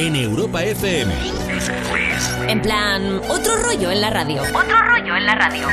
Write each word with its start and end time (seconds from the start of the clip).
En 0.00 0.16
Europa 0.16 0.64
FM. 0.64 1.12
En 2.48 2.62
plan, 2.62 3.20
otro 3.28 3.54
rollo 3.62 3.90
en 3.90 4.00
la 4.00 4.08
radio. 4.08 4.40
Otro 4.42 4.82
rollo 4.82 5.14
en 5.14 5.26
la 5.26 5.34
radio. 5.34 5.68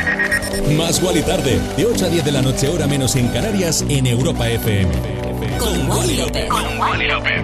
Más 0.76 1.02
Wally 1.02 1.22
tarde, 1.22 1.58
de 1.78 1.86
8 1.86 2.06
a 2.06 2.10
10 2.10 2.26
de 2.26 2.32
la 2.34 2.42
noche, 2.42 2.68
hora 2.68 2.88
menos 2.88 3.16
en 3.16 3.30
Canarias, 3.30 3.86
en 3.88 4.06
Europa 4.06 4.50
FM. 4.50 4.92
Con 5.58 5.90
Wally 5.90 7.08
López. 7.08 7.42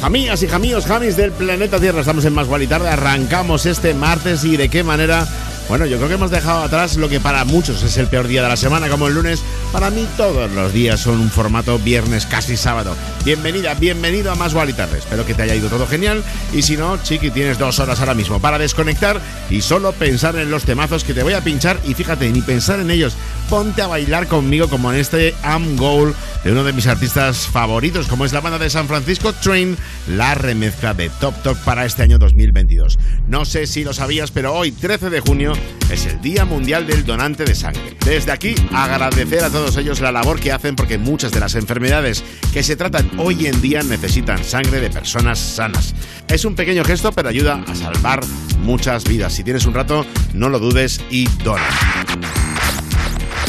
Amigas 0.00 0.42
y 0.42 0.48
jamíos, 0.48 0.86
jamis 0.86 1.16
del 1.16 1.32
planeta 1.32 1.78
Tierra, 1.78 2.00
estamos 2.00 2.24
en 2.24 2.32
Más 2.32 2.46
y 2.60 2.66
Tarde, 2.66 2.88
arrancamos 2.88 3.66
este 3.66 3.92
martes 3.92 4.44
y 4.44 4.56
de 4.56 4.70
qué 4.70 4.82
manera. 4.82 5.26
Bueno, 5.68 5.84
yo 5.84 5.98
creo 5.98 6.08
que 6.08 6.14
hemos 6.14 6.30
dejado 6.30 6.62
atrás 6.62 6.96
lo 6.96 7.10
que 7.10 7.20
para 7.20 7.44
muchos 7.44 7.82
es 7.82 7.98
el 7.98 8.06
peor 8.06 8.26
día 8.26 8.42
de 8.42 8.48
la 8.48 8.56
semana, 8.56 8.88
como 8.88 9.06
el 9.06 9.14
lunes. 9.14 9.42
Para 9.70 9.90
mí 9.90 10.08
todos 10.16 10.50
los 10.52 10.72
días 10.72 10.98
son 10.98 11.20
un 11.20 11.30
formato 11.30 11.78
viernes, 11.78 12.24
casi 12.24 12.56
sábado. 12.56 12.96
Bienvenida, 13.22 13.74
bienvenido 13.74 14.32
a 14.32 14.34
Más 14.34 14.54
y. 14.54 14.96
Espero 14.96 15.26
que 15.26 15.34
te 15.34 15.42
haya 15.42 15.54
ido 15.54 15.68
todo 15.68 15.86
genial. 15.86 16.24
Y 16.54 16.62
si 16.62 16.78
no, 16.78 16.96
chiqui, 17.02 17.30
tienes 17.30 17.58
dos 17.58 17.80
horas 17.80 18.00
ahora 18.00 18.14
mismo 18.14 18.40
para 18.40 18.58
desconectar 18.58 19.20
y 19.50 19.60
solo 19.60 19.92
pensar 19.92 20.36
en 20.36 20.50
los 20.50 20.64
temazos 20.64 21.04
que 21.04 21.12
te 21.12 21.22
voy 21.22 21.34
a 21.34 21.44
pinchar. 21.44 21.78
Y 21.84 21.92
fíjate, 21.92 22.30
ni 22.30 22.40
pensar 22.40 22.80
en 22.80 22.90
ellos. 22.90 23.14
Ponte 23.50 23.82
a 23.82 23.86
bailar 23.86 24.26
conmigo 24.26 24.68
como 24.68 24.90
en 24.90 24.98
este 24.98 25.34
Am 25.42 25.76
Goal 25.76 26.14
de 26.44 26.52
uno 26.52 26.64
de 26.64 26.72
mis 26.72 26.86
artistas 26.86 27.46
favoritos, 27.46 28.06
como 28.06 28.24
es 28.24 28.32
la 28.32 28.40
banda 28.40 28.58
de 28.58 28.70
San 28.70 28.88
Francisco 28.88 29.32
Train, 29.32 29.76
la 30.06 30.34
remezcla 30.34 30.94
de 30.94 31.10
Top 31.20 31.34
Top 31.42 31.56
para 31.64 31.84
este 31.84 32.02
año 32.02 32.18
2022. 32.18 32.98
No 33.28 33.44
sé 33.44 33.66
si 33.66 33.84
lo 33.84 33.92
sabías, 33.92 34.30
pero 34.30 34.54
hoy, 34.54 34.70
13 34.70 35.10
de 35.10 35.20
junio, 35.20 35.52
es 35.90 36.06
el 36.06 36.20
Día 36.20 36.44
Mundial 36.44 36.86
del 36.86 37.04
Donante 37.04 37.44
de 37.44 37.54
Sangre. 37.54 37.96
Desde 38.04 38.32
aquí, 38.32 38.54
agradecer 38.72 39.44
a 39.44 39.50
todos 39.50 39.76
ellos 39.76 40.00
la 40.00 40.12
labor 40.12 40.40
que 40.40 40.52
hacen 40.52 40.76
porque 40.76 40.98
muchas 40.98 41.32
de 41.32 41.40
las 41.40 41.54
enfermedades 41.54 42.22
que 42.52 42.62
se 42.62 42.76
tratan 42.76 43.10
hoy 43.18 43.46
en 43.46 43.60
día 43.60 43.82
necesitan 43.82 44.44
sangre 44.44 44.80
de 44.80 44.90
personas 44.90 45.38
sanas. 45.38 45.94
Es 46.28 46.44
un 46.44 46.54
pequeño 46.54 46.84
gesto, 46.84 47.12
pero 47.12 47.28
ayuda 47.28 47.62
a 47.66 47.74
salvar 47.74 48.20
muchas 48.62 49.04
vidas. 49.04 49.32
Si 49.32 49.44
tienes 49.44 49.66
un 49.66 49.74
rato, 49.74 50.04
no 50.34 50.48
lo 50.48 50.58
dudes 50.58 51.00
y 51.10 51.26
dona. 51.42 51.68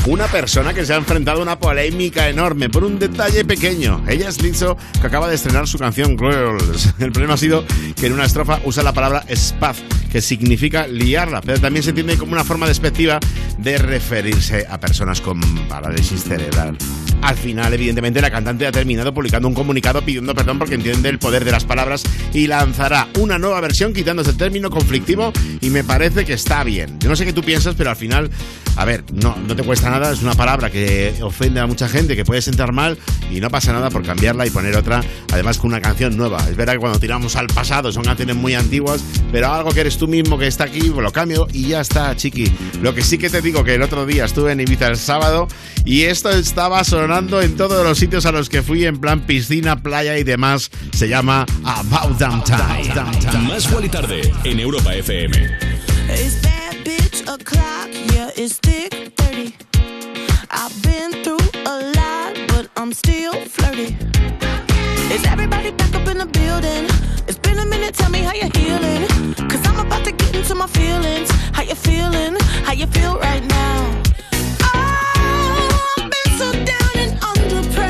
Una 0.07 0.27
persona 0.27 0.73
que 0.73 0.85
se 0.85 0.93
ha 0.93 0.97
enfrentado 0.97 1.39
a 1.39 1.43
una 1.43 1.59
polémica 1.59 2.29
enorme 2.29 2.69
por 2.69 2.83
un 2.83 2.97
detalle 2.97 3.45
pequeño. 3.45 4.03
Ella 4.07 4.29
es 4.29 4.41
Lizzo, 4.41 4.77
que 4.99 5.05
acaba 5.05 5.27
de 5.27 5.35
estrenar 5.35 5.67
su 5.67 5.77
canción 5.77 6.17
Girls. 6.17 6.95
El 6.99 7.11
problema 7.11 7.35
ha 7.35 7.37
sido 7.37 7.63
que 7.95 8.07
en 8.07 8.13
una 8.13 8.25
estrofa 8.25 8.59
usa 8.63 8.81
la 8.81 8.93
palabra 8.93 9.23
spaz, 9.35 9.77
que 10.11 10.21
significa 10.21 10.87
liarla, 10.87 11.41
pero 11.41 11.59
también 11.59 11.83
se 11.83 11.89
entiende 11.89 12.17
como 12.17 12.33
una 12.33 12.43
forma 12.43 12.67
despectiva 12.67 13.19
de 13.57 13.77
referirse 13.77 14.65
a 14.69 14.79
personas 14.79 15.21
con 15.21 15.39
parálisis 15.67 16.23
cerebral. 16.23 16.77
Al 17.21 17.35
final, 17.35 17.73
evidentemente, 17.73 18.21
la 18.21 18.31
cantante 18.31 18.65
ha 18.65 18.71
terminado 18.71 19.13
publicando 19.13 19.47
un 19.47 19.53
comunicado 19.53 20.01
pidiendo 20.01 20.33
perdón 20.33 20.57
porque 20.57 20.75
entiende 20.75 21.09
el 21.09 21.19
poder 21.19 21.43
de 21.43 21.51
las 21.51 21.65
palabras 21.65 22.03
y 22.33 22.47
lanzará 22.47 23.07
una 23.19 23.37
nueva 23.37 23.59
versión 23.61 23.93
quitándose 23.93 24.31
el 24.31 24.37
término 24.37 24.69
conflictivo 24.69 25.33
y 25.59 25.69
me 25.69 25.83
parece 25.83 26.25
que 26.25 26.33
está 26.33 26.63
bien. 26.63 26.97
Yo 26.99 27.09
no 27.09 27.15
sé 27.15 27.25
qué 27.25 27.33
tú 27.33 27.43
piensas, 27.43 27.75
pero 27.75 27.89
al 27.89 27.95
final, 27.95 28.29
a 28.77 28.85
ver, 28.85 29.03
no, 29.11 29.35
no 29.47 29.55
te 29.55 29.63
cuesta 29.63 29.89
nada, 29.89 30.11
es 30.13 30.21
una 30.21 30.33
palabra 30.33 30.69
que 30.69 31.13
ofende 31.21 31.59
a 31.59 31.67
mucha 31.67 31.89
gente, 31.89 32.15
que 32.15 32.23
puede 32.23 32.41
sentar 32.41 32.71
mal 32.71 32.97
y 33.31 33.41
no 33.41 33.49
pasa 33.49 33.73
nada 33.73 33.89
por 33.89 34.03
cambiarla 34.03 34.47
y 34.47 34.49
poner 34.49 34.77
otra, 34.77 35.01
además 35.33 35.57
con 35.57 35.71
una 35.71 35.81
canción 35.81 36.15
nueva. 36.15 36.39
Es 36.49 36.55
verdad 36.55 36.73
que 36.73 36.79
cuando 36.79 36.99
tiramos 36.99 37.35
al 37.35 37.47
pasado 37.47 37.91
son 37.91 38.03
canciones 38.03 38.35
muy 38.35 38.55
antiguas, 38.55 39.03
pero 39.31 39.51
algo 39.51 39.71
que 39.71 39.81
eres 39.81 39.97
tú 39.97 40.07
mismo 40.07 40.37
que 40.37 40.47
está 40.47 40.65
aquí, 40.65 40.93
lo 40.95 41.11
cambio 41.11 41.47
y 41.51 41.67
ya 41.67 41.81
está, 41.81 42.15
chiqui. 42.15 42.51
Lo 42.81 42.95
que 42.95 43.01
sí 43.01 43.17
que 43.17 43.29
te 43.29 43.41
digo 43.41 43.63
que 43.63 43.75
el 43.75 43.81
otro 43.81 44.05
día 44.05 44.25
estuve 44.25 44.53
en 44.53 44.61
Ibiza 44.61 44.87
el 44.87 44.97
sábado 44.97 45.47
y 45.83 46.03
esto 46.03 46.29
estaba 46.29 46.83
sonando 46.83 47.08
en 47.11 47.57
todos 47.57 47.83
los 47.83 47.97
sitios 47.97 48.27
a 48.27 48.31
los 48.31 48.49
que 48.49 48.61
fui 48.61 48.85
en 48.85 48.99
plan 48.99 49.21
piscina, 49.21 49.81
playa 49.81 50.19
y 50.19 50.23
demás. 50.23 50.69
Se 50.93 51.09
llama 51.09 51.43
About 51.65 52.19
Damn 52.19 52.43
Time. 52.43 52.93
Más 53.47 53.67
y 53.83 53.89
tarde 53.89 54.31
en 54.43 54.59
Europa 54.59 54.93
FM. 54.93 55.35
It's 56.07 56.39
bad 56.43 56.75
bitch 56.85 57.21
o'clock, 57.27 57.89
yeah, 58.13 58.29
it's 58.35 58.59
thick 58.59 59.11
30. 59.15 59.55
I've 60.51 60.83
been 60.83 61.23
through 61.23 61.39
a 61.65 61.91
lot, 61.95 62.35
but 62.49 62.69
I'm 62.77 62.93
still 62.93 63.33
flirty. 63.33 63.97
Is 65.11 65.25
everybody 65.25 65.71
back 65.71 65.95
up 65.95 66.07
in 66.07 66.19
the 66.19 66.27
building? 66.27 66.85
It's 67.27 67.39
been 67.39 67.57
a 67.57 67.65
minute, 67.65 67.95
tell 67.95 68.11
me 68.11 68.19
how 68.19 68.35
you're 68.35 68.55
healing. 68.55 69.07
Cause 69.49 69.65
I'm 69.65 69.79
about 69.79 70.05
to 70.05 70.11
get 70.11 70.35
into 70.35 70.53
my 70.53 70.67
feelings. 70.67 71.31
How 71.53 71.63
you 71.63 71.73
feeling? 71.73 72.37
How 72.65 72.73
you 72.73 72.85
feel 72.85 73.17
right 73.17 73.43
now? 73.45 74.08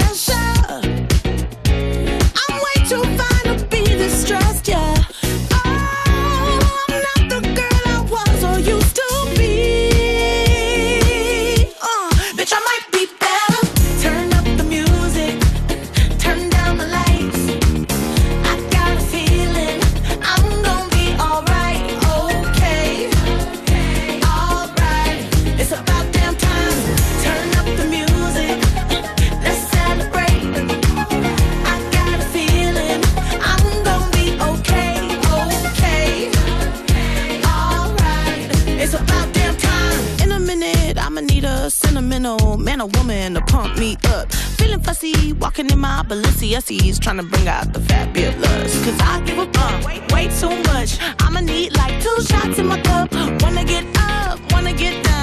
Pressure. 0.10 0.82
I'm 1.70 2.56
way 2.66 2.78
too 2.88 3.04
fine 3.18 3.58
to 3.58 3.66
be 3.70 3.84
distressed, 3.84 4.68
yeah. 4.68 4.99
A 41.70 41.72
sentimental 41.72 42.58
man 42.58 42.82
or 42.82 42.88
woman 42.98 43.36
to 43.36 43.42
pump 43.42 43.78
me 43.78 43.96
up. 44.16 44.32
Feeling 44.58 44.82
fussy, 44.82 45.34
walking 45.34 45.70
in 45.70 45.78
my 45.78 46.04
Balenciennes, 46.08 47.00
trying 47.00 47.18
to 47.18 47.24
bring 47.24 47.48
out 47.48 47.74
the 47.74 47.80
fabulous. 47.82 48.72
Cause 48.84 49.00
I 49.02 49.22
give 49.26 49.38
a 49.38 49.46
fuck 49.54 49.86
way, 49.86 50.02
way 50.12 50.26
too 50.40 50.56
much. 50.74 50.98
I'ma 51.20 51.42
need 51.42 51.78
like 51.78 52.02
two 52.02 52.18
shots 52.24 52.58
in 52.58 52.66
my 52.66 52.82
cup. 52.82 53.12
Wanna 53.44 53.64
get 53.66 53.86
up, 53.98 54.40
wanna 54.52 54.74
get 54.74 55.04
down. 55.04 55.19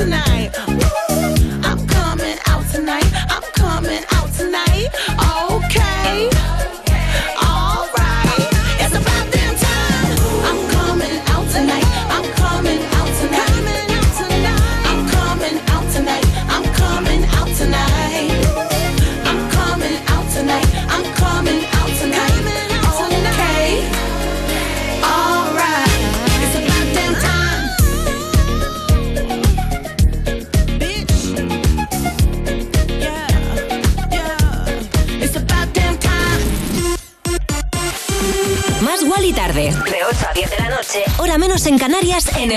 Tonight. 0.00 0.69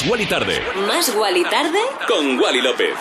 Más 0.00 0.08
Wally 0.08 0.26
Tarde. 0.26 0.62
Más 0.86 1.14
Wally 1.14 1.44
Tarde 1.44 1.78
con 2.08 2.40
Wally 2.40 2.62
López. 2.62 2.94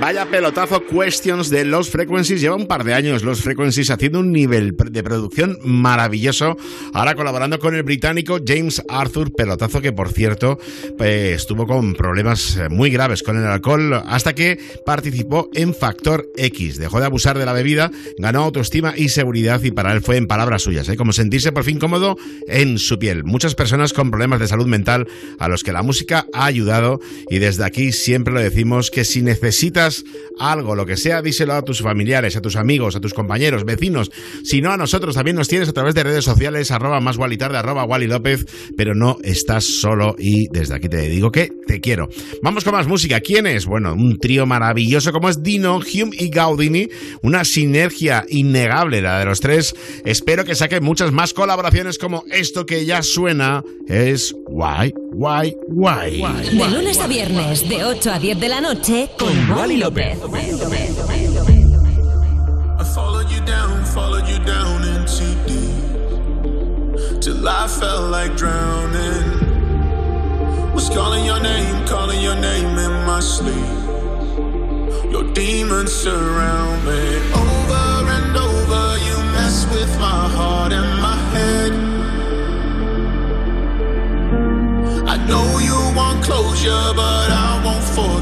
Vaya 0.00 0.24
pelotazo 0.30 0.82
Questions 0.86 1.50
de 1.50 1.66
Los 1.66 1.90
Frequencies. 1.90 2.40
Lleva 2.40 2.56
un 2.56 2.66
par 2.66 2.84
de 2.84 2.94
años 2.94 3.22
Los 3.22 3.42
Frequencies 3.42 3.90
haciendo 3.90 4.20
un 4.20 4.32
nivel 4.32 4.74
de 4.74 5.02
producción 5.02 5.58
maravilloso. 5.62 6.56
Ahora 6.94 7.14
colaborando 7.14 7.58
con 7.58 7.74
el 7.74 7.82
británico 7.82 8.38
James 8.44 8.82
Arthur. 8.88 9.30
Pelotazo 9.34 9.82
que, 9.82 9.92
por 9.92 10.10
cierto, 10.10 10.58
pues, 10.96 11.42
estuvo 11.42 11.66
con 11.66 11.92
problemas 11.92 12.56
eh, 12.56 12.70
muy 12.70 12.88
graves 12.88 13.22
con 13.22 13.36
el 13.36 13.44
alcohol 13.44 13.92
hasta 14.06 14.34
que 14.34 14.58
participó 14.86 15.50
en 15.52 15.74
Factor 15.74 16.26
X. 16.34 16.78
Dejó 16.78 16.98
de 16.98 17.04
abusar 17.04 17.36
de 17.36 17.44
la 17.44 17.52
bebida, 17.52 17.90
ganó 18.16 18.44
autoestima 18.44 18.94
y 18.96 19.10
seguridad 19.10 19.62
y 19.62 19.70
para 19.70 19.92
él 19.92 20.00
fue 20.00 20.16
en 20.16 20.26
palabras 20.26 20.62
suyas, 20.62 20.88
¿eh? 20.88 20.96
como 20.96 21.12
sentirse 21.12 21.52
por 21.52 21.64
fin 21.64 21.78
cómodo 21.78 22.16
en 22.48 22.78
su 22.78 22.98
piel. 22.98 23.24
Muchas 23.24 23.54
personas 23.54 23.92
con 23.92 24.10
problemas 24.10 24.40
de 24.40 24.48
salud 24.48 24.66
mental 24.66 25.06
a 25.38 25.48
los 25.48 25.62
que 25.62 25.72
la 25.72 25.82
música 25.82 26.26
ha 26.32 26.46
ayudado 26.46 27.00
y 27.28 27.38
desde 27.38 27.64
aquí 27.64 27.92
siempre 27.92 28.32
lo 28.32 28.40
decimos 28.40 28.90
que 28.90 29.04
si 29.04 29.20
necesitas 29.20 29.89
algo, 30.38 30.74
lo 30.74 30.86
que 30.86 30.96
sea, 30.96 31.22
díselo 31.22 31.54
a 31.54 31.62
tus 31.62 31.82
familiares, 31.82 32.36
a 32.36 32.40
tus 32.40 32.56
amigos, 32.56 32.96
a 32.96 33.00
tus 33.00 33.14
compañeros, 33.14 33.64
vecinos. 33.64 34.10
Si 34.44 34.60
no, 34.60 34.70
a 34.72 34.76
nosotros 34.76 35.14
también 35.14 35.36
nos 35.36 35.48
tienes 35.48 35.68
a 35.68 35.72
través 35.72 35.94
de 35.94 36.02
redes 36.02 36.24
sociales, 36.24 36.70
arroba 36.70 37.00
más 37.00 37.18
tarde, 37.38 37.58
arroba 37.58 37.84
Wally 37.84 38.06
López, 38.06 38.46
pero 38.76 38.94
no 38.94 39.18
estás 39.22 39.64
solo 39.64 40.14
y 40.18 40.48
desde 40.48 40.74
aquí 40.74 40.88
te 40.88 41.08
digo 41.08 41.30
que 41.30 41.50
te 41.66 41.80
quiero. 41.80 42.08
Vamos 42.42 42.64
con 42.64 42.74
más 42.74 42.86
música. 42.86 43.20
¿Quién 43.20 43.46
es? 43.46 43.66
Bueno, 43.66 43.92
un 43.94 44.18
trío 44.18 44.46
maravilloso 44.46 45.12
como 45.12 45.28
es 45.28 45.42
Dino, 45.42 45.76
Hume 45.76 46.16
y 46.18 46.28
Gaudini, 46.28 46.88
una 47.22 47.44
sinergia 47.44 48.24
innegable 48.28 49.00
la 49.00 49.18
de 49.18 49.24
los 49.24 49.40
tres. 49.40 49.74
Espero 50.04 50.44
que 50.44 50.54
saquen 50.54 50.84
muchas 50.84 51.12
más 51.12 51.34
colaboraciones 51.34 51.98
como 51.98 52.24
esto 52.30 52.66
que 52.66 52.84
ya 52.84 53.02
suena 53.02 53.62
es 53.86 54.34
Why, 54.48 54.92
Why, 55.12 55.56
Why. 55.68 56.22
De 56.56 56.68
lunes 56.68 56.98
a 56.98 57.06
viernes, 57.06 57.68
de 57.68 57.84
8 57.84 58.12
a 58.12 58.18
10 58.18 58.40
de 58.40 58.48
la 58.48 58.60
noche, 58.60 59.10
con 59.18 59.50
Wally 59.50 59.79
López. 59.80 60.20
I 62.78 62.84
followed 62.84 63.30
you 63.30 63.40
down, 63.46 63.82
followed 63.86 64.28
you 64.28 64.38
down 64.44 64.84
into 64.84 65.24
deep. 65.48 67.22
Till 67.22 67.48
I 67.48 67.66
felt 67.66 68.10
like 68.10 68.36
drowning. 68.36 69.40
Was 70.74 70.90
calling 70.90 71.24
your 71.24 71.40
name, 71.40 71.86
calling 71.86 72.20
your 72.20 72.36
name 72.36 72.76
in 72.76 72.92
my 73.06 73.20
sleep. 73.20 73.78
Your 75.10 75.24
demons 75.32 75.90
surround 75.92 76.84
me. 76.84 77.00
Over 77.32 78.10
and 78.16 78.36
over, 78.36 78.98
you 79.06 79.16
mess 79.32 79.64
with 79.72 79.98
my 79.98 80.28
heart 80.36 80.72
and 80.74 81.00
my 81.00 81.16
head. 81.32 81.72
I 85.08 85.16
know 85.26 85.58
you 85.58 85.78
want 85.96 86.22
closure, 86.22 86.92
but 86.94 87.30
I 87.30 87.62
won't 87.64 87.84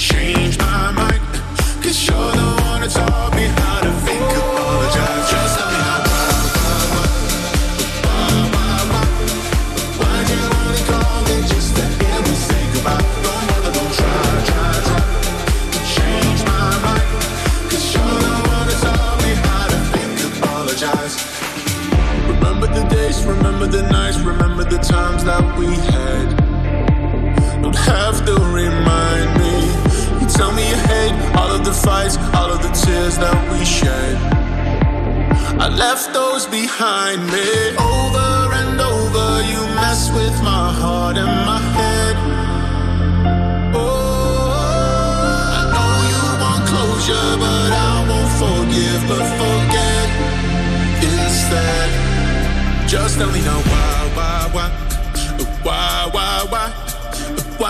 change 0.00 0.56
my 0.58 0.90
mind. 0.92 1.20
Cause 1.82 2.08
you're 2.08 2.32
the 2.32 2.48
one 2.64 2.80
that 2.80 2.90
taught 2.90 3.34
me 3.36 3.44
how 3.60 3.80
to 3.84 3.92
fake 4.00 4.32
apologize. 4.40 5.28
Just 5.28 5.58
tell 5.60 5.68
me 5.68 5.80
why? 5.84 6.00
Why'd 10.00 10.28
you 10.32 10.40
only 10.56 10.82
call 10.88 11.20
me 11.28 11.36
just 11.52 11.76
to 11.76 11.84
hear 12.00 12.20
me 12.24 12.34
say 12.48 12.62
goodbye? 12.72 13.04
Don't 13.24 13.44
bother, 13.48 13.72
don't 13.76 13.92
try, 13.92 14.24
try, 14.48 14.72
try 14.88 15.04
to 15.68 15.80
change 15.92 16.40
my 16.48 16.64
mind. 16.80 17.08
Cause 17.68 17.84
you're 17.92 18.20
the 18.24 18.36
one 18.56 18.66
that 18.72 18.80
taught 18.80 19.20
me 19.20 19.32
how 19.44 19.68
to 19.68 19.78
fake 19.92 20.20
apologize. 20.32 21.14
Remember 22.32 22.68
the 22.72 22.84
days, 22.88 23.20
remember 23.26 23.66
the 23.66 23.82
nights, 23.92 24.18
remember 24.20 24.64
the 24.64 24.78
times 24.78 25.24
that 25.24 25.44
we 25.58 25.68
had. 25.92 26.26
Don't 27.62 27.76
have 27.76 28.24
to 28.24 28.34
remind 28.48 29.39
tell 30.40 30.52
me 30.52 30.66
you 30.72 30.80
hate 30.94 31.14
all 31.38 31.50
of 31.56 31.62
the 31.68 31.76
fights, 31.86 32.16
all 32.38 32.50
of 32.56 32.60
the 32.66 32.72
tears 32.82 33.16
that 33.18 33.38
we 33.52 33.60
shed. 33.78 34.16
I 35.64 35.68
left 35.84 36.06
those 36.14 36.44
behind 36.46 37.20
me. 37.34 37.48
Over 37.76 38.32
and 38.60 38.80
over, 38.92 39.28
you 39.52 39.60
mess 39.80 40.00
with 40.18 40.36
my 40.50 40.66
heart 40.80 41.16
and 41.22 41.34
my 41.50 41.60
head. 41.76 42.14
Oh, 43.76 44.54
I 45.58 45.62
know 45.74 45.92
you 46.12 46.24
want 46.42 46.62
closure, 46.70 47.30
but 47.44 47.70
I 47.88 47.94
won't 48.08 48.32
forgive, 48.42 49.00
but 49.10 49.26
forget 49.40 50.08
instead. 51.12 51.88
Just 52.88 53.12
tell 53.18 53.30
me 53.36 53.42
now 53.50 53.60
why, 53.70 53.92
why, 54.16 54.38
why, 54.54 54.68
why, 55.66 56.10
why, 56.14 56.46
why? 56.52 56.59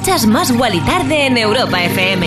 Escuchas 0.00 0.26
Más 0.26 0.50
y 0.50 0.80
Tarde 0.80 1.26
en 1.26 1.36
Europa 1.36 1.84
FM. 1.84 2.26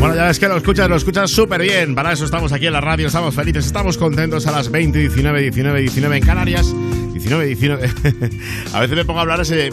Bueno, 0.00 0.14
ya 0.14 0.24
ves 0.26 0.38
que 0.38 0.46
lo 0.46 0.58
escuchas, 0.58 0.86
lo 0.86 0.96
escuchas 0.96 1.30
súper 1.30 1.62
bien. 1.62 1.94
Para 1.94 2.12
eso 2.12 2.26
estamos 2.26 2.52
aquí 2.52 2.66
en 2.66 2.74
la 2.74 2.82
radio, 2.82 3.06
estamos 3.06 3.34
felices, 3.34 3.64
estamos 3.64 3.96
contentos 3.96 4.46
a 4.46 4.50
las 4.50 4.70
20, 4.70 4.98
19, 4.98 5.40
19, 5.40 5.80
19 5.80 6.16
en 6.18 6.22
Canarias. 6.22 6.74
19, 7.20 7.46
19. 7.46 7.90
a 8.72 8.80
veces 8.80 8.96
me 8.96 9.04
pongo 9.04 9.18
a 9.18 9.22
hablar, 9.22 9.38
parece 9.38 9.70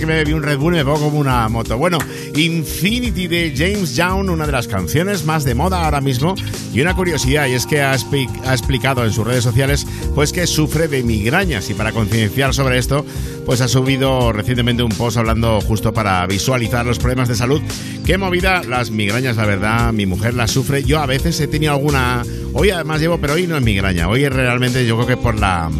que 0.00 0.06
me 0.06 0.14
bebí 0.14 0.32
un 0.32 0.42
Red 0.42 0.58
Bull 0.58 0.74
y 0.74 0.78
me 0.78 0.84
pongo 0.84 1.00
como 1.00 1.18
una 1.18 1.48
moto. 1.48 1.76
Bueno, 1.76 1.98
Infinity 2.36 3.26
de 3.26 3.52
James 3.56 3.96
Young, 3.96 4.30
una 4.30 4.46
de 4.46 4.52
las 4.52 4.68
canciones 4.68 5.24
más 5.24 5.44
de 5.44 5.54
moda 5.54 5.84
ahora 5.84 6.00
mismo. 6.00 6.34
Y 6.72 6.80
una 6.80 6.94
curiosidad, 6.94 7.48
y 7.48 7.54
es 7.54 7.66
que 7.66 7.82
ha 7.82 7.94
explicado 7.94 9.04
en 9.04 9.12
sus 9.12 9.26
redes 9.26 9.42
sociales 9.42 9.86
pues 10.14 10.32
que 10.32 10.46
sufre 10.46 10.86
de 10.86 11.02
migrañas. 11.02 11.68
Y 11.70 11.74
para 11.74 11.92
concienciar 11.92 12.54
sobre 12.54 12.78
esto, 12.78 13.04
pues 13.44 13.60
ha 13.60 13.68
subido 13.68 14.32
recientemente 14.32 14.82
un 14.82 14.92
post 14.92 15.16
hablando 15.16 15.60
justo 15.60 15.92
para 15.92 16.24
visualizar 16.26 16.86
los 16.86 16.98
problemas 16.98 17.28
de 17.28 17.34
salud. 17.34 17.60
Qué 18.06 18.16
movida 18.16 18.62
las 18.62 18.90
migrañas, 18.90 19.36
la 19.36 19.46
verdad. 19.46 19.92
Mi 19.92 20.06
mujer 20.06 20.34
las 20.34 20.52
sufre. 20.52 20.84
Yo 20.84 21.00
a 21.00 21.06
veces 21.06 21.40
he 21.40 21.48
tenido 21.48 21.72
alguna. 21.72 22.22
Hoy 22.52 22.70
además 22.70 23.00
llevo, 23.00 23.18
pero 23.18 23.34
hoy 23.34 23.46
no 23.46 23.56
es 23.56 23.62
migraña. 23.62 24.08
Hoy 24.08 24.24
es 24.24 24.32
realmente, 24.32 24.86
yo 24.86 24.96
creo 24.96 25.08
que 25.08 25.16
por 25.16 25.38
la 25.38 25.70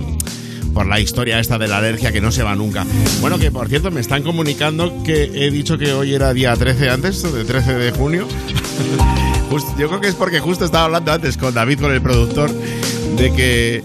por 0.71 0.87
la 0.87 1.01
historia 1.01 1.39
esta 1.39 1.59
de 1.59 1.69
la 1.69 1.79
alergia 1.79 2.13
que 2.13 2.21
no 2.21 2.33
se 2.33 2.43
va 2.43 2.55
nunca. 2.55 2.87
Bueno, 3.21 3.39
que 3.39 3.51
por 3.51 3.69
cierto 3.69 3.91
me 3.91 4.01
están 4.01 4.23
comunicando 4.23 5.03
que 5.03 5.25
he 5.35 5.51
dicho 5.51 5.79
que 5.79 5.93
hoy 5.93 6.15
era 6.15 6.33
día 6.33 6.55
13 6.55 6.91
antes, 6.91 7.23
de 7.23 7.45
13 7.45 7.75
de 7.75 7.91
junio. 7.93 8.27
Yo 9.79 9.89
creo 9.89 10.01
que 10.01 10.09
es 10.09 10.15
porque 10.15 10.39
justo 10.39 10.65
estaba 10.65 10.85
hablando 10.85 11.13
antes 11.13 11.37
con 11.37 11.53
David, 11.53 11.81
con 11.81 11.93
el 11.93 12.01
productor, 12.01 12.51
de 13.17 13.33
que 13.33 13.83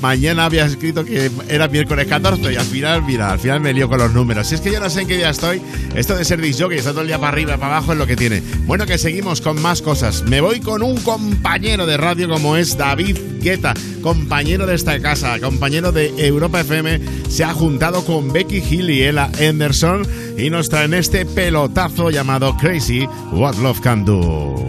mañana 0.00 0.44
había 0.44 0.64
escrito 0.64 1.04
que 1.04 1.30
era 1.48 1.68
miércoles 1.68 2.06
14 2.06 2.52
y 2.52 2.56
al 2.56 2.64
final, 2.64 3.02
mira, 3.02 3.32
al 3.32 3.38
final 3.38 3.60
me 3.60 3.72
lío 3.72 3.88
con 3.88 3.98
los 3.98 4.12
números. 4.12 4.46
Si 4.46 4.54
es 4.54 4.60
que 4.60 4.72
yo 4.72 4.80
no 4.80 4.90
sé 4.90 5.02
en 5.02 5.08
qué 5.08 5.16
día 5.16 5.30
estoy, 5.30 5.60
esto 5.94 6.16
de 6.16 6.24
ser 6.24 6.40
disc 6.40 6.60
jockey, 6.60 6.78
está 6.78 6.90
todo 6.90 7.02
el 7.02 7.08
día 7.08 7.18
para 7.18 7.32
arriba, 7.32 7.56
para 7.56 7.76
abajo 7.76 7.92
es 7.92 7.98
lo 7.98 8.06
que 8.06 8.16
tiene. 8.16 8.42
Bueno, 8.66 8.86
que 8.86 8.98
seguimos 8.98 9.40
con 9.40 9.60
más 9.60 9.82
cosas. 9.82 10.22
Me 10.22 10.40
voy 10.40 10.60
con 10.60 10.82
un 10.82 10.96
compañero 11.00 11.86
de 11.86 11.96
radio 11.96 12.28
como 12.28 12.56
es 12.56 12.76
David 12.76 13.18
Guetta, 13.40 13.74
compañero 14.02 14.66
de 14.66 14.74
esta 14.74 15.00
casa, 15.00 15.38
compañero 15.40 15.92
de 15.92 16.12
Europa 16.26 16.60
FM, 16.60 17.00
se 17.28 17.44
ha 17.44 17.52
juntado 17.52 18.04
con 18.04 18.32
Becky 18.32 18.58
Hill 18.58 18.90
y 18.90 19.04
Ella 19.04 19.30
Anderson 19.40 20.06
y 20.36 20.50
nos 20.50 20.68
traen 20.68 20.94
este 20.94 21.24
pelotazo 21.26 22.10
llamado 22.10 22.56
Crazy 22.56 23.06
What 23.32 23.56
Love 23.56 23.80
Can 23.80 24.04
Do. 24.04 24.68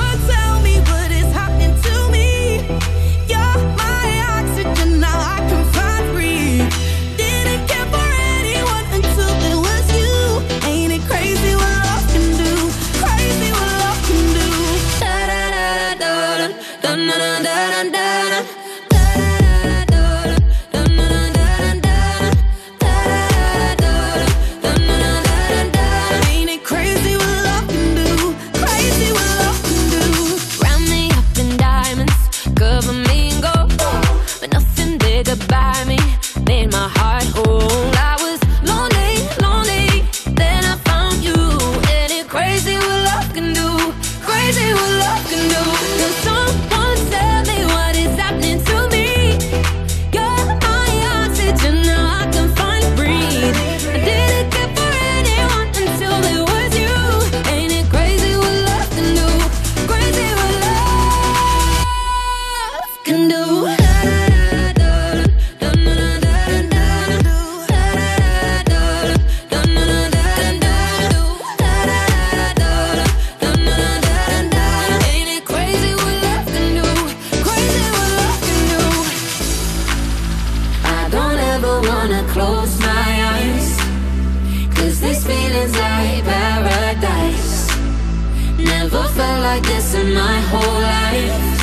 Never 88.63 89.03
felt 89.03 89.41
like 89.41 89.63
this 89.63 89.93
in 89.95 90.13
my 90.13 90.39
whole 90.51 90.81
life. 90.81 91.61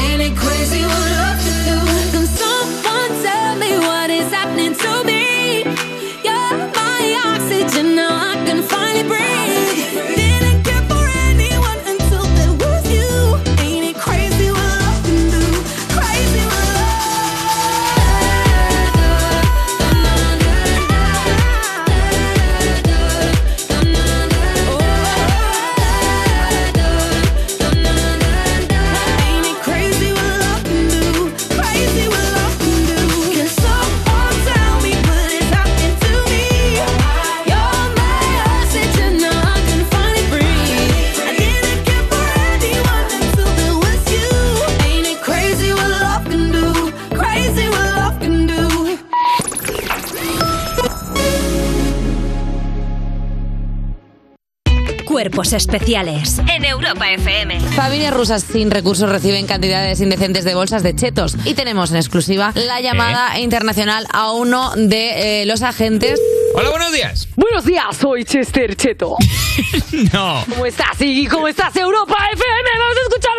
Ain't 0.00 0.22
it 0.22 0.36
crazy 0.36 0.82
what 0.82 1.10
love 1.18 1.35
Cuerpos 55.46 55.52
especiales 55.52 56.40
en 56.52 56.64
Europa 56.64 57.08
FM. 57.08 57.60
Familias 57.60 58.12
rusas 58.12 58.42
sin 58.42 58.68
recursos 58.68 59.08
reciben 59.08 59.46
cantidades 59.46 60.00
indecentes 60.00 60.44
de 60.44 60.56
bolsas 60.56 60.82
de 60.82 60.96
chetos. 60.96 61.36
Y 61.44 61.54
tenemos 61.54 61.92
en 61.92 61.98
exclusiva 61.98 62.50
la 62.56 62.80
llamada 62.80 63.38
internacional 63.38 64.08
a 64.12 64.32
uno 64.32 64.72
de 64.74 65.42
eh, 65.42 65.46
los 65.46 65.62
agentes. 65.62 66.20
Hola, 66.54 66.70
buenos 66.70 66.92
días. 66.92 67.28
Buenos 67.36 67.64
días, 67.64 67.96
soy 67.96 68.24
Chester 68.24 68.74
Cheto. 68.74 69.16
No. 70.12 70.44
¿Cómo 70.48 70.66
estás, 70.66 71.00
Iggy? 71.00 71.26
¿Cómo 71.26 71.48
estás, 71.48 71.74
Europa 71.76 72.14
FM? 72.32 72.70
Vamos 72.78 72.96
a 72.96 73.00
escuchar 73.08 73.32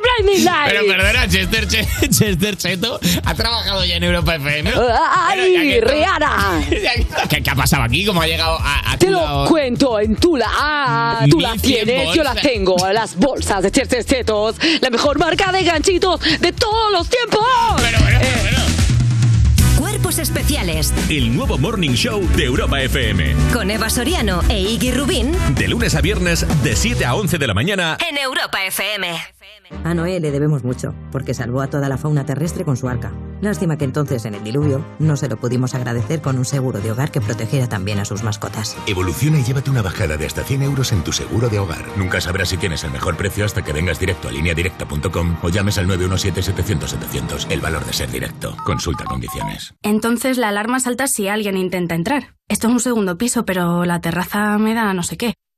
Pero 0.68 0.86
perdona, 0.88 1.28
Chester, 1.28 1.68
Che- 1.68 1.88
Chester 2.10 2.58
Cheto 2.58 3.00
ha 3.26 3.34
trabajado 3.36 3.86
ya 3.86 3.96
en 3.98 4.04
Europa 4.04 4.36
FM. 4.36 4.72
¡Ay, 4.72 5.40
Bueno, 5.40 5.54
ya 5.54 5.62
que- 5.62 5.82
Rihanna! 5.82 6.62
¿Qué, 7.30 7.44
qué 7.44 7.50
ha 7.50 7.56
pasado 7.56 7.84
aquí? 7.84 8.06
¿Cómo 8.06 8.22
ha 8.22 8.28
llegado 8.28 8.58
a, 8.60 8.92
a 8.94 8.98
Te 8.98 9.10
lo 9.10 9.22
lado? 9.22 9.48
cuento 9.48 10.00
en 10.00 10.16
Tula. 10.16 10.48
Ah, 10.50 11.26
tú 11.30 11.40
las 11.40 11.54
1100 11.64 11.86
tienes, 11.86 12.16
yo 12.16 12.24
las 12.24 12.34
bolsas. 12.36 12.52
tengo. 12.52 12.76
Las 12.94 13.16
bolsas 13.16 13.64
de 13.64 13.72
Chester 13.72 14.04
Chetos. 14.06 14.56
La 14.82 14.90
mejor 14.90 15.20
marca 15.20 15.52
de 15.52 15.64
ganchitos 15.64 16.20
de 16.22 16.52
todos 16.52 16.92
los 16.92 17.08
tiempos. 17.10 17.46
Pero, 17.78 18.00
bueno, 18.00 18.18
pero, 18.22 18.42
bueno. 18.42 18.58
Cuerpos 19.78 20.18
especiales 20.20 20.92
El 21.10 21.36
nuevo 21.36 21.58
Morning 21.58 21.92
Show 21.92 22.28
de 22.36 22.46
Europa 22.46 22.82
FM. 22.82 23.36
con 23.54 23.70
Eva 23.72 23.90
Soriano 23.90 24.42
e 24.50 24.60
Iggy 24.60 24.92
Rubín 24.92 25.36
De 25.56 25.68
lunes 25.68 25.94
a 25.96 26.02
viernes, 26.02 26.46
de 26.64 26.76
7 26.76 27.06
a 27.06 27.14
11 27.16 27.38
de 27.38 27.48
la 27.48 27.54
mañana. 27.54 27.98
en 28.10 28.18
Europa 28.18 28.64
FM. 28.66 29.08
A 29.84 29.94
Noé 29.94 30.20
le 30.20 30.32
debemos 30.32 30.64
mucho, 30.64 30.94
porque 31.12 31.34
salvó 31.34 31.62
a 31.62 31.68
toda 31.68 31.90
la 31.90 31.98
fauna 31.98 32.26
terrestre 32.26 32.66
con 32.66 32.78
su 32.78 32.88
arca. 32.88 33.12
Lástima 33.42 33.78
que 33.78 33.86
entonces, 33.86 34.26
en 34.26 34.36
el 34.36 34.44
diluvio, 34.44 34.84
no 35.00 35.16
se 35.16 35.28
lo 35.28 35.38
pudimos 35.38 35.76
agradecer 35.76 36.22
con 36.22 36.38
un 36.38 36.46
seguro 36.46 36.80
de 36.80 36.92
hogar 36.92 37.12
que 37.12 37.22
protegiera 37.22 37.68
también 37.68 38.00
a 38.00 38.06
sus 38.06 38.24
mascotas. 38.24 38.76
Evoluciona 38.88 39.40
y 39.40 39.44
llévate 39.44 39.70
una 39.70 39.82
bajada 39.82 40.18
de 40.18 40.26
hasta 40.26 40.44
100 40.44 40.64
euros 40.64 40.92
en 40.92 41.04
tu 41.04 41.12
seguro 41.12 41.50
de 41.50 41.60
hogar. 41.60 41.86
Nunca 41.98 42.20
sabrás 42.20 42.50
si 42.50 42.58
tienes 42.58 42.84
el 42.84 42.92
mejor 42.92 43.16
precio 43.16 43.46
hasta 43.46 43.64
que 43.64 43.74
vengas 43.74 44.00
directo 44.00 44.28
a 44.28 44.32
lineadirecta.com 44.32 45.38
o 45.44 45.50
llames 45.50 45.78
al 45.78 45.88
917-700-700. 45.88 47.52
El 47.52 47.62
valor 47.62 47.86
de 47.86 47.94
ser 47.94 48.10
directo. 48.12 48.56
Consulta 48.66 49.06
condiciones. 49.06 49.74
Entonces 49.84 50.38
la 50.38 50.50
alarma 50.50 50.80
salta 50.80 51.08
si 51.08 51.28
alguien 51.28 51.58
intenta 51.58 51.96
entrar. 51.96 52.36
Esto 52.48 52.68
es 52.68 52.74
un 52.74 52.80
segundo 52.80 53.18
piso, 53.18 53.46
pero 53.46 53.86
la 53.86 54.00
terraza 54.02 54.58
me 54.58 54.74
da 54.74 54.94
no 54.94 55.04
sé 55.04 55.18
qué. 55.18 55.34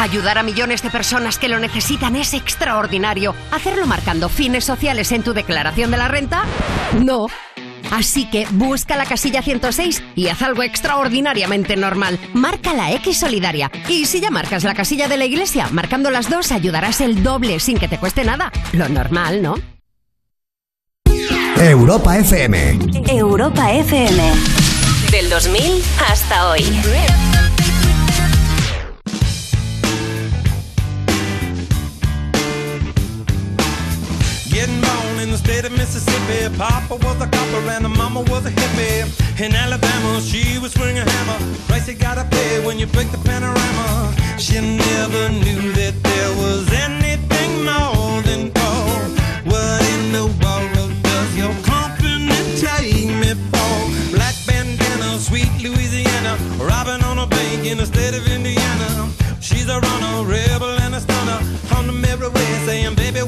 Ayudar 0.00 0.38
a 0.38 0.44
millones 0.44 0.82
de 0.82 0.90
personas 0.90 1.38
que 1.38 1.48
lo 1.48 1.58
necesitan 1.58 2.14
es 2.14 2.32
extraordinario. 2.32 3.34
¿Hacerlo 3.50 3.86
marcando 3.86 4.28
fines 4.28 4.64
sociales 4.64 5.10
en 5.10 5.24
tu 5.24 5.34
declaración 5.34 5.90
de 5.90 5.96
la 5.96 6.06
renta? 6.06 6.44
No. 7.04 7.26
Así 7.90 8.26
que 8.26 8.46
busca 8.50 8.96
la 8.96 9.06
casilla 9.06 9.42
106 9.42 10.02
y 10.14 10.28
haz 10.28 10.42
algo 10.42 10.62
extraordinariamente 10.62 11.76
normal. 11.76 12.18
Marca 12.32 12.74
la 12.74 12.92
X 12.92 13.18
solidaria. 13.18 13.72
Y 13.88 14.04
si 14.04 14.20
ya 14.20 14.30
marcas 14.30 14.62
la 14.62 14.74
casilla 14.74 15.08
de 15.08 15.16
la 15.16 15.24
iglesia, 15.24 15.68
marcando 15.72 16.10
las 16.10 16.30
dos 16.30 16.52
ayudarás 16.52 17.00
el 17.00 17.22
doble 17.24 17.58
sin 17.58 17.78
que 17.78 17.88
te 17.88 17.98
cueste 17.98 18.24
nada. 18.24 18.52
Lo 18.72 18.88
normal, 18.88 19.42
¿no? 19.42 19.56
Europa 21.56 22.16
FM. 22.18 22.78
Europa 23.08 23.72
FM. 23.72 24.32
Del 25.10 25.28
2000 25.28 25.82
hasta 26.08 26.50
hoy. 26.50 26.62
Getting 34.58 34.80
born 34.80 35.20
in 35.20 35.30
the 35.30 35.38
state 35.38 35.64
of 35.64 35.70
Mississippi. 35.70 36.52
Papa 36.58 36.96
was 36.96 37.22
a 37.22 37.28
copper 37.28 37.62
and 37.70 37.88
mama 37.96 38.22
was 38.22 38.44
a 38.44 38.50
hippie. 38.50 39.06
In 39.40 39.54
Alabama, 39.54 40.20
she 40.20 40.58
was 40.58 40.72
swinging 40.72 41.06
a 41.06 41.08
hammer. 41.08 41.38
Price 41.68 41.86
you 41.86 41.94
gotta 41.94 42.24
pay 42.24 42.66
when 42.66 42.76
you 42.76 42.86
break 42.86 43.08
the 43.12 43.18
panorama. 43.18 44.12
She 44.36 44.58
never 44.58 45.28
knew 45.28 45.62
that 45.78 45.94
there 46.02 46.32
was 46.42 46.66
anything 46.72 47.50
more 47.70 48.20
than 48.26 48.50
gold. 48.50 49.10
What 49.46 49.80
in 49.94 50.10
the 50.18 50.26
world 50.42 50.90
does 51.06 51.30
your 51.38 51.54
company 51.62 52.34
take 52.58 53.14
me 53.22 53.38
for? 53.54 53.78
Black 54.10 54.34
bandana, 54.44 55.20
sweet 55.20 55.52
Louisiana. 55.62 56.34
Robbing 56.58 57.04
on 57.04 57.20
a 57.20 57.28
bank 57.28 57.64
in 57.64 57.78
the 57.78 57.86
state 57.86 58.14
of 58.18 58.26
Indiana. 58.26 59.08
She's 59.38 59.68
a 59.68 59.78
runner, 59.78 60.26
rebel 60.26 60.74
and 60.82 60.96
a 60.96 61.00
stunner. 61.00 61.38
On 61.76 61.86
the 61.86 61.92
mirror 61.92 62.30
way 62.30 62.48
saying, 62.66 62.96
baby, 62.96 63.22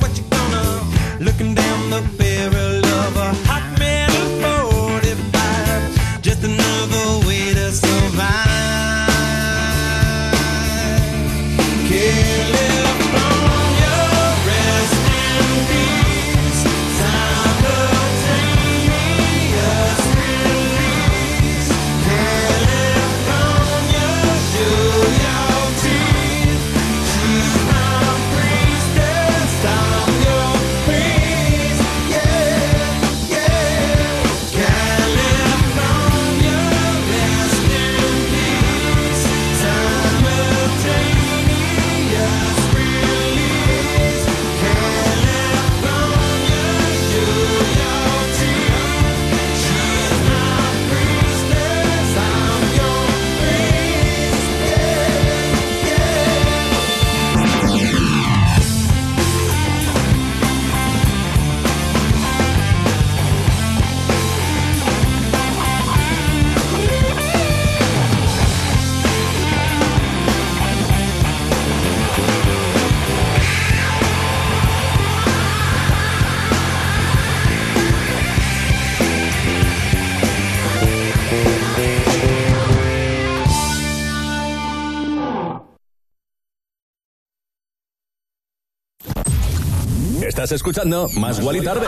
Estás 90.51 90.63
escuchando 90.63 91.09
Más 91.15 91.41
Guali 91.41 91.63
Tarde. 91.63 91.87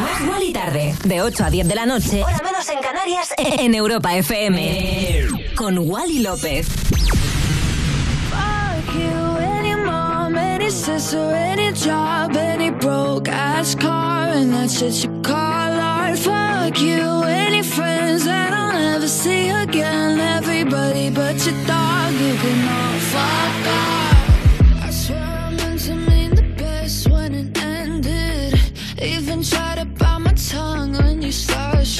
Más 0.00 0.26
Guali 0.26 0.46
y 0.46 0.52
Tarde. 0.54 0.94
De 1.04 1.20
8 1.20 1.44
a 1.44 1.50
10 1.50 1.68
de 1.68 1.74
la 1.74 1.84
noche. 1.84 2.24
Hora 2.24 2.40
menos 2.42 2.66
en 2.70 2.78
Canarias. 2.78 3.34
En 3.58 3.74
Europa 3.74 4.16
FM. 4.16 5.26
Con 5.54 5.76
Wally 5.76 6.20
López. 6.20 6.66
Fuck 8.30 8.94
you, 8.94 9.36
any 9.42 9.74
mom, 9.76 10.38
any 10.38 10.70
sister, 10.70 11.18
any 11.34 11.70
job, 11.74 12.34
any 12.34 12.70
broke 12.70 13.28
ass 13.28 13.74
car, 13.74 14.30
and 14.30 14.54
that's 14.54 14.78
shit 14.78 15.04
you 15.04 15.10
call 15.20 15.36
art. 15.36 16.16
Fuck 16.16 16.80
you, 16.80 17.24
any 17.24 17.62
friends 17.62 18.24
that 18.24 18.54
I'll 18.54 18.72
never 18.72 19.06
see 19.06 19.50
again. 19.50 20.18
Everybody 20.18 21.10
but 21.10 21.36
your 21.44 21.54
dog, 21.66 22.14
you 22.14 22.34
can 22.40 22.68
all 22.68 23.00
fuck 23.12 23.67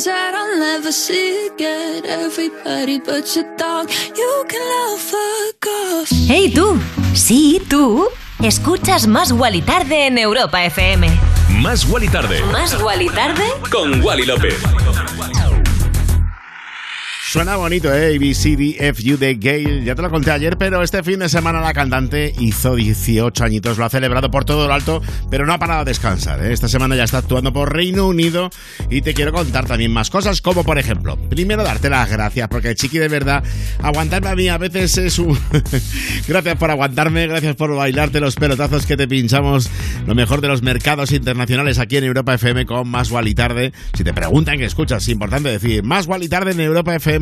friends 0.00 0.04
that 0.04 0.34
I'll 0.34 0.58
never 0.58 0.92
see 0.92 1.48
again. 1.48 2.04
Everybody 2.06 2.98
but 3.00 3.34
your 3.34 3.44
dog, 3.56 3.90
you 4.16 4.44
can 4.48 4.62
all 4.82 4.96
fuck 4.96 5.66
off. 5.66 6.08
Hey 6.28 6.52
tú, 6.54 6.78
sí 7.14 7.60
tú, 7.68 8.08
escuchas 8.42 9.06
Más 9.06 9.32
Guali 9.32 9.62
Tarde 9.62 10.06
en 10.06 10.18
Europa 10.18 10.64
FM. 10.64 11.08
Más 11.60 11.86
Guali 11.86 12.08
Tarde. 12.08 12.42
Más 12.52 12.80
Guali 12.80 13.08
Tarde 13.08 13.44
Con 13.70 14.02
Wally 14.02 14.24
López. 14.24 14.54
Suena 17.32 17.54
bonito, 17.54 17.94
¿eh? 17.94 18.16
ABCDFU 18.16 19.16
de 19.16 19.36
Gale. 19.36 19.84
Ya 19.84 19.94
te 19.94 20.02
lo 20.02 20.10
conté 20.10 20.32
ayer, 20.32 20.58
pero 20.58 20.82
este 20.82 21.00
fin 21.04 21.20
de 21.20 21.28
semana 21.28 21.60
la 21.60 21.72
cantante 21.72 22.34
hizo 22.40 22.74
18 22.74 23.44
añitos. 23.44 23.78
Lo 23.78 23.84
ha 23.84 23.88
celebrado 23.88 24.32
por 24.32 24.44
todo 24.44 24.66
lo 24.66 24.74
alto, 24.74 25.00
pero 25.30 25.46
no 25.46 25.52
ha 25.52 25.58
parado 25.60 25.82
a 25.82 25.84
descansar. 25.84 26.44
¿eh? 26.44 26.52
Esta 26.52 26.66
semana 26.66 26.96
ya 26.96 27.04
está 27.04 27.18
actuando 27.18 27.52
por 27.52 27.72
Reino 27.72 28.08
Unido 28.08 28.50
y 28.90 29.02
te 29.02 29.14
quiero 29.14 29.32
contar 29.32 29.64
también 29.66 29.92
más 29.92 30.10
cosas, 30.10 30.42
como 30.42 30.64
por 30.64 30.80
ejemplo, 30.80 31.16
primero 31.28 31.62
darte 31.62 31.88
las 31.88 32.10
gracias, 32.10 32.48
porque 32.48 32.74
Chiqui, 32.74 32.98
de 32.98 33.06
verdad, 33.06 33.44
aguantarme 33.80 34.28
a 34.30 34.34
mí 34.34 34.48
a 34.48 34.58
veces 34.58 34.98
es 34.98 35.20
un... 35.20 35.38
gracias 36.26 36.56
por 36.56 36.72
aguantarme, 36.72 37.28
gracias 37.28 37.54
por 37.54 37.72
bailarte 37.76 38.18
los 38.18 38.34
pelotazos 38.34 38.86
que 38.86 38.96
te 38.96 39.06
pinchamos, 39.06 39.70
lo 40.04 40.16
mejor 40.16 40.40
de 40.40 40.48
los 40.48 40.62
mercados 40.62 41.12
internacionales 41.12 41.78
aquí 41.78 41.96
en 41.96 42.02
Europa 42.02 42.34
FM 42.34 42.66
con 42.66 42.88
Más 42.88 43.08
Guali 43.08 43.36
Tarde. 43.36 43.72
Si 43.94 44.02
te 44.02 44.12
preguntan 44.12 44.58
qué 44.58 44.64
escuchas, 44.64 45.04
es 45.04 45.08
importante 45.10 45.48
decir 45.48 45.84
Más 45.84 46.08
Guali 46.08 46.28
Tarde 46.28 46.50
en 46.50 46.58
Europa 46.58 46.96
FM 46.96 47.19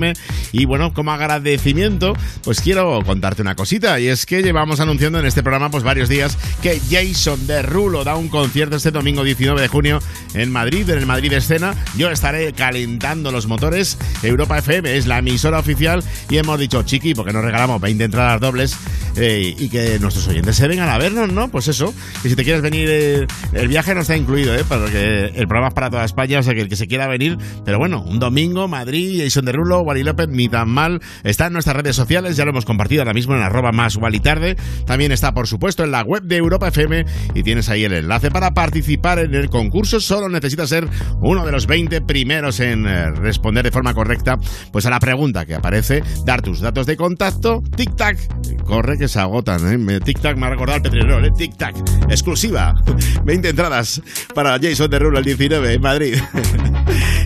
y 0.52 0.64
bueno, 0.64 0.92
como 0.92 1.12
agradecimiento, 1.12 2.14
pues 2.44 2.60
quiero 2.60 3.00
contarte 3.04 3.42
una 3.42 3.54
cosita 3.54 3.98
y 4.00 4.08
es 4.08 4.26
que 4.26 4.42
llevamos 4.42 4.80
anunciando 4.80 5.18
en 5.18 5.26
este 5.26 5.42
programa 5.42 5.70
pues 5.70 5.82
varios 5.82 6.08
días 6.08 6.38
que 6.62 6.80
Jason 6.90 7.46
Derulo 7.46 8.04
da 8.04 8.16
un 8.16 8.28
concierto 8.28 8.76
este 8.76 8.90
domingo 8.90 9.24
19 9.24 9.60
de 9.60 9.68
junio 9.68 10.00
en 10.34 10.50
Madrid, 10.50 10.88
en 10.90 10.98
el 10.98 11.06
Madrid 11.06 11.32
Escena. 11.32 11.74
Yo 11.96 12.10
estaré 12.10 12.52
calentando 12.52 13.30
los 13.32 13.46
motores. 13.46 13.98
Europa 14.22 14.58
FM 14.58 14.96
es 14.96 15.06
la 15.06 15.18
emisora 15.18 15.58
oficial 15.58 16.02
y 16.28 16.36
hemos 16.36 16.58
dicho, 16.58 16.82
chiqui, 16.82 17.14
porque 17.14 17.32
nos 17.32 17.44
regalamos 17.44 17.80
20 17.80 18.04
entradas 18.04 18.40
dobles 18.40 18.76
eh, 19.16 19.54
y 19.58 19.68
que 19.68 19.98
nuestros 19.98 20.28
oyentes 20.28 20.56
se 20.56 20.68
vengan 20.68 20.88
a 20.88 20.98
vernos, 20.98 21.32
¿no? 21.32 21.48
Pues 21.48 21.68
eso, 21.68 21.92
que 22.22 22.28
si 22.28 22.36
te 22.36 22.44
quieres 22.44 22.62
venir, 22.62 22.88
eh, 22.90 23.26
el 23.52 23.68
viaje 23.68 23.94
no 23.94 24.02
está 24.02 24.16
incluido, 24.16 24.54
¿eh? 24.54 24.64
Porque 24.68 25.32
el 25.34 25.46
programa 25.48 25.68
es 25.68 25.74
para 25.74 25.90
toda 25.90 26.04
España, 26.04 26.38
o 26.38 26.42
sea 26.42 26.54
que 26.54 26.60
el 26.60 26.68
que 26.68 26.76
se 26.76 26.86
quiera 26.86 27.08
venir, 27.08 27.36
pero 27.64 27.78
bueno, 27.78 28.02
un 28.02 28.18
domingo, 28.18 28.68
Madrid, 28.68 29.20
Jason 29.22 29.44
Derulo, 29.44 29.82
Wally 29.88 30.04
López, 30.04 30.28
ni 30.28 30.48
tan 30.48 30.68
mal. 30.68 31.00
Está 31.24 31.46
en 31.46 31.54
nuestras 31.54 31.76
redes 31.76 31.96
sociales, 31.96 32.36
ya 32.36 32.44
lo 32.44 32.50
hemos 32.50 32.66
compartido 32.66 33.02
ahora 33.02 33.14
mismo 33.14 33.34
en 33.34 33.42
arroba 33.42 33.72
más 33.72 33.96
Wally 33.96 34.20
Tarde. 34.20 34.56
También 34.86 35.12
está, 35.12 35.32
por 35.32 35.46
supuesto, 35.46 35.82
en 35.82 35.90
la 35.90 36.02
web 36.02 36.22
de 36.24 36.36
Europa 36.36 36.68
FM 36.68 37.06
y 37.34 37.42
tienes 37.42 37.70
ahí 37.70 37.84
el 37.84 37.94
enlace 37.94 38.30
para 38.30 38.52
participar 38.52 39.18
en 39.18 39.34
el 39.34 39.48
concurso. 39.48 39.98
Solo 40.00 40.28
necesitas 40.28 40.68
ser 40.68 40.86
uno 41.20 41.46
de 41.46 41.52
los 41.52 41.66
20 41.66 42.02
primeros 42.02 42.60
en 42.60 42.86
eh, 42.86 43.10
responder 43.12 43.64
de 43.64 43.70
forma 43.70 43.94
correcta 43.94 44.36
pues 44.72 44.84
a 44.84 44.90
la 44.90 45.00
pregunta 45.00 45.46
que 45.46 45.54
aparece, 45.54 46.02
dar 46.26 46.42
tus 46.42 46.60
datos 46.60 46.86
de 46.86 46.96
contacto, 46.96 47.62
tic-tac, 47.62 48.18
corre 48.64 48.98
que 48.98 49.08
se 49.08 49.20
agotan, 49.20 49.66
¿eh? 49.72 50.00
Tic-tac 50.00 50.36
me 50.36 50.46
ha 50.46 50.50
recordado 50.50 50.76
el 50.76 50.82
Petrirol, 50.82 51.24
¿eh? 51.24 51.30
Tic-tac, 51.30 51.74
exclusiva, 52.10 52.74
20 53.24 53.48
entradas 53.48 54.02
para 54.34 54.58
Jason 54.60 54.90
Derulo 54.90 55.18
el 55.18 55.24
19 55.24 55.72
en 55.72 55.80
Madrid. 55.80 56.18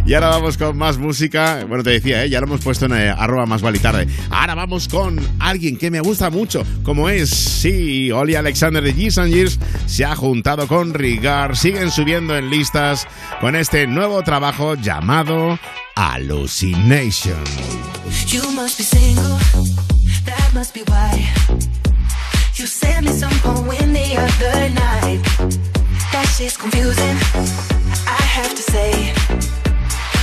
Y 0.04 0.14
ahora 0.14 0.30
vamos 0.30 0.58
con 0.58 0.76
más 0.76 0.98
música. 0.98 1.64
Bueno, 1.68 1.84
te 1.84 1.90
decía, 1.90 2.24
¿eh? 2.24 2.28
ya 2.28 2.40
lo 2.40 2.48
hemos 2.52 2.64
puesto 2.64 2.84
en 2.84 2.92
eh, 2.92 3.08
arroba 3.08 3.46
más 3.46 3.62
vale 3.62 3.78
tarde. 3.78 4.06
Ahora 4.30 4.54
vamos 4.54 4.86
con 4.86 5.18
alguien 5.38 5.78
que 5.78 5.90
me 5.90 6.00
gusta 6.00 6.28
mucho, 6.28 6.64
como 6.82 7.08
es, 7.08 7.30
sí, 7.30 8.10
Oli 8.10 8.34
Alexander 8.34 8.82
de 8.82 8.92
Years 8.92 9.16
and 9.16 9.32
Years 9.32 9.58
se 9.86 10.04
ha 10.04 10.14
juntado 10.14 10.68
con 10.68 10.92
Rigar. 10.92 11.56
Siguen 11.56 11.90
subiendo 11.90 12.36
en 12.36 12.50
listas 12.50 13.06
con 13.40 13.56
este 13.56 13.86
nuevo 13.86 14.22
trabajo 14.22 14.74
llamado 14.74 15.58
Hallucination. 15.96 17.42
You 18.26 18.42
must 18.52 18.76
be 18.76 18.84
single, 18.84 19.38
that 20.26 20.52
must 20.52 20.74
be 20.74 20.82
why 20.88 21.26
You 22.56 22.66
sent 22.66 23.06
me 23.06 23.12
some 23.12 23.32
poem 23.40 23.94
the 23.94 24.16
other 24.18 24.68
night. 24.74 25.22
That 26.12 26.26
shit's 26.36 26.58
confusing. 26.58 27.16
I 28.06 28.22
have 28.22 28.54
to 28.54 28.62
say. 28.62 29.71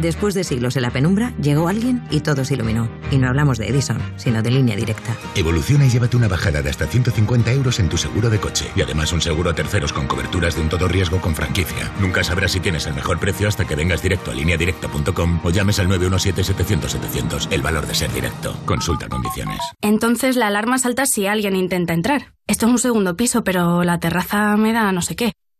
Después 0.00 0.32
de 0.34 0.44
siglos 0.44 0.76
en 0.76 0.82
la 0.82 0.90
penumbra, 0.90 1.34
llegó 1.42 1.66
alguien 1.66 2.04
y 2.08 2.20
todo 2.20 2.44
se 2.44 2.54
iluminó. 2.54 2.88
Y 3.10 3.18
no 3.18 3.26
hablamos 3.26 3.58
de 3.58 3.66
Edison, 3.66 3.98
sino 4.16 4.42
de 4.42 4.52
línea 4.52 4.76
directa. 4.76 5.16
Evoluciona 5.34 5.86
y 5.86 5.90
llévate 5.90 6.16
una 6.16 6.28
bajada 6.28 6.62
de 6.62 6.70
hasta 6.70 6.86
150 6.86 7.52
euros 7.52 7.80
en 7.80 7.88
tu 7.88 7.96
seguro 7.96 8.30
de 8.30 8.38
coche. 8.38 8.70
Y 8.76 8.82
además 8.82 9.12
un 9.12 9.20
seguro 9.20 9.50
a 9.50 9.54
terceros 9.54 9.92
con 9.92 10.06
coberturas 10.06 10.54
de 10.54 10.60
un 10.60 10.68
todo 10.68 10.86
riesgo 10.86 11.20
con 11.20 11.34
franquicia. 11.34 11.90
Nunca 12.00 12.22
sabrás 12.22 12.52
si 12.52 12.60
tienes 12.60 12.86
el 12.86 12.94
mejor 12.94 13.18
precio 13.18 13.48
hasta 13.48 13.66
que 13.66 13.74
vengas 13.74 14.00
directo 14.00 14.30
a 14.30 14.34
lineadirecta.com 14.34 15.40
o 15.42 15.50
llames 15.50 15.80
al 15.80 15.88
917-700-700. 15.88 17.48
El 17.50 17.62
valor 17.62 17.84
de 17.88 17.96
ser 17.96 18.12
directo. 18.12 18.56
Consulta 18.66 19.08
condiciones. 19.08 19.58
Entonces 19.82 20.36
la 20.36 20.46
alarma 20.46 20.78
salta 20.78 21.06
si 21.06 21.26
alguien 21.26 21.56
intenta 21.56 21.92
entrar. 21.92 22.34
Esto 22.46 22.66
es 22.66 22.72
un 22.72 22.78
segundo 22.78 23.16
piso, 23.16 23.42
pero 23.42 23.82
la 23.82 23.98
terraza 23.98 24.56
me 24.56 24.72
da 24.72 24.92
no 24.92 25.02
sé 25.02 25.16
qué. 25.16 25.32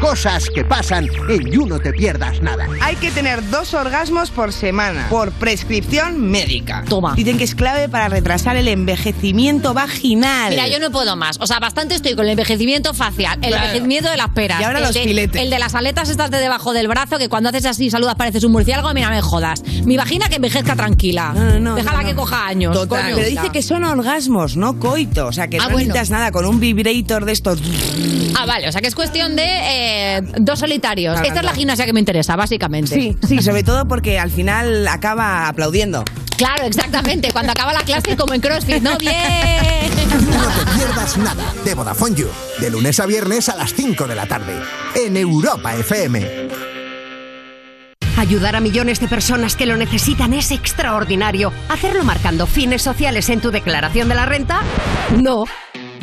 Cosas 0.00 0.50
que 0.54 0.64
pasan 0.64 1.08
en 1.28 1.50
You 1.50 1.66
No 1.66 1.78
Te 1.78 1.92
Pierdas 1.92 2.42
Nada. 2.42 2.66
Hay 2.82 2.96
que 2.96 3.10
tener 3.10 3.48
dos 3.48 3.72
orgasmos 3.74 4.30
por 4.30 4.52
semana, 4.52 5.06
por 5.08 5.32
prescripción 5.32 6.20
médica. 6.30 6.84
Toma. 6.88 7.14
Dicen 7.14 7.38
que 7.38 7.44
es 7.44 7.54
clave 7.54 7.88
para 7.88 8.08
retrasar 8.08 8.56
el 8.56 8.68
envejecimiento 8.68 9.72
vaginal. 9.72 10.50
Mira, 10.50 10.68
yo 10.68 10.78
no 10.80 10.90
puedo 10.90 11.16
más. 11.16 11.38
O 11.40 11.46
sea, 11.46 11.58
bastante 11.58 11.94
estoy 11.94 12.14
con 12.16 12.24
el 12.26 12.32
envejecimiento 12.32 12.92
facial, 12.92 13.38
el 13.42 13.48
Claro. 13.48 13.56
envejecimiento 13.64 14.10
de 14.10 14.16
las 14.16 14.28
peras. 14.30 14.60
Y 14.60 14.64
ahora 14.64 14.78
el 14.78 14.84
los 14.84 14.94
de, 14.94 15.02
filetes. 15.04 15.40
El 15.42 15.50
de 15.50 15.58
las 15.58 15.74
aletas 15.74 16.08
estas 16.10 16.30
de 16.30 16.38
debajo 16.38 16.72
del 16.72 16.88
brazo, 16.88 17.16
que 17.18 17.28
cuando 17.28 17.48
haces 17.48 17.64
así 17.64 17.90
saludas 17.90 18.16
pareces 18.16 18.44
un 18.44 18.52
murciélago, 18.52 18.92
mira, 18.94 19.08
me 19.10 19.22
jodas. 19.22 19.62
Mi 19.84 19.96
vagina 19.96 20.28
que 20.28 20.36
envejezca 20.36 20.76
tranquila. 20.76 21.32
Déjala 21.34 21.58
no, 22.02 22.04
que 22.06 22.14
no. 22.14 22.20
coja 22.20 22.46
años. 22.46 22.74
Total, 22.74 23.02
coño. 23.04 23.16
pero 23.16 23.28
dice 23.28 23.50
que 23.52 23.62
son 23.62 23.84
orgasmos, 23.84 24.56
no 24.56 24.78
coito. 24.78 25.26
O 25.28 25.32
sea, 25.32 25.48
que 25.48 25.56
Ah, 25.56 25.64
no 25.64 25.70
bueno. 25.70 25.78
necesitas 25.88 26.10
nada 26.10 26.30
con 26.32 26.44
un 26.44 26.60
vibrator 26.60 27.24
de 27.24 27.32
estos. 27.32 27.60
Ah, 28.36 28.46
vale, 28.46 28.68
o 28.68 28.72
sea 28.72 28.80
que 28.80 28.88
es 28.88 28.94
cuestión 28.94 29.36
de 29.36 29.44
eh, 29.44 29.83
dos 30.38 30.58
solitarios. 30.58 31.20
Esta 31.20 31.40
es 31.40 31.44
la 31.44 31.54
gimnasia 31.54 31.86
que 31.86 31.92
me 31.92 32.00
interesa, 32.00 32.36
básicamente. 32.36 32.94
Sí, 32.94 33.16
sí, 33.26 33.42
sobre 33.42 33.62
todo 33.62 33.86
porque 33.86 34.18
al 34.18 34.30
final 34.30 34.86
acaba 34.88 35.48
aplaudiendo. 35.48 36.04
Claro, 36.36 36.64
exactamente. 36.64 37.30
Cuando 37.32 37.52
acaba 37.52 37.72
la 37.72 37.82
clase, 37.82 38.16
como 38.16 38.34
en 38.34 38.40
CrossFit, 38.40 38.82
¿no? 38.82 38.98
¡Bien! 38.98 39.14
No 39.14 40.48
te 40.48 40.76
pierdas 40.76 41.16
nada 41.18 41.44
de 41.64 41.74
Vodafone 41.74 42.16
You. 42.16 42.28
De 42.58 42.70
lunes 42.70 42.98
a 43.00 43.06
viernes 43.06 43.48
a 43.48 43.56
las 43.56 43.72
5 43.74 44.06
de 44.06 44.14
la 44.14 44.26
tarde. 44.26 44.54
En 44.96 45.16
Europa 45.16 45.74
FM. 45.74 46.48
Ayudar 48.16 48.56
a 48.56 48.60
millones 48.60 49.00
de 49.00 49.08
personas 49.08 49.56
que 49.56 49.66
lo 49.66 49.76
necesitan 49.76 50.34
es 50.34 50.50
extraordinario. 50.50 51.52
¿Hacerlo 51.68 52.04
marcando 52.04 52.46
fines 52.46 52.82
sociales 52.82 53.28
en 53.28 53.40
tu 53.40 53.50
declaración 53.50 54.08
de 54.08 54.14
la 54.14 54.24
renta? 54.24 54.60
No. 55.20 55.44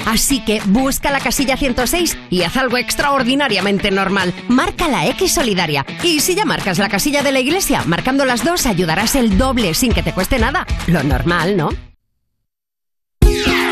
Así 0.05 0.43
que 0.43 0.61
busca 0.65 1.11
la 1.11 1.19
casilla 1.19 1.57
106 1.57 2.17
y 2.29 2.43
haz 2.43 2.57
algo 2.57 2.77
extraordinariamente 2.77 3.91
normal. 3.91 4.33
Marca 4.47 4.87
la 4.87 5.07
X 5.07 5.33
solidaria. 5.33 5.85
Y 6.03 6.19
si 6.19 6.35
ya 6.35 6.45
marcas 6.45 6.79
la 6.79 6.89
casilla 6.89 7.23
de 7.23 7.31
la 7.31 7.39
iglesia, 7.39 7.83
marcando 7.85 8.25
las 8.25 8.43
dos 8.43 8.65
ayudarás 8.65 9.15
el 9.15 9.37
doble 9.37 9.73
sin 9.73 9.93
que 9.93 10.03
te 10.03 10.13
cueste 10.13 10.39
nada. 10.39 10.65
Lo 10.87 11.03
normal, 11.03 11.57
¿no? 11.57 11.69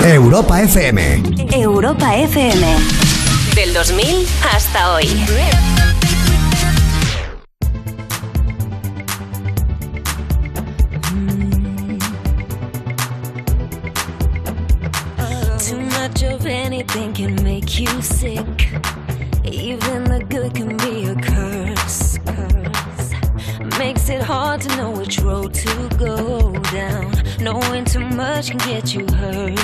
Europa 0.02 0.62
FM. 0.62 1.24
Europa 1.52 2.16
FM. 2.16 2.66
Del 3.56 3.74
2000 3.74 4.28
hasta 4.54 4.94
hoy. 4.94 5.08
Anything 16.80 17.14
can 17.14 17.44
make 17.44 17.78
you 17.78 18.02
sick. 18.02 18.70
Even 19.44 20.06
the 20.06 20.26
good 20.30 20.56
can 20.56 20.78
be 20.78 21.10
a 21.10 21.16
curse. 21.16 22.18
curse. 22.20 23.78
Makes 23.78 24.08
it 24.10 24.22
hard 24.22 24.62
to 24.62 24.78
know 24.78 24.92
which 24.92 25.20
road 25.20 25.54
to 25.56 25.90
go 25.98 26.54
down. 26.72 27.12
Knowing 27.42 27.84
too 27.84 28.00
much 28.00 28.52
can 28.52 28.60
get 28.60 28.94
you 28.94 29.06
hurt. 29.16 29.60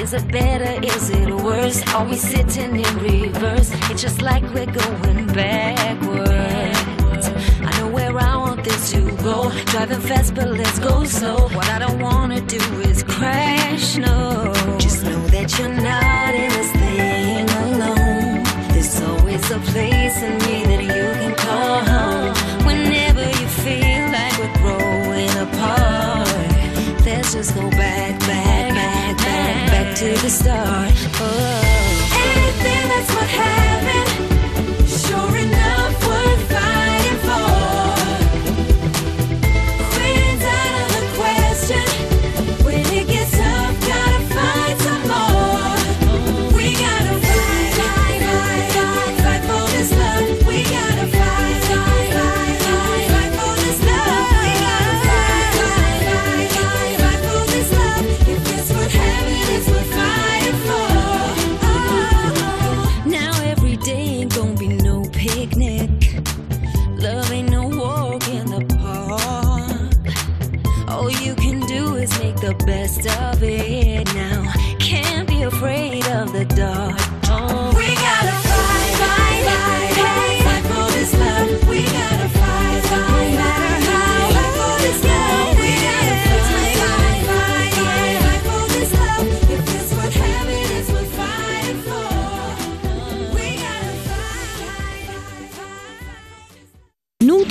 Is 0.00 0.14
it 0.14 0.26
better? 0.32 0.82
Is 0.82 1.10
it 1.10 1.28
worse? 1.28 1.82
Are 1.94 2.06
we 2.06 2.16
sitting 2.16 2.76
in 2.76 2.98
reverse? 2.98 3.70
It's 3.90 4.00
just 4.00 4.22
like 4.22 4.42
we're 4.54 4.72
going 4.72 5.26
backwards. 5.26 7.28
I 7.60 7.78
know 7.78 7.88
where 7.88 8.16
I 8.18 8.36
want 8.36 8.64
this 8.64 8.90
to 8.92 9.02
go. 9.22 9.50
Driving 9.66 10.00
fast, 10.00 10.34
but 10.34 10.48
let's 10.48 10.78
go 10.78 11.04
slow. 11.04 11.48
What 11.48 11.68
I 11.68 11.78
don't 11.78 12.00
wanna 12.00 12.40
do 12.40 12.62
is 12.88 13.02
crash. 13.02 13.98
No, 13.98 14.54
just 14.78 15.04
know 15.04 15.15
you're 15.54 15.68
not 15.68 16.34
in 16.34 16.50
this 16.50 16.72
thing 16.72 17.48
alone. 17.62 18.42
There's 18.72 19.00
always 19.00 19.48
a 19.50 19.58
place 19.60 20.20
in 20.20 20.34
me 20.38 20.64
that 20.64 20.82
you 20.82 21.06
can 21.20 21.34
call 21.36 21.84
home. 21.84 22.34
Whenever 22.66 23.22
you 23.22 23.46
feel 23.62 24.10
like 24.10 24.36
we're 24.38 24.50
apart, 25.46 26.28
let's 27.04 27.32
just 27.32 27.54
go 27.54 27.70
back, 27.70 28.18
back, 28.20 28.74
back, 28.74 29.16
back, 29.18 29.70
back 29.70 29.96
to 29.96 30.08
the 30.20 30.30
start. 30.30 30.92
Oh. 31.20 31.62
Anything 32.26 32.88
that's 32.88 33.14
what 33.14 33.28
happened, 33.28 33.65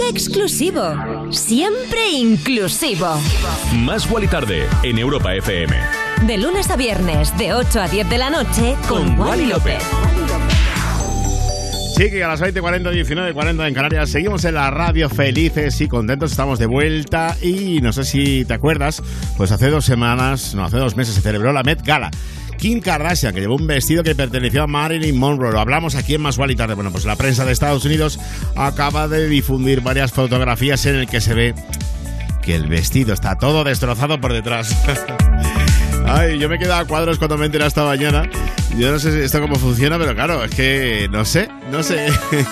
exclusivo. 0.10 0.82
Siempre 1.32 2.10
inclusivo. 2.12 3.08
Más 3.76 4.08
y 4.22 4.28
Tarde 4.28 4.68
en 4.84 4.98
Europa 4.98 5.36
FM. 5.36 5.76
De 6.26 6.38
lunes 6.38 6.70
a 6.70 6.76
viernes, 6.76 7.38
de 7.38 7.54
8 7.54 7.82
a 7.82 7.88
10 7.88 8.10
de 8.10 8.18
la 8.18 8.30
noche, 8.30 8.76
con, 8.88 9.20
Wally 9.20 9.46
López. 9.46 9.84
Sí, 11.96 12.10
que 12.10 12.24
a 12.24 12.28
las 12.28 12.42
20.40, 12.42 12.92
19.40 12.92 13.68
en 13.68 13.74
Canarias 13.74 14.10
seguimos 14.10 14.44
en 14.44 14.56
la 14.56 14.70
radio 14.70 15.10
felices 15.10 15.80
y 15.80 15.88
contentos, 15.88 16.32
estamos 16.32 16.60
de 16.60 16.66
vuelta 16.66 17.38
y 17.42 17.80
no 17.82 17.94
sé 17.94 18.04
si 18.04 18.44
te 18.44 18.54
acuerdas, 18.54 19.02
pues 19.38 19.52
hace 19.52 19.70
dos 19.70 19.86
semanas, 19.86 20.56
no, 20.56 20.66
hace 20.66 20.78
dos 20.78 20.98
meses 20.98 21.16
se 21.16 21.22
celebró 21.22 21.54
la 21.54 21.64
Met 21.64 21.82
Gala. 21.84 22.12
Kim 22.66 22.80
Kardashian, 22.80 23.32
que 23.32 23.42
llevó 23.42 23.58
un 23.58 23.68
vestido 23.68 24.02
que 24.02 24.16
perteneció 24.16 24.64
a 24.64 24.66
Marilyn 24.66 25.16
Monroe. 25.16 25.52
Lo 25.52 25.60
hablamos 25.60 25.94
aquí 25.94 26.16
en 26.16 26.22
Más 26.22 26.40
y 26.50 26.56
Tarde. 26.56 26.74
Bueno, 26.74 26.92
pues 26.92 27.06
la 27.06 27.16
prensa 27.16 27.46
de 27.46 27.52
Estados 27.52 27.86
Unidos 27.86 28.20
acaba 28.56 29.08
de 29.08 29.30
difundir 29.30 29.82
varias 29.82 30.12
fotografías 30.12 30.84
en 30.88 30.96
el 30.96 31.06
que 31.06 31.22
se 31.22 31.36
ve 31.36 31.54
que 32.42 32.56
el 32.56 32.66
vestido 32.66 33.14
está 33.14 33.38
todo 33.38 33.64
destrozado 33.64 34.20
por 34.20 34.34
detrás. 34.34 34.76
Ay, 36.08 36.38
yo 36.40 36.48
me 36.50 36.56
he 36.56 36.60
quedado 36.60 36.82
a 36.82 36.86
cuadros 36.86 37.18
cuando 37.18 37.38
me 37.38 37.48
enteré 37.48 37.66
esta 37.66 37.84
mañana. 37.84 38.30
Yo 38.78 38.92
no 38.92 39.00
sé 39.00 39.24
esto 39.24 39.42
cómo 39.42 39.56
funciona, 39.56 39.98
pero 39.98 40.14
claro, 40.14 40.44
es 40.44 40.52
que 40.52 41.08
no 41.12 41.26
sé, 41.26 41.50
no 41.72 41.84
sé. 41.84 42.08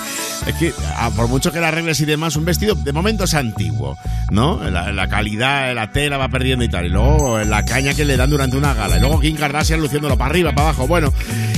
Es 0.44 0.56
que, 0.56 0.74
ah, 0.98 1.10
por 1.16 1.30
mucho 1.30 1.54
que 1.54 1.62
la 1.62 1.70
arregles 1.70 2.02
y 2.02 2.06
demás, 2.06 2.36
un 2.36 2.44
vestido 2.44 2.76
de 2.76 2.92
momento 2.92 3.24
es 3.24 3.34
antiguo, 3.34 3.98
¿no? 4.30 4.62
La, 4.70 4.92
la 4.92 5.08
calidad, 5.08 5.74
la 5.74 5.92
tela 5.92 6.18
va 6.18 6.28
perdiendo 6.28 6.66
y 6.66 6.68
tal. 6.68 6.86
Y 6.86 6.90
luego 6.90 7.40
la 7.40 7.64
caña 7.64 7.94
que 7.94 8.04
le 8.04 8.18
dan 8.18 8.30
durante 8.30 8.58
una 8.58 8.74
gala. 8.74 8.98
Y 8.98 9.00
luego 9.00 9.22
Kim 9.22 9.38
Kardashian 9.38 9.80
luciéndolo 9.80 10.18
para 10.18 10.32
arriba, 10.32 10.52
para 10.52 10.68
abajo. 10.68 10.86
Bueno, 10.86 11.14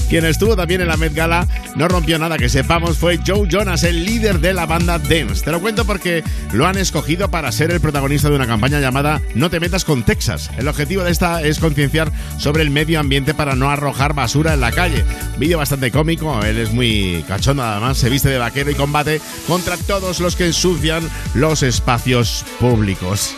quien 0.09 0.25
estuvo 0.25 0.55
también 0.55 0.81
en 0.81 0.87
la 0.87 0.97
Met 0.97 1.13
Gala 1.13 1.47
no 1.75 1.87
rompió 1.87 2.19
nada 2.19 2.37
que 2.37 2.49
sepamos 2.49 2.97
fue 2.97 3.19
Joe 3.25 3.47
Jonas, 3.49 3.83
el 3.83 4.05
líder 4.05 4.39
de 4.39 4.53
la 4.53 4.65
banda 4.65 4.99
Dance. 4.99 5.43
Te 5.43 5.51
lo 5.51 5.61
cuento 5.61 5.85
porque 5.85 6.23
lo 6.53 6.67
han 6.67 6.77
escogido 6.77 7.29
para 7.31 7.51
ser 7.51 7.71
el 7.71 7.81
protagonista 7.81 8.29
de 8.29 8.35
una 8.35 8.47
campaña 8.47 8.79
llamada 8.79 9.21
No 9.33 9.49
te 9.49 9.59
metas 9.59 9.85
con 9.85 10.03
Texas. 10.03 10.51
El 10.57 10.67
objetivo 10.67 11.03
de 11.03 11.11
esta 11.11 11.41
es 11.41 11.59
concienciar 11.59 12.11
sobre 12.37 12.63
el 12.63 12.69
medio 12.69 12.99
ambiente 12.99 13.33
para 13.33 13.55
no 13.55 13.69
arrojar 13.69 14.13
basura 14.13 14.53
en 14.53 14.61
la 14.61 14.71
calle. 14.71 15.03
Vídeo 15.37 15.57
bastante 15.57 15.91
cómico, 15.91 16.43
él 16.43 16.57
es 16.57 16.71
muy 16.71 17.23
cachondo 17.27 17.63
además, 17.63 17.97
se 17.97 18.09
viste 18.09 18.29
de 18.29 18.37
vaquero 18.37 18.71
y 18.71 18.75
combate 18.75 19.21
contra 19.47 19.77
todos 19.77 20.19
los 20.19 20.35
que 20.35 20.47
ensucian 20.47 21.09
los 21.33 21.63
espacios 21.63 22.45
públicos. 22.59 23.35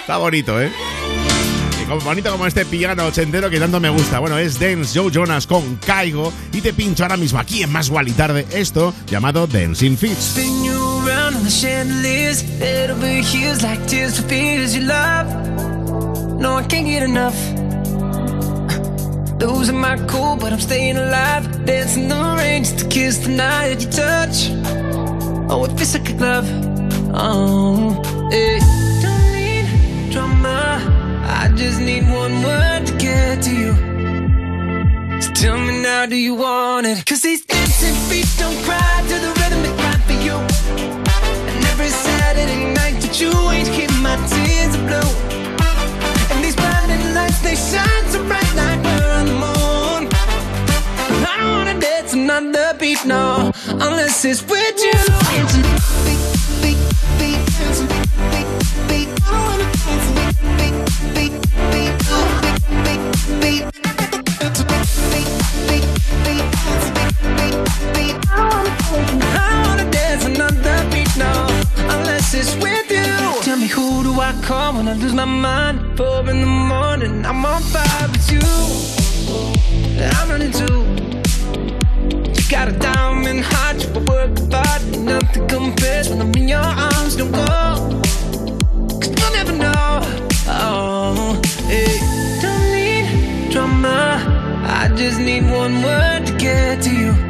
Está 0.00 0.16
bonito, 0.16 0.60
¿eh? 0.60 0.70
Bonito 1.98 2.30
como 2.30 2.46
este 2.46 2.64
piano 2.64 3.04
ochentero 3.06 3.50
que 3.50 3.58
tanto 3.58 3.80
me 3.80 3.88
gusta. 3.88 4.20
Bueno, 4.20 4.38
es 4.38 4.60
Dance 4.60 4.96
Joe 4.96 5.10
Jonas 5.10 5.46
con 5.46 5.76
Caigo 5.76 6.32
y 6.52 6.60
te 6.60 6.72
pincho 6.72 7.02
ahora 7.02 7.16
mismo 7.16 7.40
aquí 7.40 7.62
en 7.62 7.72
Más 7.72 7.90
y 7.90 8.12
Tarde 8.12 8.46
esto 8.52 8.94
llamado 9.06 9.46
Dancing 9.48 9.96
Feet. 9.96 10.16
No, 16.38 16.58
I 16.58 16.62
can't 16.62 16.86
get 16.86 17.02
enough. 17.02 17.34
I'm 21.96 22.08
the 22.08 22.14
rain 22.38 22.64
to. 22.64 22.86
Oh, 25.52 25.64
it 25.64 25.72
feels 25.78 25.94
like 25.94 26.10
a. 26.20 26.42
Oh, 27.12 28.00
drama. 30.10 30.99
I 31.32 31.48
just 31.54 31.80
need 31.80 32.04
one 32.10 32.42
word 32.42 32.86
to 32.86 32.92
get 32.98 33.42
to 33.44 33.52
you. 33.62 33.72
So 35.22 35.32
tell 35.32 35.58
me 35.58 35.80
now, 35.80 36.06
do 36.06 36.16
you 36.16 36.34
want 36.34 36.86
it? 36.86 37.06
Cause 37.06 37.22
these 37.22 37.44
dancing 37.44 37.94
feet 38.08 38.28
don't 38.38 38.58
cry 38.64 38.94
to 39.10 39.16
the 39.24 39.30
rhythm 39.38 39.62
they 39.62 39.74
cry 39.80 39.96
for 40.08 40.18
you. 40.26 40.36
And 41.54 41.64
every 41.72 41.88
Saturday 41.88 42.74
night 42.74 43.00
that 43.02 43.20
you 43.20 43.30
ain't 43.54 43.70
keep 43.76 43.90
my 44.02 44.16
tears 44.32 44.74
are 44.74 44.86
blue. 44.90 45.10
And 46.32 46.44
these 46.44 46.56
blinding 46.56 47.14
lights, 47.14 47.40
they 47.46 47.54
shine 47.54 48.04
so 48.10 48.18
bright 48.26 48.52
like 48.54 48.80
we're 48.82 49.12
on 49.18 49.26
the 49.30 49.36
moon. 49.44 50.02
I 51.30 51.36
don't 51.38 51.52
wanna 51.58 51.78
dance 51.80 52.12
another 52.12 52.76
beat, 52.78 53.04
no, 53.06 53.52
unless 53.68 54.24
it's 54.24 54.42
with 54.42 54.78
you. 54.82 54.98
Dancing, 55.30 55.62
beat, 56.04 56.22
beat, 56.62 56.80
beat, 57.18 57.40
dancing, 57.58 57.88
beat, 57.92 58.10
beat, 58.32 58.48
beat. 58.88 59.08
I 59.22 59.30
don't 59.30 59.46
wanna 59.46 59.68
dance, 59.86 60.19
I 68.92 69.62
wanna 69.66 69.88
dance 69.90 70.24
another 70.24 70.90
beat 70.90 71.16
now, 71.16 71.46
unless 71.94 72.34
it's 72.34 72.56
with 72.56 72.90
you. 72.90 73.42
Tell 73.42 73.56
me 73.56 73.68
who 73.68 74.02
do 74.02 74.20
I 74.20 74.32
call 74.42 74.74
when 74.74 74.88
I 74.88 74.94
lose 74.94 75.14
my 75.14 75.24
mind? 75.24 75.96
Four 75.96 76.28
in 76.28 76.40
the 76.40 76.46
morning, 76.46 77.24
I'm 77.24 77.44
on 77.44 77.62
fire 77.62 78.08
with 78.08 78.32
you. 78.32 78.40
I'm 80.16 80.28
running 80.28 80.50
too. 80.50 80.80
You 82.34 82.50
got 82.50 82.66
a 82.68 82.72
diamond 82.72 83.42
heart, 83.44 83.76
you 83.84 83.90
work 84.10 84.36
hard, 84.52 84.98
nothing 84.98 85.46
compares 85.46 86.08
when 86.08 86.20
I'm 86.20 86.32
in 86.34 86.48
your 86.48 86.58
arms. 86.58 87.14
Don't 87.14 87.30
go, 87.30 88.00
cause 89.00 89.12
you'll 89.18 89.32
never 89.32 89.52
know. 89.52 90.00
Oh, 90.48 91.40
hey. 91.68 91.98
Don't 92.42 92.72
need 92.72 93.52
drama, 93.52 94.18
I 94.66 94.88
just 94.96 95.20
need 95.20 95.44
one 95.44 95.80
word 95.82 96.26
to 96.26 96.36
get 96.36 96.82
to 96.82 96.90
you. 96.90 97.29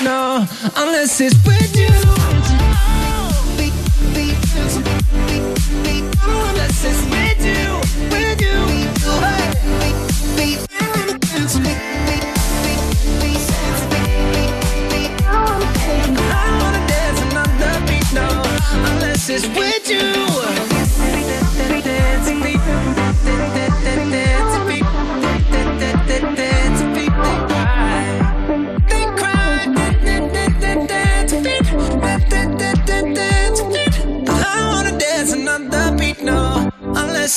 No, 0.00 0.46
unless 0.76 1.20
it's 1.20 1.34
with. 1.46 1.71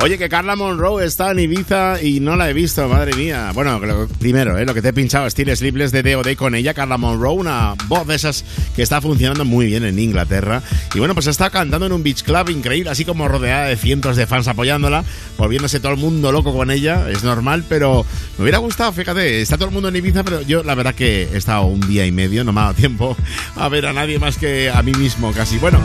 Oye, 0.00 0.18
que 0.18 0.28
Carla 0.28 0.54
Monroe 0.54 1.04
está 1.04 1.30
en 1.30 1.40
Ibiza 1.40 2.00
y 2.02 2.20
no 2.20 2.36
la 2.36 2.48
he 2.50 2.52
visto, 2.52 2.86
madre 2.88 3.14
mía. 3.14 3.50
Bueno, 3.54 3.80
primero, 4.20 4.56
eh, 4.58 4.66
lo 4.66 4.74
que 4.74 4.82
te 4.82 4.88
he 4.88 4.92
pinchado, 4.92 5.28
Steel 5.28 5.56
Sleepless 5.56 5.90
de 5.90 6.02
D.O.D. 6.02 6.36
con 6.36 6.54
ella, 6.54 6.74
Carla 6.74 6.98
Monroe, 6.98 7.34
una 7.34 7.74
voz 7.88 8.06
de 8.06 8.14
esas 8.14 8.44
que 8.76 8.82
está 8.82 9.00
funcionando 9.00 9.44
muy 9.44 9.66
bien 9.66 9.84
en 9.84 9.98
Inglaterra. 9.98 10.62
Y 10.94 10.98
bueno, 10.98 11.14
pues 11.14 11.26
está 11.26 11.48
cantando 11.50 11.86
en 11.86 11.92
un 11.92 12.02
beach 12.02 12.22
club 12.22 12.50
increíble, 12.50 12.90
así 12.90 13.04
como 13.04 13.28
rodeada 13.28 13.66
de 13.66 13.76
cientos 13.76 14.16
de 14.16 14.26
fans 14.26 14.46
apoyándola, 14.46 15.04
volviéndose 15.38 15.80
todo 15.80 15.92
el 15.92 15.98
mundo 15.98 16.32
loco 16.32 16.52
con 16.54 16.70
ella, 16.70 17.10
es 17.10 17.24
normal, 17.24 17.64
pero 17.66 18.04
me 18.36 18.42
hubiera 18.42 18.58
gustado, 18.58 18.92
fíjate, 18.92 19.40
está 19.40 19.56
todo 19.56 19.68
el 19.68 19.74
mundo 19.74 19.88
en 19.88 19.96
Ibiza, 19.96 20.22
pero 20.22 20.42
yo 20.42 20.62
la 20.62 20.74
verdad 20.74 20.94
que 20.94 21.22
he 21.32 21.36
estado 21.36 21.64
un 21.64 21.80
día 21.80 22.04
y 22.04 22.12
medio, 22.12 22.44
no 22.44 22.52
me 22.52 22.60
ha 22.60 22.64
dado 22.64 22.74
tiempo 22.74 23.16
a 23.56 23.68
ver 23.70 23.86
a 23.86 23.92
nadie 23.94 24.18
más 24.18 24.36
que 24.36 24.70
a 24.70 24.82
mí 24.82 24.92
mismo 24.92 25.32
casi. 25.32 25.58
Bueno 25.58 25.80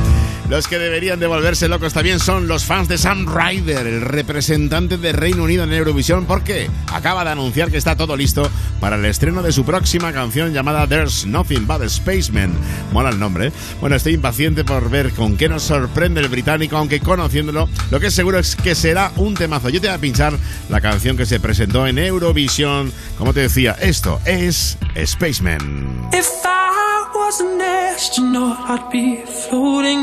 los 0.53 0.67
que 0.67 0.77
deberían 0.77 1.19
de 1.19 1.25
volverse 1.25 1.67
locos 1.67 1.93
también 1.93 2.19
son 2.19 2.47
los 2.47 2.63
fans 2.63 2.87
de 2.87 2.99
Sam 2.99 3.25
Ryder, 3.25 3.87
el 3.87 4.01
representante 4.01 4.99
de 4.99 5.11
Reino 5.11 5.45
Unido 5.45 5.63
en 5.63 5.73
Eurovisión, 5.73 6.27
porque 6.27 6.69
acaba 6.93 7.23
de 7.23 7.31
anunciar 7.31 7.71
que 7.71 7.77
está 7.77 7.95
todo 7.95 8.15
listo 8.15 8.47
para 8.79 8.95
el 8.97 9.05
estreno 9.05 9.41
de 9.41 9.51
su 9.51 9.65
próxima 9.65 10.13
canción 10.13 10.53
llamada 10.53 10.85
There's 10.85 11.25
Nothing 11.25 11.65
But 11.65 11.89
Spaceman. 11.89 12.53
Mola 12.91 13.09
el 13.09 13.19
nombre. 13.19 13.47
¿eh? 13.47 13.51
Bueno, 13.81 13.95
estoy 13.95 14.13
impaciente 14.13 14.63
por 14.63 14.91
ver 14.91 15.13
con 15.13 15.37
qué 15.37 15.49
nos 15.49 15.63
sorprende 15.63 16.21
el 16.21 16.27
británico, 16.27 16.77
aunque 16.77 16.99
conociéndolo, 16.99 17.67
lo 17.89 17.99
que 17.99 18.07
es 18.07 18.13
seguro 18.13 18.37
es 18.37 18.55
que 18.55 18.75
será 18.75 19.11
un 19.15 19.33
temazo. 19.33 19.69
Yo 19.69 19.81
te 19.81 19.87
voy 19.87 19.95
a 19.95 19.99
pinchar 19.99 20.37
la 20.69 20.81
canción 20.81 21.17
que 21.17 21.25
se 21.25 21.39
presentó 21.39 21.87
en 21.87 21.97
Eurovisión. 21.97 22.93
Como 23.17 23.33
te 23.33 23.39
decía, 23.39 23.75
esto 23.81 24.19
es 24.23 24.77
Spaceman. 25.03 26.09
If 26.13 26.27
I 26.45 27.07
was 27.15 27.41
an 27.41 27.59
astronaut, 27.59 28.59
I'd 28.69 28.91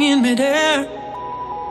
floating 0.00 0.12
in 0.12 0.22
midair. 0.22 0.86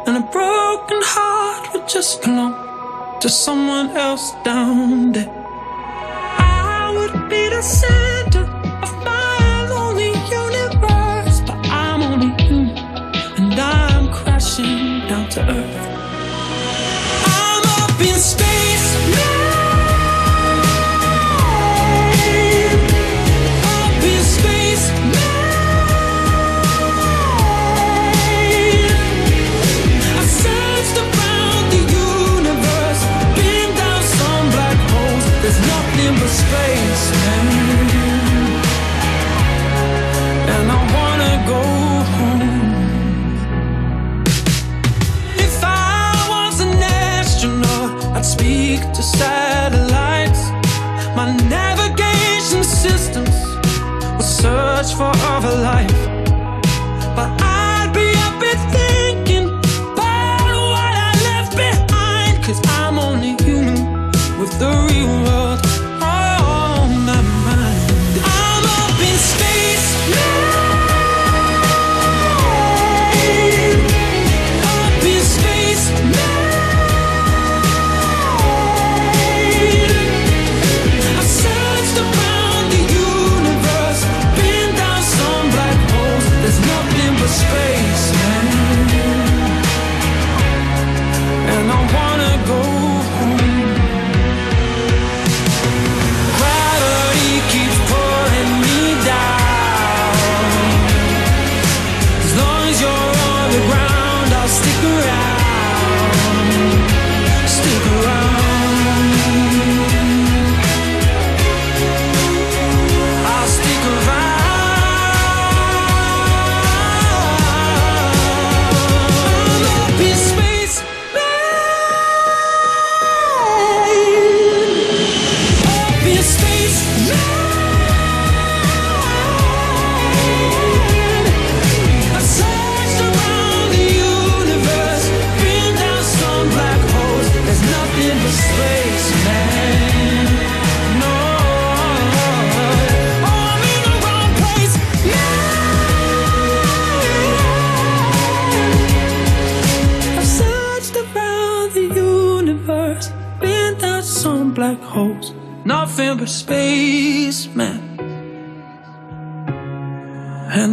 And 0.06 0.18
a 0.18 0.22
broken 0.32 1.00
heart 1.02 1.74
would 1.74 1.88
just 1.88 2.22
belong 2.22 3.20
to 3.22 3.30
someone 3.30 3.96
else 3.96 4.34
down 4.44 5.12
there. 5.12 5.30
I 6.38 6.92
would 6.96 7.30
be 7.30 7.50
the 7.50 7.62
center 7.62 8.09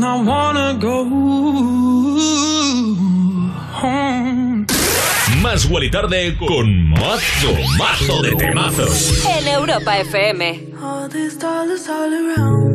I 0.07 0.23
wanna 0.23 0.79
go 0.81 1.05
home. 3.81 4.67
Más 5.43 5.67
Wally 5.69 5.91
Tarde 5.91 6.37
con 6.39 6.91
mazo, 6.91 7.53
mazo 7.77 8.23
de 8.23 8.31
temazos. 8.37 9.25
En 9.27 9.49
Europa 9.49 9.99
FM. 9.99 10.75
All 10.81 11.09
these 11.09 11.37
dollars 11.37 11.89
all 11.89 12.13
around. 12.13 12.66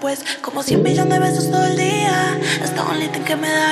Pues. 0.00 0.24
Como 0.42 0.62
100 0.62 0.82
millones 0.82 1.12
de 1.12 1.18
besos 1.18 1.50
todo 1.50 1.64
el 1.64 1.76
día. 1.76 2.38
Es 2.62 2.72
only 2.78 3.08
thing 3.08 3.24
que 3.24 3.36
me 3.36 3.48
da 3.48 3.67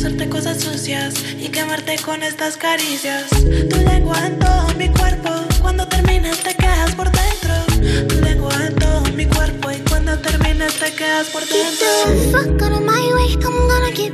hacerte 0.00 0.30
cosas 0.30 0.58
sucias 0.62 1.12
y 1.38 1.48
quemarte 1.48 1.98
con 1.98 2.22
estas 2.22 2.56
caricias. 2.56 3.28
Tu 3.28 3.76
lengua 3.84 4.16
en 4.26 4.38
todo 4.38 4.68
mi 4.78 4.88
cuerpo. 4.88 5.28
Cuando 5.60 5.86
termines 5.86 6.42
te 6.42 6.54
quedas 6.54 6.94
por 6.94 7.10
dentro. 7.10 8.06
Tu 8.08 8.14
lengua 8.24 8.50
en 8.66 8.74
todo 8.76 9.02
mi 9.14 9.26
cuerpo 9.26 9.70
y 9.70 9.76
cuando 9.90 10.18
termines 10.18 10.72
te 10.78 10.90
quedas 10.94 11.28
por 11.28 11.42
dentro. 11.46 11.86
Fuck 12.32 12.62
out 12.62 12.72
of 12.72 12.80
my 12.80 13.12
way, 13.12 13.34
I'm 13.44 13.68
gonna 13.68 13.92
get. 13.92 14.10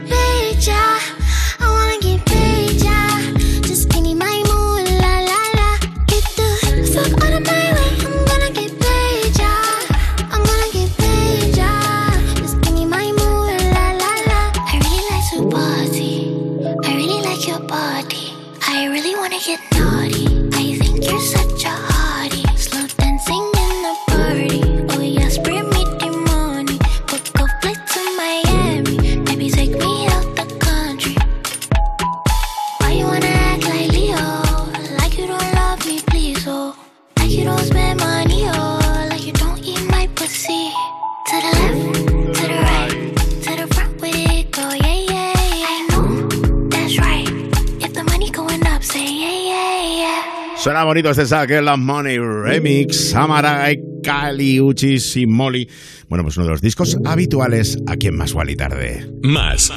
Bonito 50.97 51.11
este 51.11 51.27
Saque 51.27 51.61
Love 51.61 51.77
Money 51.77 52.17
Remix, 52.17 53.15
Amarai, 53.15 53.79
Kali, 54.03 54.59
Uchis 54.63 55.15
y 55.19 55.27
Molly. 55.27 55.69
Bueno, 56.09 56.25
pues 56.25 56.39
uno 56.39 56.47
de 56.47 56.53
los 56.53 56.63
discos 56.63 56.97
habituales 57.05 57.77
aquí 57.87 58.07
en 58.07 58.17
Más 58.17 58.33
Gual 58.33 58.49
y 58.49 58.57
Tarde. 58.57 59.07
Más. 59.23 59.71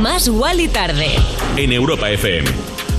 Más 0.00 0.28
Wally 0.30 0.68
tarde. 0.68 1.08
En 1.58 1.72
Europa 1.72 2.10
FM. 2.10 2.48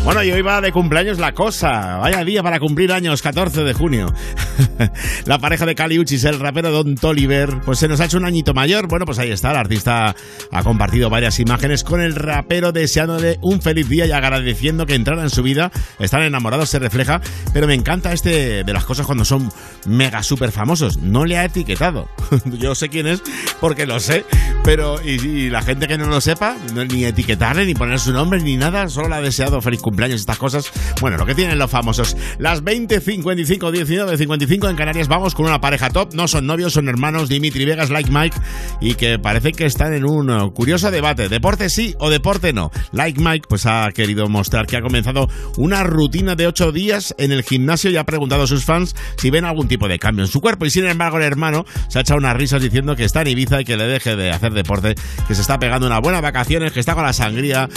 Bueno, 0.05 0.21
y 0.21 0.31
hoy 0.31 0.43
va 0.43 0.61
de 0.61 0.71
cumpleaños 0.71 1.17
la 1.17 1.33
cosa. 1.33 1.97
Vaya 1.97 2.23
día 2.23 2.43
para 2.43 2.59
cumplir 2.59 2.91
años, 2.91 3.23
14 3.23 3.63
de 3.63 3.73
junio. 3.73 4.13
la 5.25 5.39
pareja 5.39 5.65
de 5.65 5.75
Cali 5.75 5.99
Uchis, 5.99 6.23
el 6.23 6.39
rapero 6.39 6.71
Don 6.71 6.95
Toliver, 6.95 7.61
pues 7.65 7.79
se 7.79 7.87
nos 7.87 7.99
ha 7.99 8.05
hecho 8.05 8.17
un 8.17 8.25
añito 8.25 8.53
mayor. 8.53 8.87
Bueno, 8.87 9.05
pues 9.05 9.19
ahí 9.19 9.31
está, 9.31 9.51
el 9.51 9.57
artista 9.57 10.15
ha 10.51 10.63
compartido 10.63 11.09
varias 11.09 11.39
imágenes 11.39 11.83
con 11.83 12.01
el 12.01 12.15
rapero 12.15 12.71
deseándole 12.71 13.37
un 13.41 13.61
feliz 13.61 13.89
día 13.89 14.05
y 14.05 14.11
agradeciendo 14.11 14.85
que 14.85 14.95
entrara 14.95 15.23
en 15.23 15.29
su 15.29 15.43
vida. 15.43 15.71
Están 15.99 16.23
enamorados, 16.23 16.69
se 16.69 16.79
refleja, 16.79 17.21
pero 17.53 17.67
me 17.67 17.73
encanta 17.73 18.13
este 18.13 18.63
de 18.63 18.73
las 18.73 18.85
cosas 18.85 19.05
cuando 19.05 19.25
son 19.25 19.51
mega 19.85 20.23
super 20.23 20.51
famosos. 20.51 20.97
No 20.97 21.25
le 21.25 21.37
ha 21.37 21.45
etiquetado. 21.45 22.07
Yo 22.45 22.75
sé 22.75 22.89
quién 22.89 23.07
es 23.07 23.21
porque 23.59 23.85
lo 23.85 23.99
sé, 23.99 24.25
pero 24.63 25.01
y, 25.03 25.49
la 25.49 25.61
gente 25.61 25.87
que 25.87 25.97
no 25.97 26.07
lo 26.07 26.21
sepa, 26.21 26.55
no, 26.73 26.85
ni 26.85 27.05
etiquetarle, 27.05 27.65
ni 27.65 27.75
poner 27.75 27.99
su 27.99 28.11
nombre, 28.11 28.41
ni 28.41 28.57
nada, 28.57 28.89
solo 28.89 29.09
le 29.09 29.15
ha 29.15 29.21
deseado 29.21 29.61
feliz 29.61 29.81
cumpleaños, 29.81 30.19
estas 30.21 30.37
cosas. 30.37 30.71
Bueno, 31.01 31.17
lo 31.17 31.25
que 31.25 31.35
tienen 31.35 31.57
los 31.57 31.69
famosos. 31.69 32.15
Las 32.37 32.63
20, 32.63 32.99
55, 32.99 33.71
19, 33.71 34.17
55 34.17 34.42
en 34.43 34.75
Canarias, 34.75 35.07
vamos 35.07 35.35
con 35.35 35.45
una 35.45 35.61
pareja 35.61 35.89
top. 35.89 36.13
No 36.13 36.27
son 36.27 36.45
novios, 36.45 36.73
son 36.73 36.89
hermanos, 36.89 37.29
Dimitri 37.29 37.65
Vegas, 37.65 37.89
Like 37.89 38.11
Mike, 38.11 38.37
y 38.81 38.95
que 38.95 39.17
parece 39.17 39.53
que 39.53 39.65
están 39.65 39.93
en 39.93 40.05
un 40.05 40.29
uh, 40.29 40.51
curioso 40.53 40.91
debate. 40.91 41.29
¿Deporte 41.29 41.69
sí 41.69 41.95
o 41.97 42.09
deporte 42.09 42.51
no? 42.51 42.69
Like 42.91 43.19
Mike, 43.21 43.47
pues 43.47 43.65
ha 43.65 43.89
querido 43.93 44.27
mostrar 44.27 44.67
que 44.67 44.77
ha 44.77 44.81
comenzado 44.81 45.29
una 45.57 45.83
rutina 45.83 46.35
de 46.35 46.47
8 46.47 46.71
días 46.71 47.15
en 47.17 47.31
el 47.31 47.43
gimnasio 47.43 47.89
y 47.89 47.97
ha 47.97 48.03
preguntado 48.03 48.43
a 48.43 48.47
sus 48.47 48.65
fans 48.65 48.95
si 49.17 49.29
ven 49.29 49.45
algún 49.45 49.67
tipo 49.67 49.87
de 49.87 49.97
cambio 49.97 50.25
en 50.25 50.29
su 50.29 50.41
cuerpo. 50.41 50.65
Y 50.65 50.69
sin 50.69 50.85
embargo, 50.85 51.17
el 51.17 51.23
hermano 51.23 51.65
se 51.87 51.99
ha 51.99 52.01
echado 52.01 52.19
unas 52.19 52.35
risas 52.35 52.61
diciendo 52.61 52.95
que 52.95 53.05
está 53.05 53.21
en 53.21 53.29
Ibiza 53.29 53.61
y 53.61 53.65
que 53.65 53.77
le 53.77 53.85
deje 53.85 54.15
de 54.15 54.29
hacer 54.29 54.53
deporte, 54.53 54.95
que 55.27 55.35
se 55.35 55.41
está 55.41 55.57
pegando 55.57 55.87
unas 55.87 56.01
buenas 56.01 56.21
vacaciones, 56.21 56.73
que 56.73 56.79
está 56.79 56.93
con 56.93 57.03
la 57.03 57.13
sangría. 57.13 57.69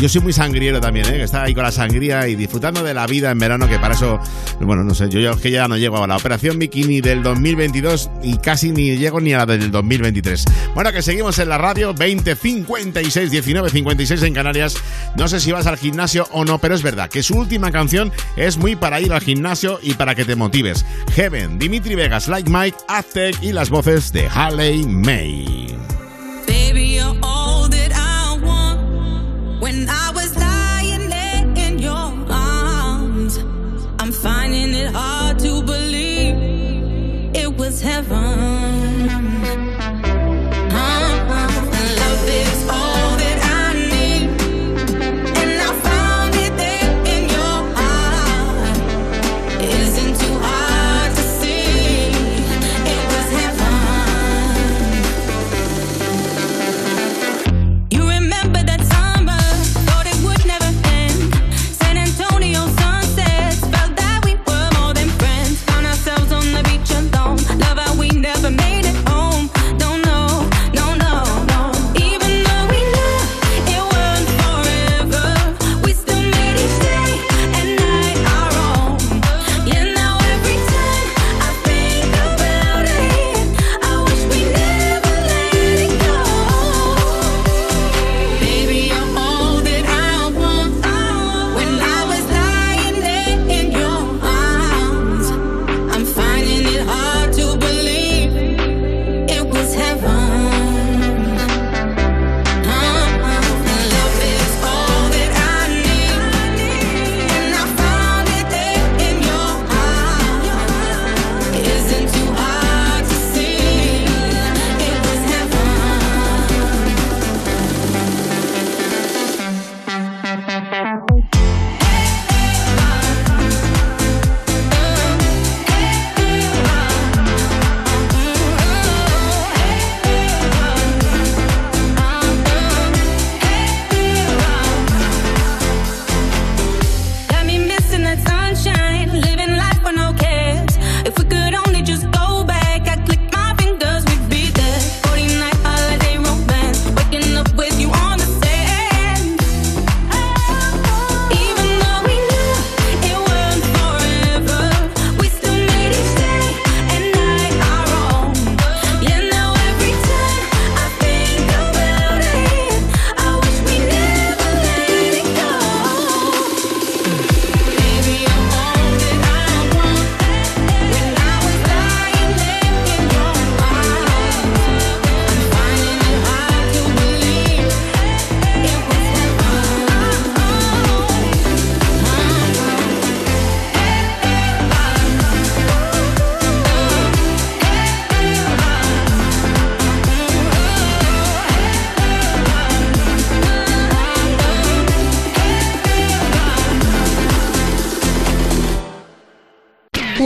Yo 0.00 0.08
soy 0.08 0.22
muy 0.22 0.32
sangriero 0.32 0.80
también, 0.80 1.06
¿eh? 1.06 1.18
que 1.18 1.24
está 1.24 1.42
ahí 1.42 1.54
con 1.54 1.62
la 1.62 1.72
sangría 1.72 2.26
y 2.26 2.34
disfrutando 2.34 2.82
de 2.82 2.94
la 2.94 3.06
vida 3.06 3.30
en 3.30 3.38
verano, 3.38 3.68
que 3.68 3.78
para 3.78 3.94
eso, 3.94 4.18
bueno, 4.60 4.82
no 4.82 4.94
sé, 4.94 5.08
yo, 5.08 5.20
yo 5.20 5.36
que 5.36 5.50
ya 5.50 5.68
no 5.68 5.76
llego 5.90 6.04
a 6.04 6.06
la 6.06 6.16
operación 6.16 6.58
bikini 6.58 7.00
del 7.00 7.22
2022 7.22 8.10
y 8.22 8.36
casi 8.38 8.70
ni 8.70 8.96
llego 8.96 9.20
ni 9.20 9.34
a 9.34 9.38
la 9.38 9.46
del 9.46 9.72
2023. 9.72 10.44
Bueno, 10.74 10.92
que 10.92 11.02
seguimos 11.02 11.38
en 11.40 11.48
la 11.48 11.58
radio, 11.58 11.92
20, 11.92 12.36
56, 12.36 13.30
19, 13.30 13.70
56 13.70 14.22
en 14.22 14.34
Canarias. 14.34 14.76
No 15.16 15.26
sé 15.26 15.40
si 15.40 15.50
vas 15.50 15.66
al 15.66 15.76
gimnasio 15.76 16.28
o 16.30 16.44
no, 16.44 16.58
pero 16.58 16.76
es 16.76 16.82
verdad 16.82 17.10
que 17.10 17.24
su 17.24 17.34
última 17.34 17.72
canción 17.72 18.12
es 18.36 18.56
muy 18.56 18.76
para 18.76 19.00
ir 19.00 19.12
al 19.12 19.20
gimnasio 19.20 19.80
y 19.82 19.94
para 19.94 20.14
que 20.14 20.24
te 20.24 20.36
motives. 20.36 20.86
Heaven, 21.14 21.58
Dimitri 21.58 21.96
Vegas, 21.96 22.28
Like 22.28 22.48
Mike, 22.48 22.78
Aztec 22.86 23.36
y 23.42 23.52
las 23.52 23.68
voces 23.68 24.12
de 24.12 24.28
Haley 24.28 24.84
May. 24.84 25.76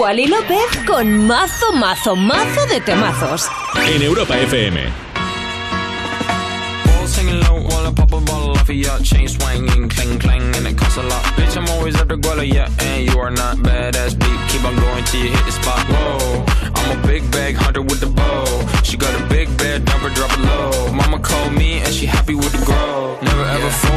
Wally 0.04 0.26
López 0.26 0.84
con 0.86 1.26
mazo, 1.26 1.72
mazo, 1.72 2.14
mazo 2.14 2.66
de 2.66 2.78
temazos. 2.82 3.48
En 3.86 4.02
Europa 4.02 4.38
FM. 4.38 4.92
Chain 9.02 9.28
swinging, 9.28 9.88
clang 9.88 10.18
clang, 10.18 10.54
and 10.56 10.66
it 10.66 10.76
costs 10.76 10.96
a 10.96 11.02
lot. 11.02 11.22
Bitch, 11.36 11.56
I'm 11.56 11.68
always 11.70 11.94
at 12.00 12.08
the 12.08 12.16
guala, 12.16 12.44
yeah, 12.46 12.68
and 12.80 13.08
you 13.08 13.18
are 13.18 13.30
not 13.30 13.56
badass 13.58 14.18
beat. 14.18 14.40
Keep 14.50 14.64
on 14.64 14.76
going 14.76 15.04
till 15.04 15.20
you 15.20 15.30
hit 15.30 15.44
the 15.46 15.52
spot. 15.52 15.78
Whoa, 15.88 16.44
I'm 16.74 16.98
a 16.98 17.06
big 17.06 17.30
bag 17.30 17.54
hunter 17.54 17.82
with 17.82 18.00
the 18.00 18.06
bow. 18.06 18.44
She 18.82 18.96
got 18.96 19.14
a 19.20 19.24
big 19.26 19.48
bed, 19.56 19.84
number 19.86 20.10
drop 20.10 20.32
it 20.32 20.40
low. 20.40 20.92
Mama 20.92 21.18
called 21.18 21.52
me 21.52 21.80
and 21.80 21.92
she 21.92 22.06
happy 22.06 22.34
with 22.34 22.43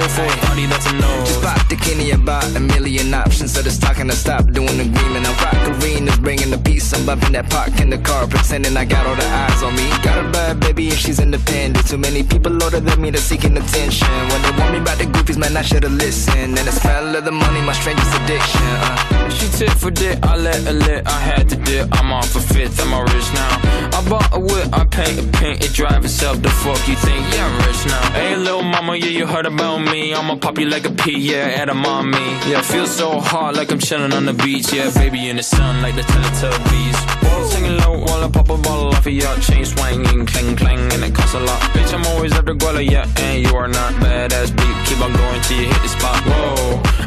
ever 0.08 0.16
fall 0.16 0.30
for 0.30 0.34
a 0.34 0.46
party 0.46 0.66
that's 0.66 0.86
a 0.90 0.94
no. 0.94 1.26
Just 1.26 1.42
pop 1.42 1.68
the 1.70 1.76
Kenny 1.76 2.12
about 2.12 2.44
a 2.56 2.60
million 2.60 3.14
options. 3.14 3.54
So 3.54 3.62
just 3.62 3.82
talking 3.82 4.08
to 4.08 4.16
stop 4.16 4.46
doing 4.52 4.80
agreement. 4.80 5.26
I 5.28 5.44
rock 5.44 5.84
arenas, 5.84 6.18
bringing 6.20 6.52
the. 6.52 6.67
I'm 6.98 7.32
that 7.32 7.50
park 7.50 7.80
in 7.80 7.90
the 7.90 7.98
car, 8.00 8.28
pretending 8.28 8.76
I 8.76 8.84
got 8.84 9.06
all 9.06 9.16
the 9.16 9.26
eyes 9.26 9.62
on 9.62 9.76
me. 9.76 9.88
Got 10.04 10.26
a 10.26 10.30
bad 10.30 10.60
baby 10.60 10.90
and 10.90 10.98
she's 10.98 11.20
independent. 11.20 11.88
Too 11.88 11.98
many 11.98 12.24
people 12.24 12.52
older 12.64 12.80
than 12.80 13.00
me 13.02 13.12
that's 13.12 13.24
seeking 13.24 13.56
attention. 13.56 14.10
When 14.30 14.42
they 14.42 14.52
want 14.58 14.72
me 14.74 14.80
about 14.80 14.98
the 14.98 15.06
groupies, 15.06 15.38
man, 15.38 15.56
I 15.56 15.62
should've 15.62 15.92
listened. 15.92 16.58
And 16.58 16.68
the 16.68 16.72
smell 16.72 17.16
of 17.16 17.24
the 17.24 17.32
money, 17.32 17.62
my 17.62 17.74
strangest 17.74 18.14
addiction. 18.20 18.68
Uh. 18.82 19.30
She 19.30 19.48
tit 19.58 19.72
for 19.72 19.92
dick, 19.92 20.18
I 20.24 20.36
let 20.38 20.62
her 20.64 20.74
lit. 20.74 21.08
I 21.08 21.20
had 21.20 21.48
to 21.50 21.56
dip, 21.56 21.88
I'm 21.94 22.12
off 22.12 22.36
a 22.36 22.40
fifth, 22.40 22.82
I'm 22.82 22.92
a 22.94 23.04
rich 23.14 23.30
now. 23.34 23.98
I 23.98 24.10
bought 24.10 24.30
a 24.34 24.40
whip, 24.40 24.68
I 24.74 24.84
paint 24.86 25.20
a 25.20 25.38
paint, 25.38 25.64
it 25.64 25.74
drive 25.74 26.04
itself. 26.04 26.42
The 26.42 26.50
fuck 26.50 26.88
you 26.88 26.96
think? 26.96 27.22
Yeah, 27.34 27.46
I'm 27.46 27.58
rich 27.68 27.86
now. 27.86 28.12
Hey, 28.12 28.36
little 28.36 28.64
mama, 28.64 28.96
yeah, 28.96 29.14
you 29.20 29.28
heard 29.28 29.46
about 29.46 29.80
me. 29.80 30.14
I'ma 30.14 30.36
pop 30.38 30.58
you 30.58 30.66
like 30.68 30.86
a 30.86 30.92
pea, 30.92 31.20
yeah, 31.20 31.62
at 31.62 31.70
a 31.70 31.74
mommy. 31.74 32.28
Yeah, 32.50 32.62
feel 32.62 32.88
so 32.88 33.20
hot 33.20 33.56
like 33.56 33.72
I'm 33.72 33.80
chilling 33.80 34.14
on 34.14 34.26
the 34.26 34.34
beach. 34.34 34.74
Yeah, 34.74 34.90
baby 34.92 35.30
in 35.30 35.36
the 35.36 35.44
sun 35.44 35.82
like 35.82 35.96
the 35.96 36.02
Teletubbies. 36.02 36.87
Ball 37.22 37.44
singing 37.46 37.78
low 37.78 38.00
while 38.00 38.24
I 38.24 38.30
pop 38.30 38.50
a 38.50 38.58
bottle 38.58 38.90
off 38.90 39.06
of 39.06 39.14
ya. 39.14 39.36
Chain 39.40 39.66
swinging, 39.66 40.26
clang 40.26 40.56
clang, 40.56 40.92
and 40.94 41.04
it 41.04 41.14
costs 41.14 41.34
a 41.34 41.40
lot. 41.40 41.60
Bitch, 41.74 41.94
I'm 41.94 42.06
always 42.08 42.34
at 42.34 42.46
the 42.46 42.54
guala, 42.54 42.84
yeah, 42.90 43.08
and 43.18 43.42
you 43.46 43.56
are 43.56 43.68
not 43.68 43.94
badass 43.96 44.56
beat. 44.56 44.78
Keep 44.88 45.02
on 45.02 45.14
going 45.14 45.42
till 45.42 45.60
you 45.60 45.68
hit 45.68 45.82
the 45.82 45.90
spot. 45.90 46.22
Whoa, 46.26 47.07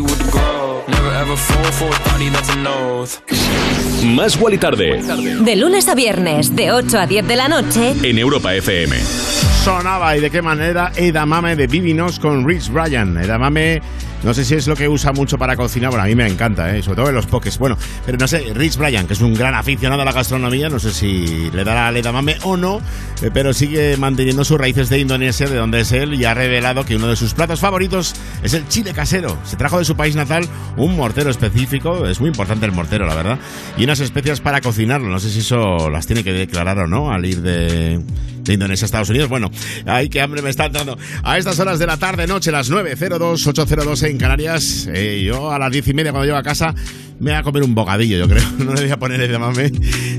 with 0.00 0.18
the 0.18 0.30
grow. 0.30 0.82
Never 0.88 1.12
ever 1.14 1.36
fall 1.36 1.72
for 1.72 1.88
a 1.88 2.12
that's. 2.32 3.22
Más 4.04 4.36
Wally 4.40 4.58
tarde. 4.58 5.00
De 5.44 5.56
lunes 5.56 5.88
a 5.88 5.94
viernes, 5.94 6.54
de 6.54 6.72
8 6.72 6.98
a 6.98 7.06
10 7.06 7.26
de 7.26 7.36
la 7.36 7.48
noche. 7.48 7.94
En 8.02 8.18
Europa 8.18 8.54
FM. 8.54 8.96
Sonaba 9.64 10.16
y 10.16 10.20
de 10.20 10.30
qué 10.30 10.42
manera 10.42 10.92
Edamame 10.96 11.54
de 11.56 11.66
Vivinos 11.66 12.18
con 12.18 12.46
Rich 12.46 12.70
Bryan. 12.70 13.16
Edamame, 13.16 13.80
no 14.22 14.34
sé 14.34 14.44
si 14.44 14.54
es 14.54 14.66
lo 14.66 14.76
que 14.76 14.88
usa 14.88 15.12
mucho 15.12 15.38
para 15.38 15.56
cocinar, 15.56 15.90
bueno, 15.90 16.04
a 16.04 16.06
mí 16.06 16.14
me 16.14 16.26
encanta, 16.26 16.74
¿eh? 16.74 16.82
sobre 16.82 16.96
todo 16.96 17.08
en 17.08 17.14
los 17.14 17.26
pokés. 17.26 17.58
Bueno, 17.58 17.76
pero 18.06 18.18
no 18.18 18.28
sé, 18.28 18.52
Rich 18.54 18.76
Bryan, 18.76 19.06
que 19.06 19.14
es 19.14 19.20
un 19.20 19.34
gran 19.34 19.54
aficionado 19.54 20.02
a 20.02 20.04
la 20.04 20.12
gastronomía, 20.12 20.68
no 20.68 20.78
sé 20.78 20.92
si 20.92 21.50
le 21.50 21.64
dará 21.64 21.88
al 21.88 21.96
Edamame 21.96 22.36
o 22.44 22.56
no, 22.56 22.80
eh, 23.20 23.30
pero 23.32 23.52
sigue 23.52 23.96
manteniendo 23.96 24.44
sus 24.44 24.58
raíces 24.58 24.88
de 24.88 24.98
Indonesia, 24.98 25.48
de 25.48 25.56
donde 25.56 25.80
es 25.80 25.92
él, 25.92 26.14
y 26.14 26.24
ha 26.24 26.34
revelado 26.34 26.84
que 26.84 26.96
uno 26.96 27.08
de 27.08 27.16
sus 27.16 27.34
platos 27.34 27.60
favoritos 27.60 28.14
es 28.42 28.54
el 28.54 28.66
chile 28.68 28.92
casero. 28.92 29.36
Se 29.44 29.56
trajo 29.56 29.78
de 29.78 29.84
su 29.84 29.96
país 29.96 30.14
natal 30.14 30.48
un 30.76 30.96
mortero 30.96 31.30
específico, 31.30 32.06
es 32.06 32.20
muy 32.20 32.28
importante 32.28 32.66
el 32.66 32.72
mortero, 32.72 33.06
la 33.06 33.14
verdad, 33.14 33.38
y 33.76 33.84
unas 33.84 34.00
especias 34.00 34.40
para 34.40 34.60
cocinarlo. 34.60 35.08
No 35.08 35.18
sé 35.18 35.30
si 35.30 35.40
eso 35.40 35.90
las 35.90 36.06
tiene 36.06 36.22
que 36.22 36.32
declarar 36.32 36.78
o 36.78 36.86
no 36.86 37.12
al 37.12 37.24
ir 37.24 37.42
de, 37.42 38.00
Indonesia 38.46 38.84
Estados 38.84 39.10
Unidos. 39.10 39.28
Bueno, 39.28 39.50
ay, 39.86 40.08
qué 40.08 40.20
hambre 40.20 40.42
me 40.42 40.50
está 40.50 40.68
dando. 40.68 40.98
A 41.22 41.38
estas 41.38 41.58
horas 41.60 41.78
de 41.78 41.86
la 41.86 41.96
tarde, 41.96 42.26
noche, 42.26 42.50
las 42.50 42.70
9.02, 42.70 43.18
8.02 43.52 44.08
en 44.08 44.18
Canarias, 44.18 44.88
eh, 44.92 45.22
yo 45.24 45.52
a 45.52 45.58
las 45.58 45.70
10 45.70 45.88
y 45.88 45.94
media 45.94 46.12
cuando 46.12 46.26
llego 46.26 46.38
a 46.38 46.42
casa 46.42 46.74
me 47.22 47.30
voy 47.30 47.38
a 47.38 47.42
comer 47.44 47.62
un 47.62 47.72
bocadillo, 47.74 48.18
yo 48.18 48.28
creo. 48.28 48.42
No 48.58 48.74
le 48.74 48.82
voy 48.82 48.90
a 48.90 48.98
poner 48.98 49.20
el 49.20 49.38
mame. 49.38 49.70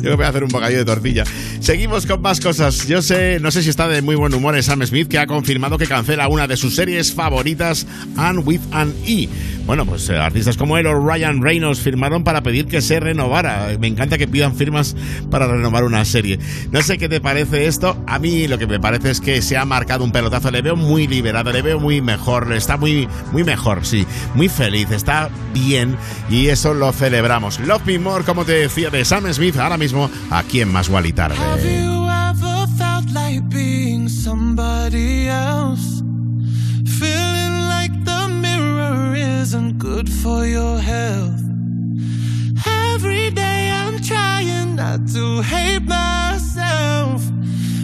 Yo 0.01 0.15
voy 0.15 0.25
a 0.25 0.29
hacer 0.29 0.43
un 0.43 0.49
bocadillo 0.49 0.79
de 0.79 0.85
tortilla. 0.85 1.23
Seguimos 1.59 2.05
con 2.05 2.21
más 2.21 2.39
cosas. 2.39 2.87
Yo 2.87 3.01
sé, 3.01 3.39
no 3.41 3.51
sé 3.51 3.61
si 3.61 3.69
está 3.69 3.87
de 3.87 4.01
muy 4.01 4.15
buen 4.15 4.33
humor 4.33 4.61
Sam 4.63 4.85
Smith, 4.85 5.07
que 5.07 5.19
ha 5.19 5.27
confirmado 5.27 5.77
que 5.77 5.85
cancela 5.85 6.27
una 6.27 6.47
de 6.47 6.55
sus 6.57 6.75
series 6.75 7.13
favoritas, 7.13 7.87
Anne 8.15 8.39
with 8.39 8.61
an 8.71 8.93
E. 9.05 9.27
Bueno, 9.65 9.85
pues 9.85 10.09
eh, 10.09 10.17
artistas 10.17 10.57
como 10.57 10.77
él 10.77 10.87
o 10.87 10.99
Ryan 10.99 11.41
Reynolds 11.41 11.79
firmaron 11.79 12.23
para 12.23 12.43
pedir 12.43 12.67
que 12.67 12.81
se 12.81 12.99
renovara. 12.99 13.69
Me 13.79 13.87
encanta 13.87 14.17
que 14.17 14.27
pidan 14.27 14.55
firmas 14.55 14.95
para 15.29 15.47
renovar 15.47 15.85
una 15.85 16.03
serie. 16.03 16.39
No 16.71 16.81
sé 16.81 16.97
qué 16.97 17.07
te 17.07 17.21
parece 17.21 17.67
esto. 17.67 17.97
A 18.07 18.19
mí 18.19 18.47
lo 18.47 18.57
que 18.57 18.67
me 18.67 18.79
parece 18.79 19.11
es 19.11 19.21
que 19.21 19.41
se 19.41 19.57
ha 19.57 19.65
marcado 19.65 20.03
un 20.03 20.11
pelotazo. 20.11 20.51
Le 20.51 20.61
veo 20.61 20.75
muy 20.75 21.07
liberado, 21.07 21.51
le 21.51 21.61
veo 21.61 21.79
muy 21.79 22.01
mejor. 22.01 22.51
Está 22.53 22.75
muy, 22.75 23.07
muy 23.31 23.43
mejor, 23.43 23.85
sí. 23.85 24.05
Muy 24.35 24.49
feliz, 24.49 24.91
está 24.91 25.29
bien. 25.53 25.95
Y 26.29 26.47
eso 26.47 26.73
lo 26.73 26.92
celebramos. 26.93 27.59
Love 27.59 27.85
Me 27.85 27.99
More, 27.99 28.23
como 28.23 28.45
te 28.45 28.53
decía, 28.53 28.89
de 28.89 29.03
Sam 29.05 29.31
Smith, 29.33 29.57
ahora 29.57 29.77
mismo 29.77 30.09
aquí 30.29 30.61
en 30.61 30.71
Más 30.71 30.89
y 30.89 31.13
Tarde. 31.13 31.35
Every 42.65 43.31
myself. 45.81 47.21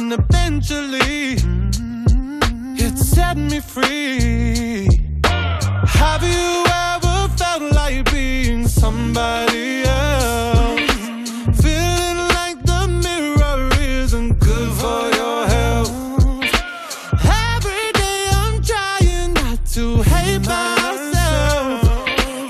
and 0.00 0.14
eventually 0.14 1.36
mm-hmm. 1.36 2.74
it 2.78 2.96
set 2.96 3.36
me 3.36 3.60
free. 3.60 4.88
Have 5.22 6.22
you 6.22 6.64
ever 6.88 7.28
felt 7.36 7.62
like 7.74 8.10
being 8.10 8.66
somebody 8.66 9.82
else? 9.82 10.90
Feeling 11.64 12.20
like 12.38 12.58
the 12.64 12.82
mirror 13.04 13.68
isn't 13.78 14.38
good 14.40 14.70
for 14.80 15.02
your 15.20 15.40
health. 15.54 15.92
Every 17.52 17.86
day 18.02 18.20
I'm 18.40 18.62
trying 18.62 19.34
not 19.34 19.66
to 19.76 20.02
hate 20.02 20.46
myself. 20.46 21.80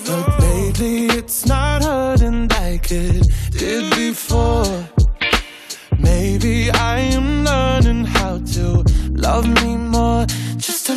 But 0.06 0.40
lately 0.40 1.06
it's 1.18 1.46
not 1.46 1.82
hurting 1.82 2.46
like 2.48 2.92
it 2.92 3.26
did 3.50 3.99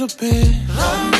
Little 0.00 0.18
bit. 0.18 0.56
Love 0.68 1.10
me 1.12 1.19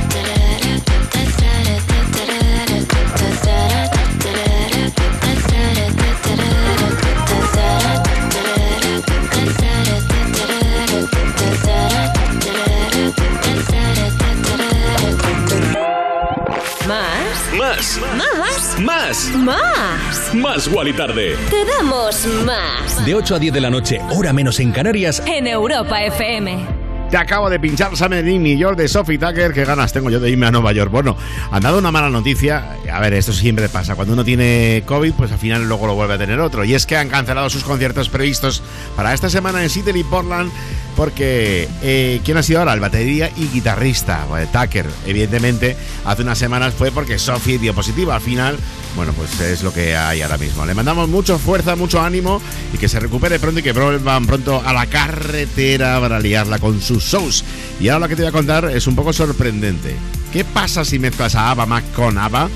Más. 17.61 17.99
Más. 18.17 18.79
Más. 18.79 19.35
Más. 19.35 20.33
Más 20.33 20.67
Wally 20.67 20.93
Tarde. 20.93 21.35
Te 21.49 21.65
damos 21.65 22.25
más. 22.45 23.05
De 23.05 23.15
8 23.15 23.35
a 23.35 23.39
10 23.39 23.53
de 23.53 23.61
la 23.61 23.69
noche, 23.69 23.99
hora 24.09 24.33
menos 24.33 24.59
en 24.59 24.71
Canarias. 24.71 25.21
En 25.25 25.47
Europa 25.47 26.03
FM. 26.03 26.80
Te 27.11 27.17
acabo 27.17 27.49
de 27.49 27.59
pinchar 27.59 27.97
Summer 27.97 28.25
in 28.25 28.41
New 28.41 28.57
York 28.57 28.77
de 28.77 28.87
Sophie 28.87 29.17
Tucker. 29.17 29.51
¿Qué 29.51 29.65
ganas 29.65 29.91
tengo 29.91 30.09
yo 30.09 30.21
de 30.21 30.29
irme 30.29 30.45
a 30.45 30.51
Nueva 30.51 30.71
York? 30.71 30.89
Bueno, 30.89 31.17
han 31.51 31.61
dado 31.61 31.79
una 31.79 31.91
mala 31.91 32.09
noticia. 32.09 32.77
A 32.89 33.01
ver, 33.01 33.13
esto 33.13 33.33
siempre 33.33 33.67
pasa. 33.67 33.95
Cuando 33.95 34.13
uno 34.13 34.23
tiene 34.23 34.83
COVID, 34.85 35.15
pues 35.15 35.29
al 35.29 35.37
final 35.37 35.67
luego 35.67 35.87
lo 35.87 35.93
vuelve 35.93 36.13
a 36.13 36.17
tener 36.17 36.39
otro. 36.39 36.63
Y 36.63 36.73
es 36.73 36.85
que 36.85 36.95
han 36.95 37.09
cancelado 37.09 37.49
sus 37.49 37.65
conciertos 37.65 38.07
previstos 38.07 38.63
para 38.95 39.13
esta 39.13 39.29
semana 39.29 39.61
en 39.61 39.69
Seattle 39.69 39.99
y 39.99 40.05
Portland 40.05 40.53
porque 40.95 41.67
eh, 41.81 42.21
¿quién 42.23 42.37
ha 42.37 42.43
sido 42.43 42.59
ahora? 42.59 42.73
El 42.73 42.79
batería 42.79 43.31
y 43.35 43.47
guitarrista, 43.47 44.25
eh, 44.39 44.47
Tucker, 44.51 44.85
evidentemente, 45.05 45.75
hace 46.05 46.21
unas 46.21 46.37
semanas 46.37 46.73
fue 46.73 46.91
porque 46.91 47.17
Sophie 47.19 47.57
dio 47.57 47.73
positiva. 47.73 48.15
Al 48.15 48.21
final, 48.21 48.57
bueno, 48.95 49.13
pues 49.13 49.39
es 49.39 49.63
lo 49.63 49.73
que 49.73 49.95
hay 49.95 50.21
ahora 50.21 50.37
mismo. 50.37 50.65
Le 50.65 50.73
mandamos 50.73 51.09
mucho 51.09 51.37
fuerza, 51.39 51.75
mucho 51.75 52.01
ánimo 52.01 52.41
y 52.73 52.77
que 52.77 52.87
se 52.87 52.99
recupere 52.99 53.39
pronto 53.39 53.59
y 53.59 53.63
que 53.63 53.71
vuelvan 53.71 54.25
pronto 54.25 54.61
a 54.63 54.73
la 54.73 54.85
carretera 54.87 55.99
para 55.99 56.19
liarla 56.19 56.59
con 56.59 56.81
sus 56.81 57.03
shows. 57.03 57.43
Y 57.79 57.89
ahora 57.89 58.05
lo 58.05 58.09
que 58.09 58.15
te 58.15 58.21
voy 58.23 58.29
a 58.29 58.33
contar 58.33 58.65
es 58.65 58.87
un 58.87 58.95
poco 58.95 59.13
sorprendente. 59.13 59.95
¿Qué 60.31 60.45
pasa 60.45 60.85
si 60.85 60.99
mezclas 60.99 61.35
a 61.35 61.51
Ava 61.51 61.65
Mac 61.65 61.83
con 61.93 62.17
Ava? 62.17 62.49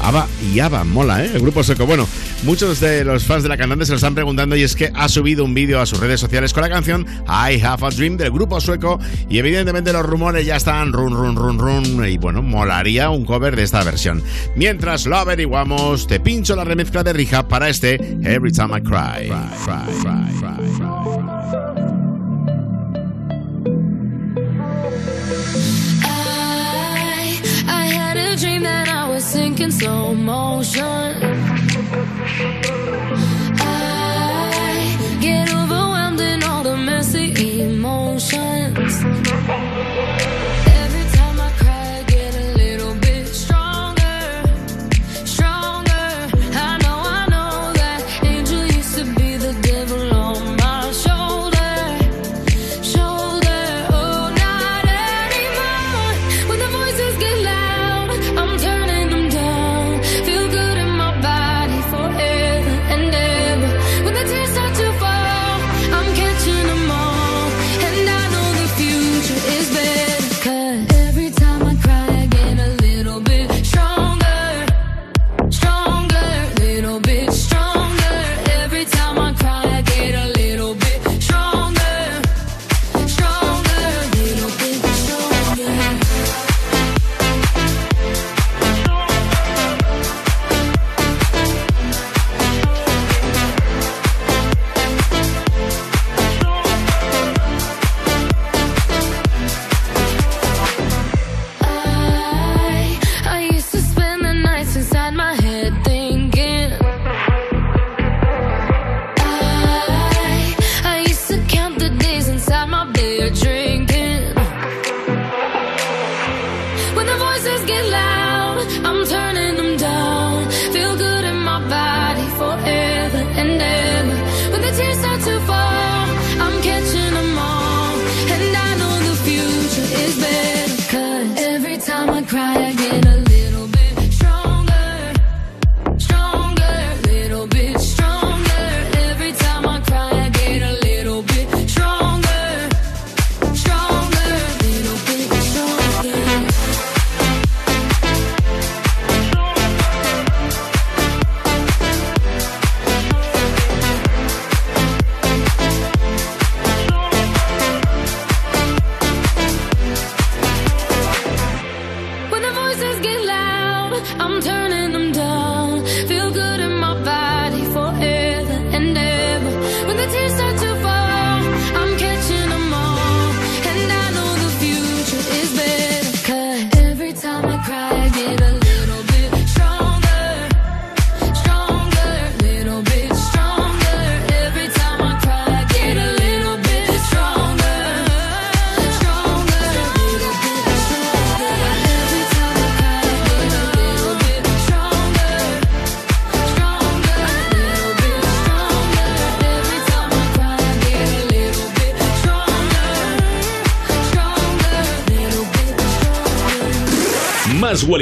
Ava 0.00 0.26
y 0.52 0.60
Ava, 0.60 0.84
mola, 0.84 1.24
¿eh? 1.24 1.30
El 1.34 1.42
grupo 1.42 1.62
sueco. 1.62 1.86
Bueno, 1.86 2.08
muchos 2.42 2.80
de 2.80 3.04
los 3.04 3.24
fans 3.24 3.42
de 3.42 3.48
la 3.48 3.56
cantante 3.56 3.86
se 3.86 3.92
lo 3.92 3.96
están 3.96 4.14
preguntando 4.14 4.56
y 4.56 4.62
es 4.62 4.76
que 4.76 4.90
ha 4.94 5.08
subido 5.08 5.44
un 5.44 5.54
vídeo 5.54 5.80
a 5.80 5.86
sus 5.86 6.00
redes 6.00 6.20
sociales 6.20 6.52
con 6.52 6.62
la 6.62 6.68
canción 6.68 7.06
I 7.26 7.60
Have 7.60 7.86
a 7.86 7.90
Dream 7.90 8.16
del 8.16 8.30
grupo 8.30 8.60
sueco 8.60 9.00
y 9.28 9.38
evidentemente 9.38 9.92
los 9.92 10.04
rumores 10.04 10.46
ya 10.46 10.56
están 10.56 10.92
run, 10.92 11.14
run, 11.14 11.36
run, 11.36 11.58
run 11.58 12.08
y 12.08 12.18
bueno, 12.18 12.42
molaría 12.42 13.10
un 13.10 13.24
cover 13.24 13.56
de 13.56 13.62
esta 13.62 13.82
versión. 13.82 14.22
Mientras 14.54 15.06
lo 15.06 15.16
averiguamos, 15.16 16.06
te 16.06 16.20
pincho 16.20 16.56
la 16.56 16.64
remezcla 16.64 17.02
de 17.02 17.12
Rija 17.12 17.48
para 17.48 17.68
este 17.68 17.94
Every 18.22 18.52
Time 18.52 18.78
I 18.78 18.82
Cry. 18.82 19.28
cry 19.64 20.95
a 28.36 28.38
dream 28.38 28.62
that 28.62 28.88
I 28.88 29.08
was 29.08 29.24
sinking 29.24 29.70
slow 29.70 30.14
motion. 30.14 30.84
I 33.58 35.18
get 35.20 35.55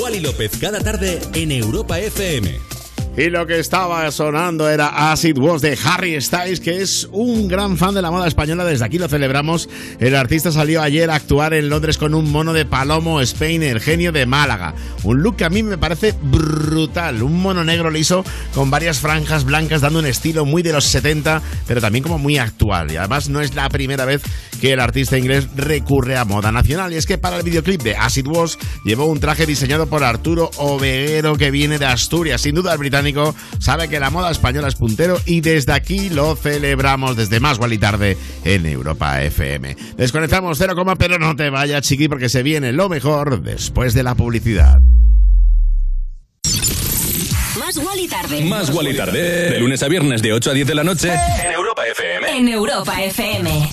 Wally 0.00 0.20
López 0.20 0.52
cada 0.60 0.80
tarde 0.80 1.20
en 1.34 1.52
Europa 1.52 1.98
FM. 1.98 2.81
Y 3.14 3.28
lo 3.28 3.46
que 3.46 3.58
estaba 3.58 4.10
sonando 4.10 4.70
era 4.70 5.12
Acid 5.12 5.36
Was 5.36 5.60
de 5.60 5.78
Harry 5.84 6.18
Styles, 6.18 6.60
que 6.60 6.80
es 6.80 7.06
un 7.12 7.46
gran 7.46 7.76
fan 7.76 7.94
de 7.94 8.00
la 8.00 8.10
moda 8.10 8.26
española. 8.26 8.64
Desde 8.64 8.86
aquí 8.86 8.98
lo 8.98 9.06
celebramos. 9.06 9.68
El 10.00 10.16
artista 10.16 10.50
salió 10.50 10.80
ayer 10.80 11.10
a 11.10 11.16
actuar 11.16 11.52
en 11.52 11.68
Londres 11.68 11.98
con 11.98 12.14
un 12.14 12.32
mono 12.32 12.54
de 12.54 12.64
Palomo 12.64 13.20
Spain, 13.20 13.64
el 13.64 13.80
genio 13.80 14.12
de 14.12 14.24
Málaga. 14.24 14.74
Un 15.02 15.22
look 15.22 15.36
que 15.36 15.44
a 15.44 15.50
mí 15.50 15.62
me 15.62 15.76
parece 15.76 16.14
brutal. 16.22 17.22
Un 17.22 17.42
mono 17.42 17.62
negro 17.64 17.90
liso 17.90 18.24
con 18.54 18.70
varias 18.70 19.00
franjas 19.00 19.44
blancas, 19.44 19.82
dando 19.82 19.98
un 19.98 20.06
estilo 20.06 20.46
muy 20.46 20.62
de 20.62 20.72
los 20.72 20.86
70, 20.86 21.42
pero 21.66 21.82
también 21.82 22.02
como 22.02 22.16
muy 22.16 22.38
actual. 22.38 22.90
Y 22.90 22.96
además 22.96 23.28
no 23.28 23.42
es 23.42 23.54
la 23.54 23.68
primera 23.68 24.06
vez 24.06 24.22
que 24.58 24.72
el 24.72 24.80
artista 24.80 25.18
inglés 25.18 25.48
recurre 25.54 26.16
a 26.16 26.24
moda 26.24 26.50
nacional. 26.50 26.94
Y 26.94 26.96
es 26.96 27.04
que 27.04 27.18
para 27.18 27.36
el 27.36 27.42
videoclip 27.42 27.82
de 27.82 27.94
Acid 27.94 28.26
Was 28.26 28.58
llevó 28.86 29.04
un 29.04 29.20
traje 29.20 29.44
diseñado 29.44 29.86
por 29.86 30.02
Arturo 30.02 30.50
Oveguero, 30.56 31.36
que 31.36 31.50
viene 31.50 31.78
de 31.78 31.84
Asturias. 31.84 32.40
Sin 32.40 32.54
duda, 32.54 32.72
el 32.72 32.78
británico 32.78 33.01
sabe 33.58 33.88
que 33.88 34.00
la 34.00 34.10
moda 34.10 34.30
española 34.30 34.68
es 34.68 34.74
puntero 34.74 35.18
y 35.26 35.40
desde 35.40 35.72
aquí 35.72 36.10
lo 36.10 36.36
celebramos 36.36 37.16
desde 37.16 37.40
más 37.40 37.58
y 37.70 37.78
tarde 37.78 38.16
en 38.44 38.66
Europa 38.66 39.22
FM. 39.22 39.76
Desconectamos 39.96 40.58
0, 40.58 40.74
pero 40.98 41.18
no 41.18 41.36
te 41.36 41.50
vayas, 41.50 41.82
chiqui, 41.82 42.08
porque 42.08 42.28
se 42.28 42.42
viene 42.42 42.72
lo 42.72 42.88
mejor 42.88 43.42
después 43.42 43.94
de 43.94 44.02
la 44.02 44.14
publicidad. 44.14 44.80
Más 47.58 47.76
Wally 47.76 48.08
tarde. 48.08 48.44
Más 48.44 48.70
Wally 48.70 48.96
tarde. 48.96 49.50
De 49.50 49.58
lunes 49.60 49.82
a 49.82 49.88
viernes 49.88 50.20
de 50.20 50.32
8 50.32 50.50
a 50.50 50.54
10 50.54 50.66
de 50.66 50.74
la 50.74 50.84
noche 50.84 51.12
en 51.12 51.52
Europa 51.52 51.82
FM. 51.86 52.38
En 52.38 52.48
Europa 52.48 53.02
FM. 53.02 53.70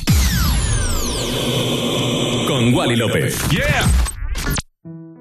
Con 2.48 2.74
Wally 2.74 2.96
López. 2.96 3.38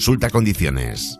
Consulta 0.00 0.30
condiciones. 0.30 1.19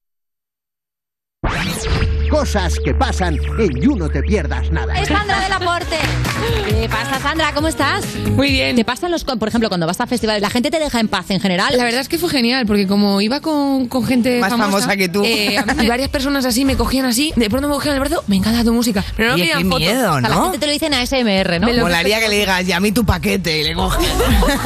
Thank 1.53 1.85
you. 1.85 2.00
Cosas 2.31 2.75
que 2.83 2.93
pasan 2.93 3.37
en 3.59 3.81
You 3.81 3.95
No 3.97 4.09
Te 4.09 4.23
Pierdas 4.23 4.71
Nada. 4.71 4.93
Es 4.97 5.09
Sandra 5.09 5.41
del 5.41 5.51
Aporte. 5.51 5.97
¿Qué 6.65 6.87
pasa, 6.89 7.19
Sandra? 7.19 7.51
¿Cómo 7.53 7.67
estás? 7.67 8.05
Muy 8.15 8.51
bien. 8.51 8.75
¿Te 8.77 8.85
pasan 8.85 9.11
los, 9.11 9.25
por 9.25 9.49
ejemplo, 9.49 9.67
cuando 9.69 9.85
vas 9.85 9.99
a 9.99 10.07
festivales, 10.07 10.41
la 10.41 10.49
gente 10.49 10.71
te 10.71 10.79
deja 10.79 11.01
en 11.01 11.09
paz 11.09 11.29
en 11.29 11.41
general? 11.41 11.75
La 11.77 11.83
verdad 11.83 11.99
es 11.99 12.07
que 12.07 12.17
fue 12.17 12.29
genial, 12.29 12.65
porque 12.65 12.87
como 12.87 13.19
iba 13.19 13.41
con, 13.41 13.87
con 13.87 14.05
gente 14.05 14.39
Más 14.39 14.49
famosa 14.49 14.95
que 14.95 15.09
tú. 15.09 15.23
eh, 15.25 15.57
y 15.81 15.87
varias 15.87 16.09
personas 16.09 16.45
así 16.45 16.63
me 16.63 16.77
cogían 16.77 17.05
así, 17.05 17.33
de 17.35 17.49
pronto 17.49 17.67
me 17.67 17.73
cogían 17.75 17.95
el 17.95 17.99
brazo, 17.99 18.23
me 18.27 18.37
encanta 18.37 18.63
tu 18.63 18.73
música. 18.73 19.03
Pero 19.17 19.31
no 19.31 19.37
me 19.37 19.47
qué 19.47 19.53
fotos. 19.55 19.79
miedo, 19.79 20.09
O 20.13 20.19
sea, 20.19 20.21
la 20.21 20.29
¿no? 20.29 20.43
gente 20.43 20.59
Te 20.59 20.65
lo 20.67 20.71
dicen 20.71 20.93
a 20.93 21.05
SMR, 21.05 21.59
¿no? 21.59 21.67
Me 21.67 21.73
lo- 21.73 21.81
Molaría 21.83 22.19
que 22.21 22.29
le 22.29 22.37
digas, 22.39 22.65
ya 22.65 22.77
a 22.77 22.79
mí 22.79 22.93
tu 22.93 23.03
paquete 23.05 23.59
y 23.59 23.63
le 23.65 23.73
coges. 23.75 24.07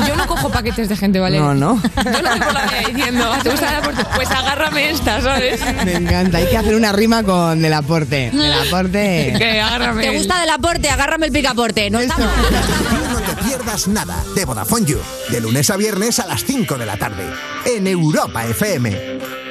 Yo 0.08 0.16
no 0.16 0.28
cojo 0.28 0.50
paquetes 0.52 0.88
de 0.88 0.96
gente, 0.96 1.20
¿vale? 1.20 1.40
No, 1.40 1.56
no. 1.56 1.82
Yo 1.82 2.12
no 2.12 2.46
por 2.46 2.54
la 2.54 2.66
vida 2.68 2.88
diciendo, 2.94 3.32
¿te 3.44 3.50
gusta 3.50 3.70
el 3.72 3.76
aporte? 3.78 4.04
Pues 4.16 4.30
agárrame 4.30 4.92
esta, 4.92 5.20
¿sabes? 5.22 5.60
Me 5.84 5.94
encanta, 5.94 6.38
hay 6.38 6.46
que 6.46 6.58
hacer 6.58 6.76
una 6.76 6.92
rima 6.92 7.24
con 7.24 7.55
el 7.64 7.74
aporte. 7.74 8.28
El 8.28 8.54
aporte. 8.68 9.36
Que 9.38 9.62
agárrame. 9.62 10.04
¿Te 10.04 10.18
gusta 10.18 10.42
del 10.42 10.50
aporte? 10.50 10.90
Agárrame 10.90 11.28
el 11.28 11.32
picaporte. 11.32 11.90
No 11.90 12.00
estamos. 12.00 12.28
No 12.36 13.20
Te 13.22 13.44
Pierdas 13.44 13.88
Nada 13.88 14.24
de 14.36 14.46
Vodafone 14.46 14.86
You. 14.86 15.00
De 15.30 15.40
lunes 15.40 15.70
a 15.70 15.78
viernes 15.78 16.20
a 16.20 16.26
las 16.26 16.44
5 16.44 16.76
de 16.78 16.86
la 16.86 16.98
tarde. 16.98 17.24
En 17.66 17.88
Europa 17.88 18.46
FM. 18.46 19.45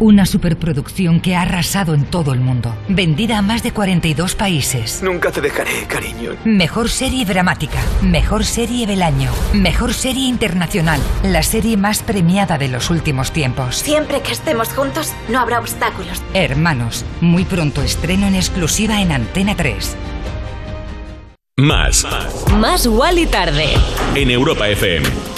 Una 0.00 0.26
superproducción 0.26 1.20
que 1.20 1.36
ha 1.36 1.42
arrasado 1.42 1.94
en 1.94 2.04
todo 2.04 2.32
el 2.32 2.40
mundo. 2.40 2.74
Vendida 2.88 3.38
a 3.38 3.42
más 3.42 3.62
de 3.62 3.72
42 3.72 4.34
países. 4.34 5.00
Nunca 5.02 5.30
te 5.30 5.40
dejaré, 5.40 5.84
cariño. 5.86 6.32
Mejor 6.44 6.90
serie 6.90 7.24
dramática. 7.24 7.78
Mejor 8.02 8.44
serie 8.44 8.86
del 8.88 9.02
año. 9.02 9.30
Mejor 9.52 9.94
serie 9.94 10.26
internacional. 10.28 11.00
La 11.22 11.42
serie 11.44 11.76
más 11.76 12.02
premiada 12.02 12.58
de 12.58 12.68
los 12.68 12.90
últimos 12.90 13.30
tiempos. 13.30 13.76
Siempre 13.76 14.20
que 14.20 14.32
estemos 14.32 14.68
juntos, 14.70 15.12
no 15.28 15.38
habrá 15.38 15.60
obstáculos. 15.60 16.20
Hermanos. 16.34 17.04
Muy 17.20 17.44
pronto 17.44 17.80
estreno 17.82 18.26
en 18.26 18.34
exclusiva 18.34 19.00
en 19.00 19.12
Antena 19.12 19.54
3. 19.54 19.96
Más 21.56 22.04
Más 22.58 22.84
Wally 22.88 23.26
tarde. 23.26 23.66
en 24.16 24.30
Europa 24.32 24.68
FM. 24.68 25.33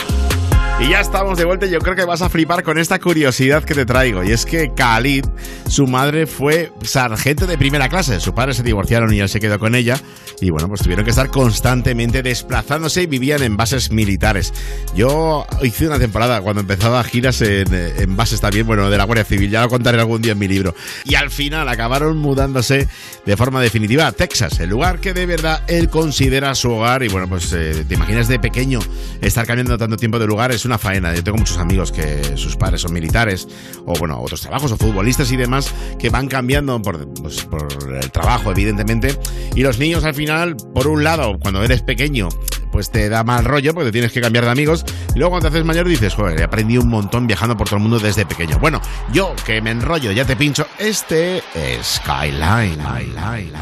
Y 0.78 0.90
ya 0.90 1.01
estamos 1.01 1.39
de 1.39 1.47
vuelta 1.47 1.65
yo 1.65 1.78
creo 1.78 1.97
que 1.97 2.05
vas 2.05 2.20
a 2.20 2.28
flipar 2.28 2.62
con 2.62 2.77
esta 2.77 2.98
curiosidad 2.98 3.65
que 3.65 3.74
te 3.74 3.86
traigo. 3.86 4.23
Y 4.23 4.32
es 4.32 4.44
que 4.44 4.73
Khalid, 4.74 5.24
su 5.69 5.86
madre 5.86 6.27
fue 6.27 6.70
sargento 6.82 7.47
de 7.47 7.57
primera 7.57 7.89
clase. 7.89 8.20
Sus 8.20 8.35
padres 8.35 8.59
se 8.59 8.62
divorciaron 8.62 9.12
y 9.15 9.20
él 9.20 9.28
se 9.31 9.40
quedó 9.40 9.59
con 9.59 9.74
ella. 9.74 9.98
Y 10.39 10.51
bueno, 10.51 10.69
pues 10.69 10.82
tuvieron 10.82 11.07
que 11.07 11.12
estar 11.12 11.31
constantemente 11.31 12.23
desplazándose 12.23 13.05
y 13.05 13.07
vivían 13.07 13.43
en 13.43 13.57
bases 13.57 13.90
militares. 13.90 14.53
Yo 14.94 15.47
hice 15.62 15.86
una 15.86 15.98
temporada 15.98 16.43
cuando 16.43 16.61
empezaba 16.61 17.03
giras 17.05 17.40
en, 17.40 17.73
en 17.73 18.15
bases 18.15 18.43
también, 18.43 18.66
bueno, 18.66 18.90
de 18.90 18.98
la 18.98 19.05
Guardia 19.05 19.24
Civil. 19.24 19.51
Ya 19.51 19.62
lo 19.62 19.70
contaré 19.70 19.98
algún 19.98 20.20
día 20.20 20.32
en 20.32 20.39
mi 20.39 20.47
libro. 20.47 20.74
Y 21.05 21.15
al 21.15 21.31
final 21.31 21.70
acabaron 21.70 22.19
mudándose 22.19 22.86
de 23.24 23.36
forma 23.39 23.62
definitiva 23.62 24.09
a 24.09 24.12
Texas, 24.12 24.61
el 24.61 24.69
lugar 24.69 25.01
que 25.01 25.15
de 25.15 25.24
verdad 25.24 25.62
él 25.69 25.89
considera 25.89 26.55
su 26.55 26.70
hogar. 26.70 27.03
Y 27.03 27.09
bueno, 27.09 27.31
pues 27.31 27.51
eh, 27.55 27.86
te 27.89 27.94
imaginas 27.94 28.28
de 28.28 28.39
pequeño 28.39 28.81
estar 29.23 29.47
cambiando 29.47 29.78
tanto 29.78 29.97
tiempo 29.97 30.19
de 30.19 30.27
lugar, 30.27 30.53
es 30.53 30.65
una 30.66 30.78
faena. 30.78 31.14
Yo 31.14 31.24
tengo 31.24 31.38
muchos 31.38 31.59
amigos 31.59 31.93
que 31.93 32.36
sus 32.36 32.56
padres 32.56 32.82
son 32.82 32.93
militares, 32.93 33.48
o 33.84 33.94
bueno, 33.98 34.20
otros 34.20 34.40
trabajos, 34.40 34.72
o 34.72 34.76
futbolistas 34.76 35.32
y 35.32 35.36
demás, 35.36 35.72
que 35.98 36.10
van 36.10 36.28
cambiando 36.28 36.80
por, 36.82 37.12
pues, 37.14 37.44
por 37.44 37.68
el 38.02 38.10
trabajo, 38.10 38.51
evidentemente. 38.51 39.18
Y 39.55 39.62
los 39.62 39.78
niños 39.78 40.05
al 40.05 40.14
final, 40.14 40.56
por 40.74 40.86
un 40.86 41.05
lado, 41.05 41.38
cuando 41.40 41.62
eres 41.62 41.82
pequeño, 41.82 42.28
pues 42.76 42.90
te 42.90 43.09
da 43.09 43.24
mal 43.24 43.44
rollo 43.44 43.72
porque 43.72 43.90
tienes 43.90 44.12
que 44.12 44.20
cambiar 44.20 44.44
de 44.44 44.51
amigos. 44.51 44.84
Y 45.14 45.18
luego 45.18 45.30
cuando 45.30 45.48
te 45.48 45.55
haces 45.56 45.64
mayor 45.64 45.88
dices, 45.88 46.14
joder, 46.14 46.38
he 46.38 46.44
aprendido 46.44 46.82
un 46.82 46.88
montón 46.88 47.26
viajando 47.26 47.56
por 47.56 47.66
todo 47.66 47.76
el 47.76 47.82
mundo 47.82 47.98
desde 47.98 48.26
pequeño. 48.26 48.59
Bueno, 48.59 48.82
yo 49.12 49.34
que 49.47 49.62
me 49.62 49.70
enrollo, 49.70 50.12
ya 50.12 50.26
te 50.26 50.36
pincho, 50.36 50.66
este 50.78 51.38
es 51.55 52.01
Skyline. 52.02 52.74
Skyline. 52.74 53.52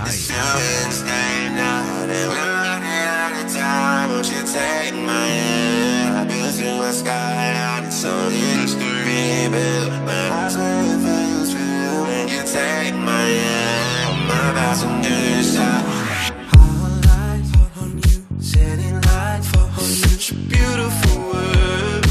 Setting 18.39 19.01
light 19.01 19.40
for 19.43 19.81
such 19.81 20.32
a 20.32 20.35
beautiful 20.35 21.16
world. 21.31 22.06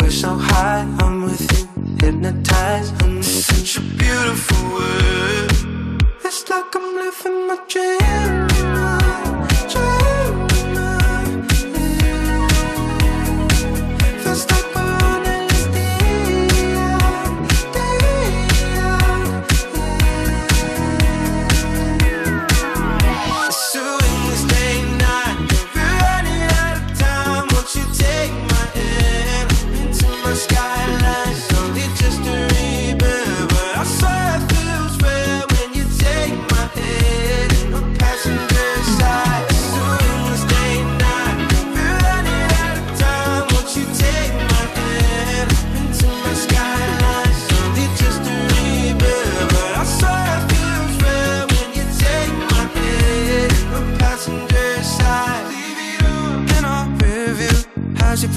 We're 0.00 0.10
so 0.10 0.34
high, 0.36 0.86
I'm 1.00 1.22
with 1.22 1.42
you, 1.58 1.66
hypnotized. 2.00 3.02
I'm 3.02 3.16
in 3.16 3.22
such 3.22 3.78
a 3.78 3.80
beautiful 3.80 4.62
world. 4.70 5.52
It's 6.24 6.48
like 6.48 6.76
I'm 6.76 6.94
living 6.94 7.46
my 7.48 7.58
dream. 7.68 8.46
dream. 8.48 8.99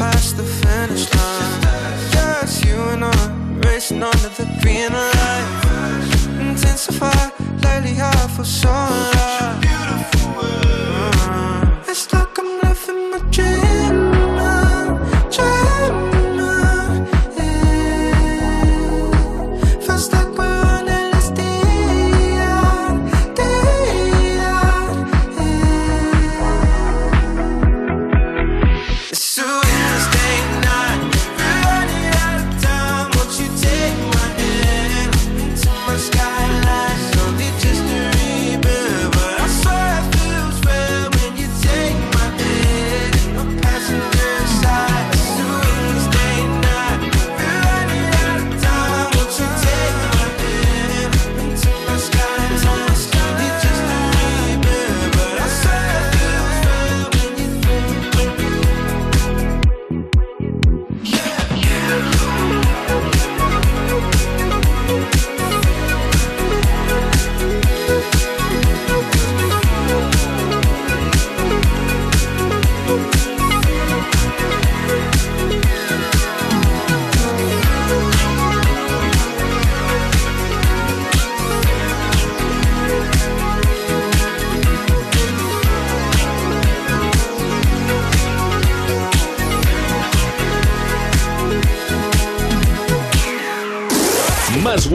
Pass 0.03 0.33
the 0.33 0.43
finish 0.43 1.05
line, 1.15 1.61
yes, 2.15 2.63
you 2.65 2.77
and 2.93 3.03
I 3.05 3.15
racing 3.65 4.03
under 4.11 4.31
the 4.39 4.45
green 4.61 4.91
light. 4.91 5.47
Intensify, 6.49 7.23
lately 7.63 7.95
I 8.01 8.13
feel 8.35 8.49
so 8.61 8.69
alive. 8.69 9.59
It's 11.91 12.05
like 12.13 12.37
I'm 12.41 12.49
living 12.61 13.11
my. 13.11 13.19
Dream. 13.31 13.72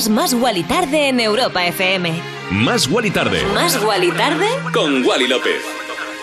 Escuchas 0.00 0.08
Más 0.08 0.34
Guali 0.34 0.62
Tarde 0.62 1.08
en 1.08 1.20
Europa 1.20 1.66
FM. 1.66 2.12
Más 2.50 2.88
Wally 2.88 3.10
Tarde. 3.10 3.42
Más 3.54 3.82
Guali 3.82 4.10
Tarde 4.12 4.46
Con 4.72 5.04
Wally 5.04 5.28
López. 5.28 5.62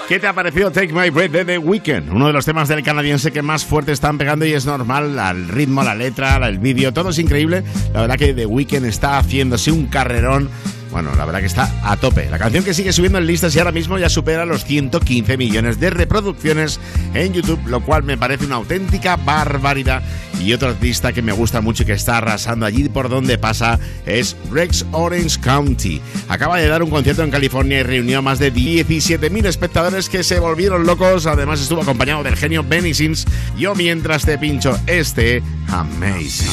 ¿Qué 0.08 0.20
te 0.20 0.26
ha 0.28 0.34
parecido 0.34 0.72
Take 0.72 0.94
My 0.94 1.10
Breath 1.10 1.32
de 1.32 1.46
The 1.46 1.58
Weeknd? 1.58 2.10
Uno 2.12 2.28
de 2.28 2.34
los 2.34 2.46
temas 2.46 2.70
del 2.70 2.82
canadiense 2.82 3.32
que 3.32 3.42
más 3.42 3.66
fuerte 3.66 3.92
están 3.92 4.18
pegando 4.18 4.46
y 4.46 4.54
es 4.54 4.66
normal, 4.66 5.20
al 5.20 5.48
ritmo, 5.50 5.84
la 5.84 5.96
letra, 5.96 6.38
el 6.48 6.60
vídeo, 6.60 6.94
todo 6.94 7.10
es 7.10 7.20
increíble. 7.20 7.64
La 7.94 8.02
verdad 8.02 8.16
que 8.18 8.34
The 8.34 8.46
Weeknd 8.46 8.86
está 8.86 9.20
haciéndose 9.20 9.72
un 9.72 9.88
carrerón. 9.88 10.50
Bueno, 10.92 11.14
la 11.16 11.26
verdad 11.26 11.42
que 11.42 11.48
está 11.48 11.72
a 11.84 11.98
tope. 11.98 12.30
La 12.30 12.40
canción 12.40 12.64
que 12.64 12.74
sigue 12.74 12.94
subiendo 12.94 13.18
en 13.18 13.28
listas 13.28 13.56
y 13.56 13.60
ahora 13.60 13.72
mismo 13.72 13.98
ya 13.98 14.10
supera 14.10 14.46
los 14.46 14.66
115 14.66 15.38
millones 15.38 15.80
de 15.80 15.90
reproducciones 15.90 16.80
en 17.14 17.34
YouTube, 17.34 17.60
lo 17.68 17.82
cual 17.82 18.04
me 18.04 18.18
parece 18.18 18.46
una 18.46 18.56
auténtica 18.56 19.16
barbaridad. 19.16 20.04
Y 20.42 20.54
otro 20.54 20.70
artista 20.70 21.14
que 21.14 21.22
me 21.22 21.32
gusta 21.32 21.62
mucho 21.62 21.84
y 21.84 21.86
que 21.88 21.94
está 21.94 22.18
arrasando 22.18 22.66
allí 22.66 22.88
por 22.90 23.10
donde 23.10 23.38
pasa 23.38 23.80
es 24.06 24.36
Rex 24.52 24.86
Orange 24.92 25.40
County. 25.42 26.02
Acaba 26.30 26.58
de 26.58 26.68
dar 26.68 26.84
un 26.84 26.90
concierto 26.90 27.24
en 27.24 27.32
California 27.32 27.80
y 27.80 27.84
reunió 27.84 28.20
a 28.20 28.22
más 28.22 28.40
de 28.40 28.54
17.000 28.54 29.46
espectadores 29.46 30.10
que 30.10 30.24
se 30.24 30.40
volvieron 30.40 30.86
locos. 30.86 31.26
Además 31.26 31.60
estuvo 31.62 31.82
acompañado 31.82 32.24
del 32.24 32.36
genio 32.36 32.64
Benny 32.64 32.94
Sims. 32.94 33.26
Yo 33.58 33.76
mientras 33.76 34.26
te 34.26 34.38
pincho 34.38 34.80
este 34.88 35.42
Amazing. 35.70 36.48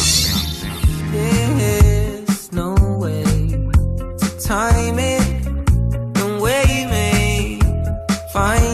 There's 4.47 4.51
no 4.51 4.57
way 4.57 4.71
to 4.71 4.85
time 4.85 4.99
it, 4.99 6.17
no 6.17 6.43
way 6.43 6.65
you 6.69 6.89
may 6.89 7.59
find 8.31 8.74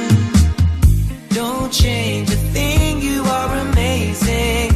Change 1.71 2.29
a 2.29 2.35
thing, 2.53 3.01
you 3.01 3.23
are 3.23 3.57
amazing. 3.69 4.69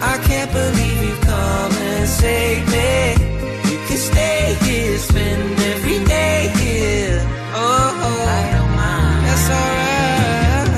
I 0.00 0.16
can't 0.28 0.50
believe 0.52 1.02
you've 1.02 1.20
come 1.22 1.72
and 1.72 2.08
saved 2.08 2.68
me. 2.70 3.16
We 3.64 3.76
can 3.88 3.96
stay 3.96 4.56
here, 4.62 4.96
spend 4.98 5.58
every 5.74 5.98
day 6.04 6.48
here. 6.54 7.20
Oh, 7.52 8.06
oh. 8.06 8.36
I 8.38 8.42
don't 8.54 8.74
mind. 8.76 9.26
That's 9.26 9.50
alright. 9.58 10.70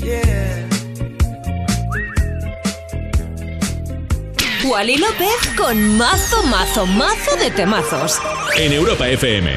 Yeah. 0.00 0.64
Wally 4.70 4.96
López 4.96 5.46
con 5.56 5.96
mazo, 5.98 6.42
mazo, 6.44 6.86
mazo 6.86 7.36
de 7.36 7.50
temazos. 7.50 8.18
En 8.56 8.72
Europa 8.72 9.06
FM. 9.08 9.50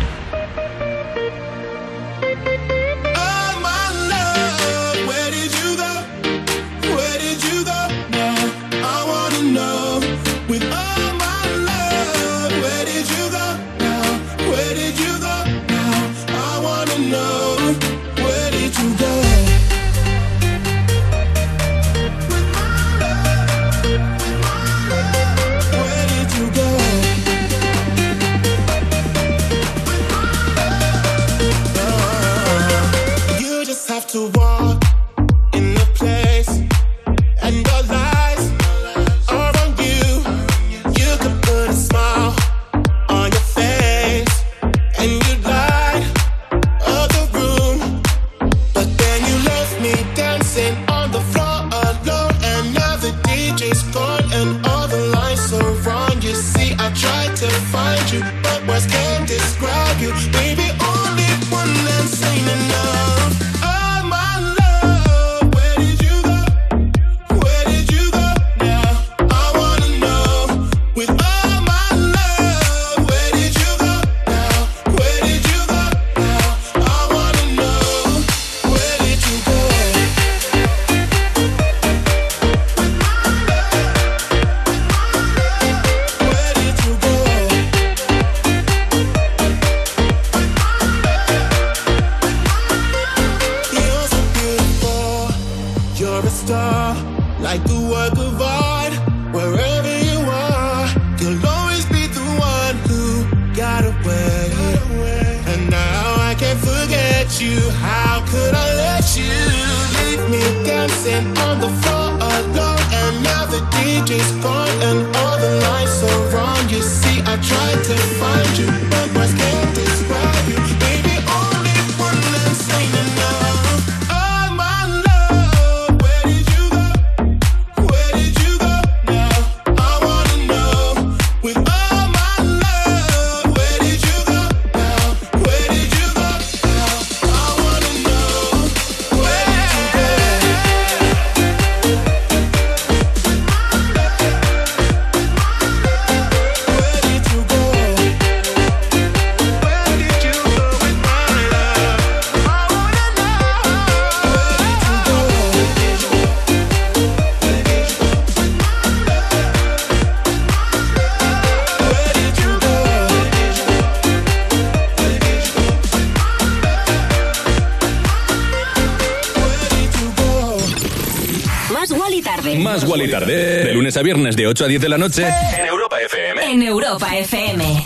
A 173.99 174.01
viernes 174.01 174.37
de 174.37 174.47
8 174.47 174.63
a 174.63 174.67
10 174.67 174.81
de 174.81 174.89
la 174.89 174.97
noche. 174.97 175.27
En 175.27 175.65
Europa 175.65 175.97
FM. 175.99 176.51
En 176.51 176.63
Europa 176.63 177.17
FM. 177.17 177.83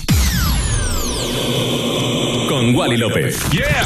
Con 2.48 2.76
Wally 2.76 2.98
López. 2.98 3.40
Yeah. 3.50 3.84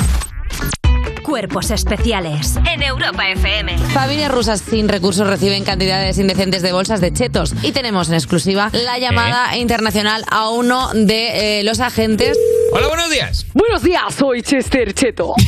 Cuerpos 1.24 1.72
especiales. 1.72 2.60
En 2.70 2.84
Europa 2.84 3.30
FM. 3.30 3.78
Familias 3.94 4.30
rusas 4.30 4.60
sin 4.60 4.90
recursos 4.90 5.26
reciben 5.26 5.64
cantidades 5.64 6.18
indecentes 6.18 6.62
de 6.62 6.74
bolsas 6.74 7.00
de 7.00 7.14
chetos. 7.14 7.54
Y 7.62 7.72
tenemos 7.72 8.10
en 8.10 8.16
exclusiva 8.16 8.72
la 8.74 9.00
llamada 9.00 9.56
internacional 9.56 10.26
a 10.30 10.50
uno 10.50 10.90
de 10.94 11.60
eh, 11.60 11.64
los 11.64 11.80
agentes. 11.80 12.38
Hola, 12.74 12.88
buenos 12.88 13.10
días. 13.10 13.46
Buenos 13.54 13.84
días, 13.84 14.14
soy 14.14 14.42
Chester 14.42 14.94
Cheto. 14.94 15.34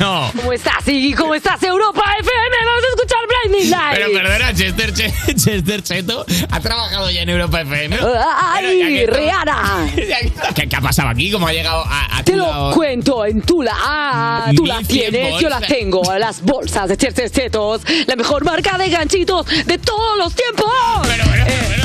No. 0.00 0.30
¿Cómo 0.34 0.52
estás, 0.52 0.86
Iggy? 0.88 1.14
¿Cómo 1.14 1.34
estás, 1.34 1.62
Europa 1.62 2.02
FM? 2.18 2.45
Pero 3.50 4.12
perdona, 4.12 4.54
Chester, 4.54 4.92
Che- 4.92 5.12
Chester 5.36 5.82
Cheto 5.82 6.24
ha 6.50 6.60
trabajado 6.60 7.10
ya 7.10 7.22
en 7.22 7.28
Europa 7.30 7.60
FM. 7.62 7.96
¡Ay, 7.98 8.82
Pero 9.06 9.12
que- 9.12 9.18
Rihanna! 9.20 9.86
¿Qué, 10.54 10.68
qué 10.68 10.76
ha 10.76 10.80
pasado 10.80 11.08
aquí? 11.08 11.30
¿Cómo 11.30 11.46
ha 11.46 11.52
llegado 11.52 11.84
a, 11.86 12.18
a 12.18 12.22
Te 12.24 12.32
tu 12.32 12.38
lo 12.38 12.46
lado? 12.46 12.74
cuento 12.74 13.24
en 13.24 13.42
Tula. 13.42 13.72
Ah, 13.76 14.50
tú 14.54 14.66
la 14.66 14.78
1100 14.80 15.10
tienes, 15.12 15.40
yo 15.40 15.48
la 15.48 15.60
tengo. 15.60 16.02
Las 16.18 16.42
bolsas 16.42 16.88
de 16.88 16.96
Chester 16.96 17.30
Chetos. 17.30 17.82
La 18.06 18.16
mejor 18.16 18.44
marca 18.44 18.76
de 18.78 18.88
ganchitos 18.88 19.46
de 19.46 19.78
todos 19.78 20.18
los 20.18 20.34
tiempos. 20.34 20.66
Eh, 21.08 21.82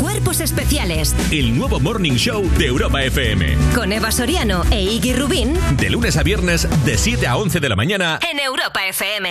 Cuerpos 0.00 0.40
especiales. 0.40 1.14
El 1.30 1.56
nuevo 1.56 1.78
Morning 1.80 2.12
Show 2.16 2.48
de 2.58 2.66
Europa 2.66 3.02
FM. 3.02 3.56
Con 3.74 3.92
Eva 3.92 4.10
Soriano 4.10 4.64
e 4.70 4.82
Iggy 4.82 5.14
Rubín. 5.14 5.54
De 5.76 5.90
lunes 5.90 6.16
a 6.16 6.22
viernes, 6.22 6.66
de 6.84 6.98
7 6.98 7.26
a 7.26 7.36
11 7.36 7.60
de 7.60 7.68
la 7.68 7.76
mañana. 7.76 8.18
En 8.30 8.38
Europa 8.40 8.84
FM. 8.86 9.30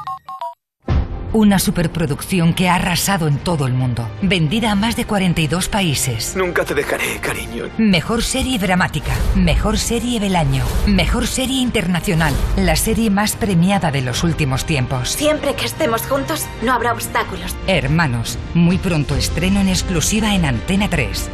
Una 1.33 1.59
superproducción 1.59 2.53
que 2.53 2.67
ha 2.67 2.75
arrasado 2.75 3.29
en 3.29 3.37
todo 3.37 3.65
el 3.65 3.71
mundo. 3.73 4.05
Vendida 4.21 4.71
a 4.71 4.75
más 4.75 4.97
de 4.97 5.05
42 5.05 5.69
países. 5.69 6.35
Nunca 6.35 6.65
te 6.65 6.73
dejaré, 6.73 7.19
cariño. 7.21 7.69
Mejor 7.77 8.21
serie 8.21 8.59
dramática. 8.59 9.13
Mejor 9.33 9.77
serie 9.77 10.19
del 10.19 10.35
año. 10.35 10.65
Mejor 10.87 11.27
serie 11.27 11.61
internacional. 11.61 12.33
La 12.57 12.75
serie 12.75 13.09
más 13.09 13.37
premiada 13.37 13.91
de 13.91 14.01
los 14.01 14.25
últimos 14.25 14.65
tiempos. 14.65 15.07
Siempre 15.11 15.55
que 15.55 15.65
estemos 15.65 16.01
juntos, 16.01 16.45
no 16.63 16.73
habrá 16.73 16.91
obstáculos. 16.91 17.55
Hermanos. 17.65 18.37
Muy 18.53 18.77
pronto 18.77 19.15
estreno 19.15 19.61
en 19.61 19.69
exclusiva 19.69 20.35
en 20.35 20.43
Antena 20.43 20.89
3. 20.89 21.29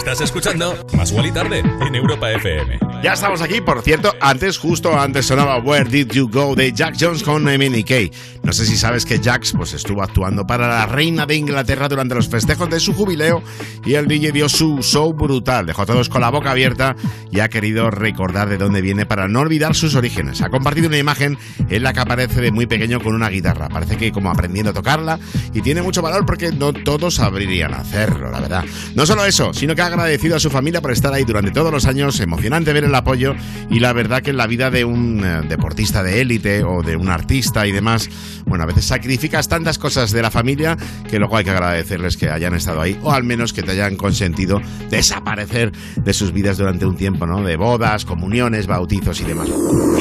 Estás 0.00 0.22
escuchando 0.22 0.86
Más 0.96 1.12
Guali 1.12 1.30
Tarde 1.30 1.58
en 1.58 1.94
Europa 1.94 2.32
FM. 2.32 2.78
Ya 3.02 3.12
estamos 3.12 3.42
aquí, 3.42 3.60
por 3.60 3.82
cierto, 3.82 4.14
antes, 4.20 4.56
justo 4.56 4.98
antes 4.98 5.26
sonaba 5.26 5.58
Where 5.58 5.88
Did 5.88 6.12
You 6.12 6.28
Go 6.30 6.54
de 6.54 6.72
Jack 6.72 6.96
Jones 6.98 7.22
con 7.22 7.44
Kay. 7.44 8.10
No 8.42 8.52
sé 8.54 8.64
si 8.64 8.78
sabes 8.78 9.04
que 9.04 9.18
Jax 9.18 9.52
pues, 9.52 9.74
estuvo 9.74 10.02
actuando 10.02 10.46
para 10.46 10.68
la 10.68 10.86
reina 10.86 11.26
de 11.26 11.36
Inglaterra 11.36 11.88
durante 11.88 12.14
los 12.14 12.28
festejos 12.28 12.70
de 12.70 12.80
su 12.80 12.94
jubileo 12.94 13.42
y 13.84 13.94
el 13.94 14.08
DJ 14.08 14.32
dio 14.32 14.48
su 14.48 14.78
show 14.82 15.12
brutal. 15.12 15.66
Dejó 15.66 15.82
a 15.82 15.86
todos 15.86 16.08
con 16.08 16.22
la 16.22 16.30
boca 16.30 16.50
abierta 16.50 16.96
y 17.30 17.40
ha 17.40 17.48
querido 17.48 17.90
recordar 17.90 18.48
de 18.48 18.56
dónde 18.56 18.80
viene 18.80 19.04
para 19.04 19.28
no 19.28 19.40
olvidar 19.40 19.74
sus 19.74 19.94
orígenes. 19.94 20.40
Ha 20.40 20.48
compartido 20.48 20.88
una 20.88 20.98
imagen 20.98 21.38
en 21.68 21.82
la 21.82 21.92
que 21.92 22.00
aparece 22.00 22.40
de 22.40 22.50
muy 22.50 22.66
pequeño 22.66 23.00
con 23.00 23.14
una 23.14 23.28
guitarra. 23.28 23.68
Parece 23.68 23.98
que 23.98 24.12
como 24.12 24.30
aprendiendo 24.30 24.70
a 24.70 24.74
tocarla 24.74 25.18
y 25.52 25.60
tiene 25.60 25.82
mucho 25.82 26.00
valor 26.00 26.24
porque 26.24 26.52
no 26.52 26.72
todos 26.72 27.16
sabrirían 27.16 27.74
hacerlo, 27.74 28.30
la 28.30 28.40
verdad. 28.40 28.64
No 28.94 29.04
solo 29.04 29.26
eso, 29.26 29.52
sino 29.52 29.74
que 29.74 29.82
ha 29.82 29.89
agradecido 29.92 30.36
a 30.36 30.40
su 30.40 30.50
familia 30.50 30.80
por 30.80 30.92
estar 30.92 31.12
ahí 31.12 31.24
durante 31.24 31.50
todos 31.50 31.72
los 31.72 31.86
años. 31.86 32.20
Emocionante 32.20 32.72
ver 32.72 32.84
el 32.84 32.94
apoyo 32.94 33.34
y 33.70 33.80
la 33.80 33.92
verdad 33.92 34.22
que 34.22 34.30
en 34.30 34.36
la 34.36 34.46
vida 34.46 34.70
de 34.70 34.84
un 34.84 35.24
eh, 35.24 35.42
deportista 35.48 36.02
de 36.02 36.20
élite 36.20 36.64
o 36.64 36.82
de 36.82 36.96
un 36.96 37.08
artista 37.08 37.66
y 37.66 37.72
demás, 37.72 38.08
bueno, 38.46 38.64
a 38.64 38.66
veces 38.66 38.84
sacrificas 38.84 39.48
tantas 39.48 39.78
cosas 39.78 40.10
de 40.12 40.22
la 40.22 40.30
familia 40.30 40.76
que 41.08 41.18
luego 41.18 41.36
hay 41.36 41.44
que 41.44 41.50
agradecerles 41.50 42.16
que 42.16 42.28
hayan 42.28 42.54
estado 42.54 42.80
ahí 42.80 42.98
o 43.02 43.12
al 43.12 43.24
menos 43.24 43.52
que 43.52 43.62
te 43.62 43.72
hayan 43.72 43.96
consentido 43.96 44.60
desaparecer 44.90 45.72
de 45.96 46.12
sus 46.12 46.32
vidas 46.32 46.58
durante 46.58 46.86
un 46.86 46.96
tiempo, 46.96 47.26
¿no? 47.26 47.42
De 47.42 47.56
bodas, 47.56 48.04
comuniones, 48.04 48.66
bautizos 48.66 49.20
y 49.20 49.24
demás. 49.24 49.48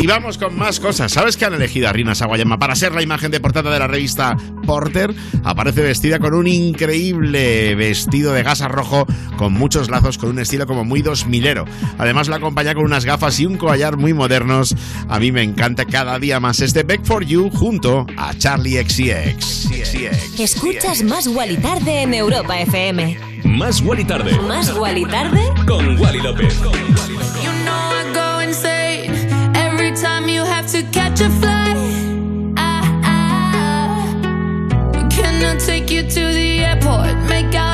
Y 0.02 0.08
vamos 0.08 0.38
con 0.38 0.58
más 0.58 0.80
cosas. 0.80 1.12
¿Sabes 1.12 1.38
que 1.38 1.46
han 1.46 1.54
elegido 1.54 1.90
a 1.90 1.94
Rina 1.94 2.16
Sawayama 2.16 2.60
para 2.60 2.76
ser 2.76 2.94
la 2.94 3.02
imagen 3.02 3.32
de 3.32 3.40
portada 3.40 3.72
de 3.72 3.80
la 3.80 3.88
revista 3.88 4.36
Porter? 4.66 5.14
Aparece 5.44 5.82
vestida 5.82 6.20
con 6.20 6.34
un 6.34 6.48
increíble 6.48 7.76
vestido 7.76 8.34
de 8.34 8.44
gasa 8.44 8.68
rojo 8.68 9.06
con 9.38 9.54
muchos 9.54 9.79
lazos, 9.88 10.18
con 10.18 10.32
un 10.32 10.40
estilo 10.40 10.68
como 10.68 10.84
muy 10.84 11.02
dos 11.02 11.28
milero. 11.28 11.64
Además 11.98 12.28
la 12.28 12.38
acompaña 12.38 12.74
con 12.74 12.84
unas 12.84 13.06
gafas 13.06 13.40
y 13.40 13.46
un 13.46 13.56
collar 13.58 13.96
muy 13.96 14.14
modernos. 14.14 14.76
A 15.08 15.20
mí 15.20 15.32
me 15.32 15.44
encanta 15.44 15.86
cada 15.86 16.20
día 16.20 16.42
más 16.42 16.60
este 16.60 16.84
Back 16.84 17.06
for 17.06 17.24
You 17.24 17.50
junto 17.52 18.06
a 18.18 18.34
Charlie 18.38 18.84
XCX. 18.84 19.70
Escuchas 20.40 21.04
Más 21.04 21.28
Guali 21.28 21.58
Tarde 21.58 22.02
en 22.02 22.14
Europa 22.14 22.60
FM. 22.60 23.18
Más 23.44 23.82
Guali 23.82 24.04
Tarde 24.04 24.38
Más 24.48 24.74
Guali 24.74 25.06
Tarde 25.06 25.42
con 25.66 26.00
Wally 26.00 26.20
López. 26.22 26.58
You 26.60 27.52
know 27.64 27.92
I 27.92 28.12
go 28.14 28.42
insane 28.42 29.12
every 29.56 29.92
time 29.94 30.28
you 30.28 30.44
have 30.44 30.68
to 30.72 30.84
catch 30.92 31.22
a 31.22 31.30
flight. 31.40 31.78
I, 32.58 32.82
I, 34.96 35.08
can 35.10 35.44
I 35.44 35.56
take 35.60 35.90
you 35.90 36.02
to 36.04 36.34
the 36.34 36.60
airport? 36.66 37.16
Make 37.30 37.54
out 37.56 37.69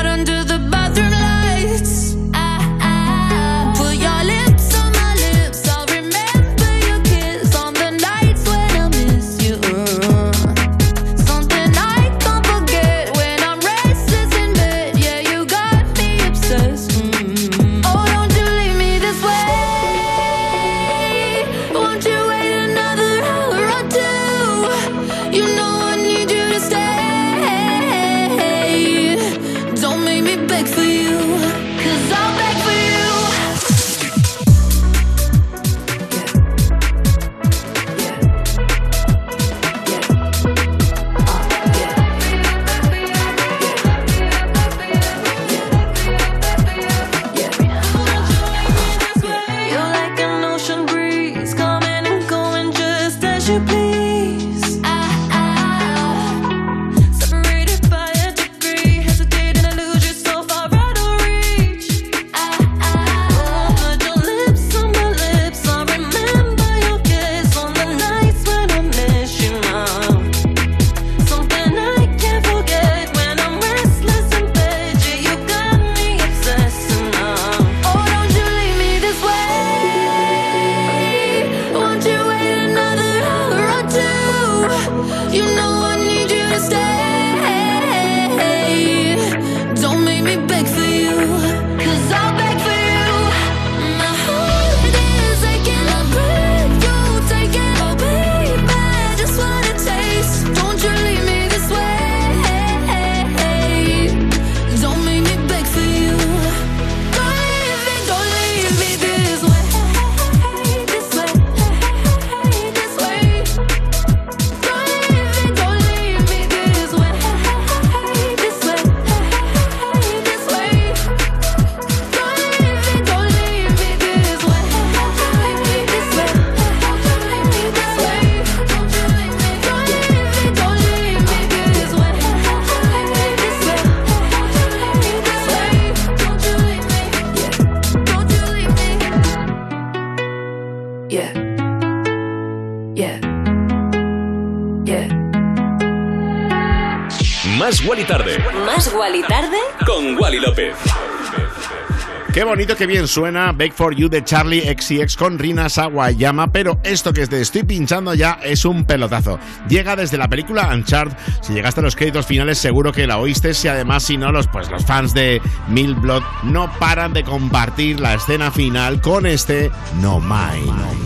que 152.74 152.86
bien 152.86 153.06
suena 153.06 153.52
Back 153.52 153.74
for 153.74 153.94
You 153.94 154.08
de 154.08 154.24
Charlie 154.24 154.62
XCX 154.62 155.16
con 155.16 155.38
Rina 155.38 155.68
Sawayama, 155.68 156.50
pero 156.50 156.80
esto 156.82 157.12
que 157.12 157.26
te 157.26 157.40
estoy 157.40 157.62
pinchando 157.62 158.14
ya 158.14 158.40
es 158.42 158.64
un 158.64 158.84
pelotazo. 158.84 159.38
Llega 159.68 159.94
desde 159.94 160.18
la 160.18 160.26
película 160.26 160.74
Uncharted. 160.74 161.16
Si 161.42 161.52
llegaste 161.52 161.80
a 161.80 161.84
los 161.84 161.94
créditos 161.94 162.26
finales, 162.26 162.58
seguro 162.58 162.92
que 162.92 163.06
la 163.06 163.18
oíste. 163.18 163.54
Si 163.54 163.68
además, 163.68 164.02
si 164.02 164.16
no, 164.16 164.32
los, 164.32 164.48
pues, 164.48 164.68
los 164.70 164.84
fans 164.84 165.14
de 165.14 165.40
Mil 165.68 165.94
Blood 165.94 166.22
no 166.42 166.72
paran 166.80 167.12
de 167.12 167.22
compartir 167.22 168.00
la 168.00 168.14
escena 168.14 168.50
final 168.50 169.00
con 169.00 169.26
este 169.26 169.70
No 170.00 170.18
Mind. 170.18 171.05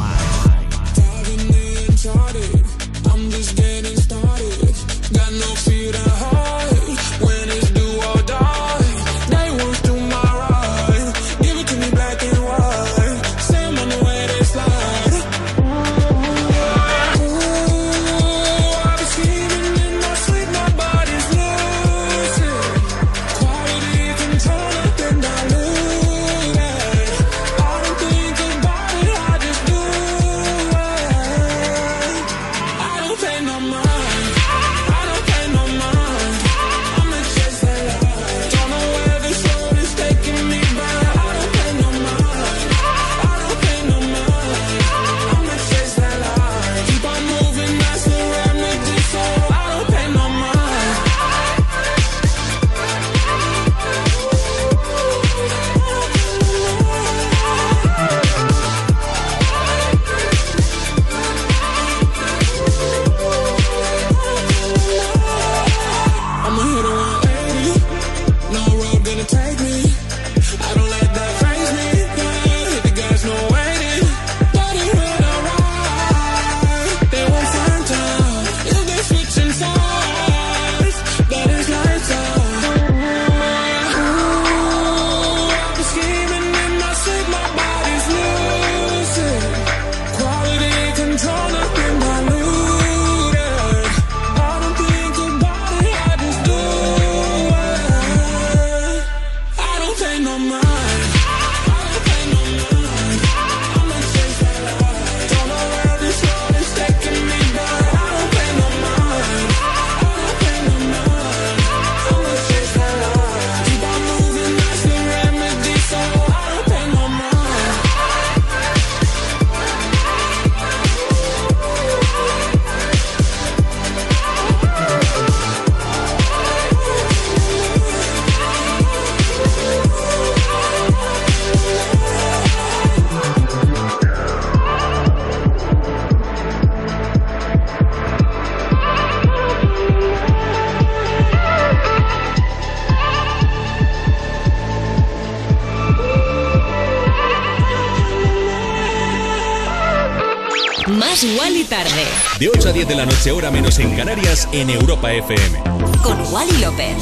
Wally 151.23 151.65
Tarde. 151.65 152.07
De 152.39 152.49
8 152.49 152.69
a 152.69 152.73
10 152.73 152.89
de 152.89 152.95
la 152.95 153.05
noche, 153.05 153.31
hora 153.31 153.51
menos 153.51 153.79
en 153.79 153.95
Canarias, 153.95 154.49
en 154.53 154.71
Europa 154.71 155.13
FM. 155.13 155.63
Con 156.03 156.19
Wally 156.33 156.57
López. 156.59 156.97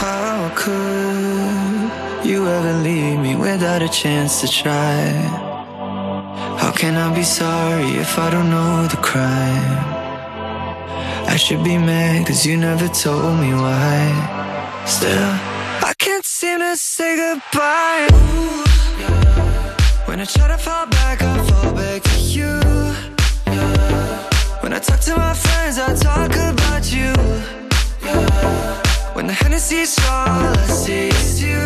How 0.00 0.48
could 0.54 2.24
you 2.24 2.46
ever 2.46 2.72
leave 2.84 3.18
me 3.18 3.34
without 3.34 3.82
a 3.82 3.88
chance 3.88 4.40
to 4.42 4.46
try? 4.46 5.10
How 6.60 6.70
can 6.70 6.96
I 6.96 7.12
be 7.12 7.24
sorry 7.24 7.98
if 7.98 8.16
I 8.16 8.30
don't 8.30 8.50
know 8.50 8.86
the 8.86 8.98
crime? 8.98 9.84
I 11.26 11.36
should 11.36 11.64
be 11.64 11.76
mad 11.76 12.28
cause 12.28 12.46
you 12.46 12.56
never 12.56 12.86
told 12.88 13.40
me 13.40 13.52
why. 13.54 14.84
Still, 14.86 15.34
I 15.82 15.94
can't 15.98 16.24
seem 16.24 16.60
to 16.60 16.76
say 16.76 17.16
goodbye. 17.16 18.08
Ooh. 18.12 18.67
When 20.18 20.26
I 20.26 20.30
try 20.32 20.48
to 20.48 20.58
fall 20.58 20.86
back, 20.88 21.22
I 21.22 21.44
fall 21.46 21.72
back 21.74 22.02
to 22.02 22.18
you 22.18 22.60
yeah. 23.46 24.28
When 24.62 24.72
I 24.72 24.80
talk 24.80 24.98
to 25.02 25.14
my 25.14 25.32
friends, 25.32 25.78
I 25.78 25.94
talk 25.94 26.32
about 26.32 26.92
you 26.92 27.12
yeah. 28.02 28.82
When 29.14 29.28
the 29.28 29.32
Hennessy's 29.32 29.96
all 30.10 30.56
I 30.58 30.66
see 30.66 31.10
is 31.10 31.40
you, 31.40 31.64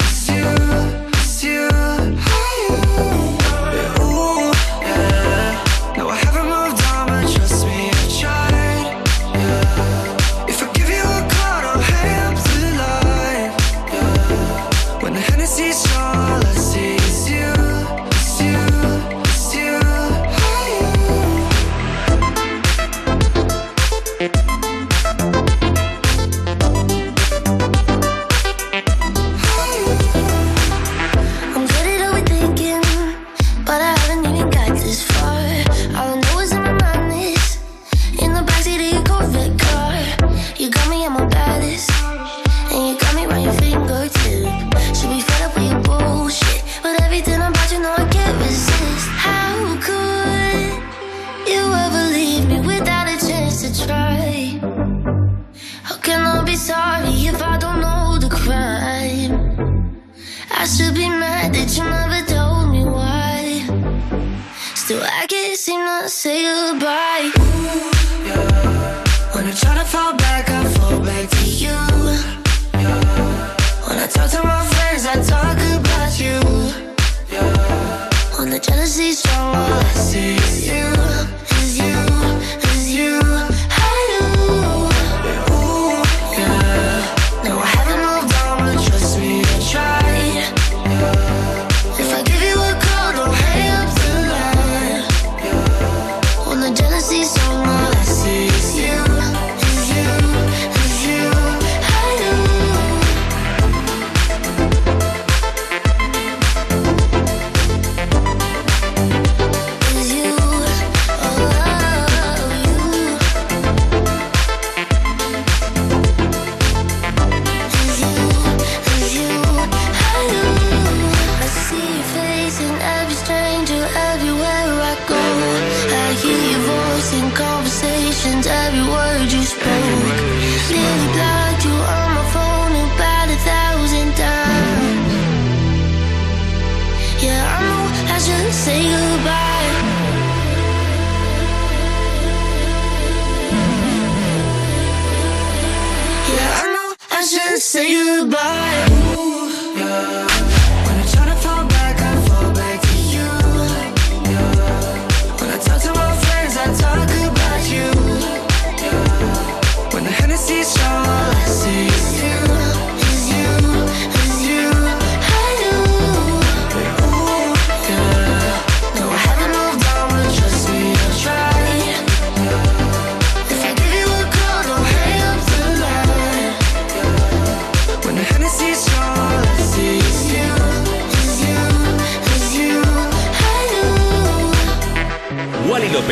it's 0.00 0.28
you, 0.28 0.44
it's 1.12 1.44
you, 1.44 1.68
are 1.70 3.12
you 3.12 3.13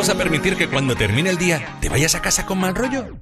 vamos 0.00 0.14
a 0.14 0.16
permitir 0.16 0.56
que 0.56 0.66
cuando 0.66 0.96
termine 0.96 1.28
el 1.28 1.36
día 1.36 1.76
te 1.78 1.90
vayas 1.90 2.14
a 2.14 2.22
casa 2.22 2.46
con 2.46 2.58
mal 2.58 2.74
rollo. 2.74 3.18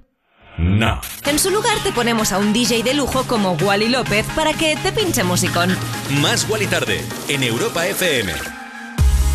No. 0.59 1.01
En 1.27 1.41
su 1.41 1.51
lugar 1.51 1.77
te 1.83 1.91
ponemos 1.91 2.31
a 2.31 2.39
un 2.39 2.53
DJ 2.53 2.85
de 2.85 2.95
lujo 2.95 3.25
como 3.25 3.55
Wally 3.55 3.89
López 3.89 4.25
para 4.37 4.53
que 4.53 4.77
te 4.77 4.93
pinche 4.93 5.25
musicón. 5.25 5.77
Más 6.23 6.49
Wally 6.49 6.69
tarde 6.69 7.05
en 7.27 7.43
Europa 7.43 7.85
FM. 7.85 8.33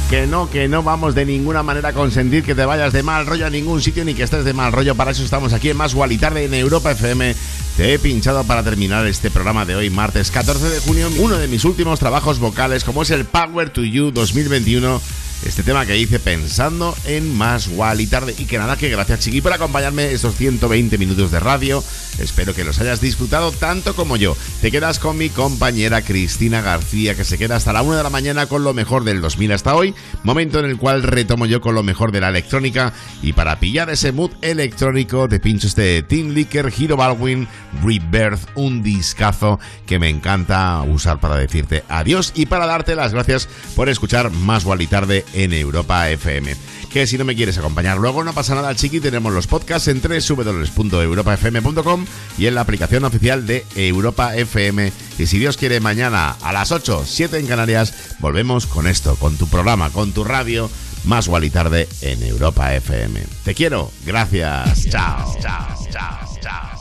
Que 0.09 0.25
no, 0.25 0.49
que 0.49 0.69
no 0.69 0.83
vamos 0.83 1.15
de 1.15 1.25
ninguna 1.25 1.63
manera 1.63 1.89
a 1.89 1.93
consentir 1.93 2.45
que 2.45 2.55
te 2.55 2.63
vayas 2.63 2.93
de 2.93 3.03
mal 3.03 3.25
rollo 3.25 3.45
a 3.45 3.49
ningún 3.49 3.81
sitio 3.81 4.05
ni 4.05 4.13
que 4.13 4.23
estés 4.23 4.45
de 4.45 4.53
mal 4.53 4.71
rollo. 4.71 4.95
Para 4.95 5.11
eso 5.11 5.21
estamos 5.21 5.51
aquí 5.51 5.69
en 5.69 5.75
Más 5.75 5.93
y 6.09 6.17
Tarde 6.17 6.45
en 6.45 6.53
Europa 6.53 6.91
FM. 6.91 7.35
Te 7.75 7.93
he 7.93 7.99
pinchado 7.99 8.45
para 8.45 8.63
terminar 8.63 9.05
este 9.05 9.29
programa 9.29 9.65
de 9.65 9.75
hoy, 9.75 9.89
martes 9.89 10.31
14 10.31 10.69
de 10.69 10.79
junio, 10.79 11.09
uno 11.17 11.37
de 11.37 11.49
mis 11.49 11.65
últimos 11.65 11.99
trabajos 11.99 12.39
vocales, 12.39 12.85
como 12.85 13.01
es 13.01 13.11
el 13.11 13.25
Power 13.25 13.69
to 13.69 13.83
You 13.83 14.11
2021 14.11 15.01
este 15.45 15.63
tema 15.63 15.85
que 15.85 15.97
hice 15.97 16.19
pensando 16.19 16.95
en 17.05 17.33
más 17.33 17.69
y 17.99 18.07
tarde. 18.07 18.35
Y 18.37 18.45
que 18.45 18.57
nada, 18.57 18.77
que 18.77 18.89
gracias 18.89 19.19
Chiqui 19.19 19.41
por 19.41 19.53
acompañarme 19.53 20.11
estos 20.11 20.35
120 20.35 20.97
minutos 20.97 21.31
de 21.31 21.39
radio. 21.39 21.83
Espero 22.19 22.53
que 22.53 22.63
los 22.63 22.79
hayas 22.79 23.01
disfrutado 23.01 23.51
tanto 23.51 23.95
como 23.95 24.17
yo. 24.17 24.35
Te 24.61 24.71
quedas 24.71 24.99
con 24.99 25.17
mi 25.17 25.29
compañera 25.29 26.01
Cristina 26.01 26.61
García, 26.61 27.15
que 27.15 27.23
se 27.23 27.37
queda 27.37 27.55
hasta 27.55 27.73
la 27.73 27.81
1 27.81 27.95
de 27.95 28.03
la 28.03 28.09
mañana 28.09 28.45
con 28.47 28.63
lo 28.63 28.73
mejor 28.73 29.03
del 29.03 29.21
2000 29.21 29.51
hasta 29.53 29.75
hoy, 29.75 29.93
momento 30.23 30.59
en 30.59 30.65
el 30.65 30.77
cual 30.77 31.03
retomo 31.03 31.45
yo 31.45 31.61
con 31.61 31.75
lo 31.75 31.83
mejor 31.83 32.11
de 32.11 32.21
la 32.21 32.29
electrónica. 32.29 32.93
Y 33.21 33.33
para 33.33 33.59
pillar 33.59 33.89
ese 33.89 34.11
mood 34.11 34.31
electrónico, 34.41 35.27
te 35.27 35.39
pincho 35.39 35.67
este 35.67 36.03
Team 36.03 36.29
Licker, 36.29 36.71
Hero 36.77 36.97
Baldwin, 36.97 37.47
Rebirth, 37.83 38.49
un 38.55 38.83
discazo 38.83 39.59
que 39.85 39.99
me 39.99 40.09
encanta 40.09 40.81
usar 40.81 41.19
para 41.19 41.37
decirte 41.37 41.83
adiós 41.89 42.31
y 42.35 42.45
para 42.45 42.65
darte 42.65 42.95
las 42.95 43.13
gracias 43.13 43.47
por 43.75 43.89
escuchar 43.89 44.31
más 44.31 44.65
y 44.79 44.87
tarde 44.87 45.25
en 45.33 45.53
Europa 45.53 46.09
FM. 46.09 46.55
Que 46.93 47.07
si 47.07 47.17
no 47.17 47.25
me 47.25 47.35
quieres 47.35 47.57
acompañar. 47.57 47.97
Luego, 47.97 48.23
no 48.23 48.33
pasa 48.33 48.53
nada, 48.53 48.75
chiqui. 48.75 48.99
Tenemos 48.99 49.33
los 49.33 49.47
podcasts 49.47 49.87
en 49.87 49.99
www.europafm.com 49.99 52.05
y 52.37 52.45
en 52.45 52.53
la 52.53 52.61
aplicación 52.61 53.03
oficial 53.03 53.47
de 53.47 53.65
Europa 53.75 54.35
FM. 54.35 54.93
Y 55.17 55.25
si 55.25 55.39
Dios 55.39 55.57
quiere, 55.57 55.79
mañana 55.79 56.35
a 56.41 56.53
las 56.53 56.71
8, 56.71 57.03
7 57.05 57.39
en 57.39 57.47
Canarias, 57.47 58.15
volvemos 58.19 58.67
con 58.67 58.85
esto, 58.85 59.15
con 59.15 59.37
tu 59.37 59.47
programa, 59.47 59.89
con 59.89 60.11
tu 60.11 60.23
radio, 60.23 60.69
más 61.03 61.27
y 61.41 61.49
tarde 61.49 61.89
en 62.01 62.21
Europa 62.21 62.75
FM. 62.75 63.23
Te 63.43 63.55
quiero, 63.55 63.91
gracias, 64.05 64.87
chao, 64.89 65.35
chao, 65.41 65.75
chao, 65.91 66.37
chao, 66.41 66.72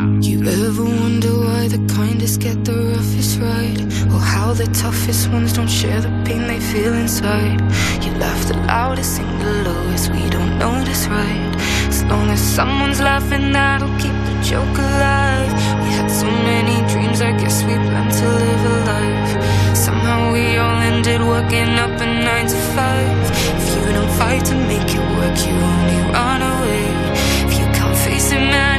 You 0.00 0.46
ever 0.46 0.84
wonder 0.84 1.34
why 1.40 1.66
the 1.66 1.84
kindest 1.92 2.38
get 2.38 2.64
the 2.64 2.72
roughest 2.72 3.40
ride? 3.40 3.80
Or 4.14 4.20
how 4.20 4.52
the 4.52 4.66
toughest 4.66 5.28
ones 5.32 5.52
don't 5.52 5.66
share 5.66 6.00
the 6.00 6.08
pain 6.24 6.46
they 6.46 6.60
feel 6.60 6.94
inside? 6.94 7.60
You 8.04 8.12
laugh 8.12 8.46
the 8.46 8.54
loudest, 8.68 9.16
sing 9.16 9.26
the 9.40 9.64
lowest, 9.66 10.12
we 10.12 10.30
don't 10.30 10.56
notice, 10.56 11.08
right? 11.08 11.52
As 11.88 12.04
long 12.04 12.30
as 12.30 12.40
someone's 12.40 13.00
laughing, 13.00 13.50
that'll 13.50 13.90
keep 13.98 14.14
the 14.28 14.36
joke 14.40 14.78
alive. 14.78 15.52
We 15.82 15.90
had 15.98 16.08
so 16.08 16.26
many 16.26 16.76
dreams, 16.92 17.20
I 17.20 17.32
guess 17.32 17.64
we 17.64 17.74
planned 17.74 18.12
to 18.22 18.28
live 18.28 18.64
a 18.70 18.76
life. 18.94 19.76
Somehow 19.76 20.32
we 20.32 20.58
all 20.58 20.78
ended 20.78 21.22
working 21.22 21.74
up 21.74 22.00
a 22.00 22.06
nine 22.06 22.46
to 22.46 22.58
five. 22.76 23.18
If 23.58 23.66
you 23.74 23.92
don't 23.96 24.12
fight 24.12 24.44
to 24.44 24.54
make 24.54 24.94
it 24.94 25.06
work, 25.18 25.36
you 25.42 25.54
only 25.74 25.98
run 26.14 26.40
away. 26.54 26.86
If 27.50 27.58
you 27.58 27.66
can't 27.74 27.98
face 28.06 28.30
it, 28.30 28.38
man, 28.38 28.77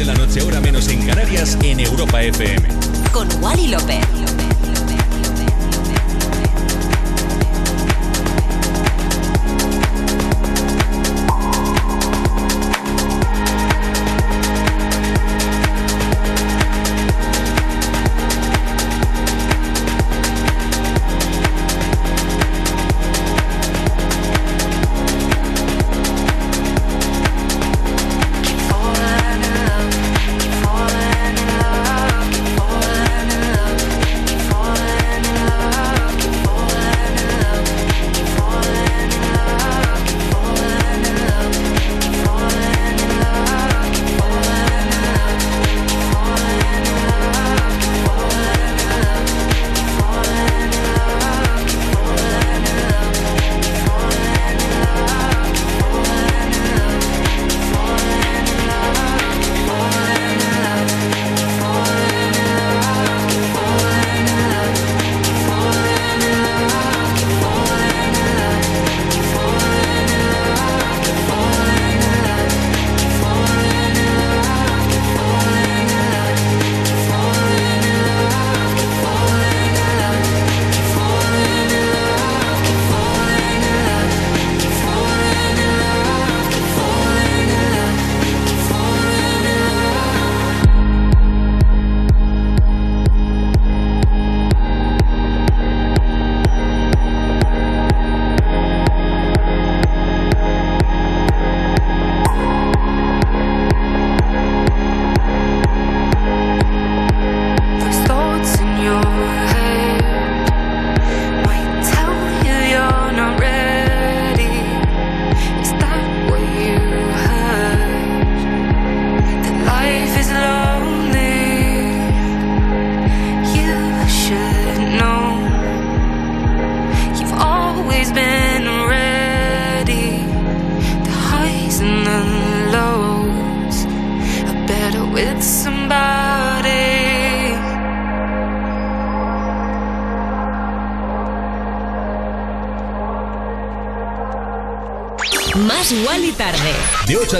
De 0.00 0.06
8 0.06 0.12
a 0.12 0.14
10 0.14 0.14
de 0.14 0.14
la 0.14 0.14
noche, 0.14 0.42
hora 0.42 0.60
menos 0.62 0.88
en 0.88 1.06
Canarias, 1.06 1.58
en 1.62 1.78
Europa 1.78 2.22
FM. 2.22 2.68
Con 3.12 3.28
Wally 3.42 3.68
López. 3.68 4.49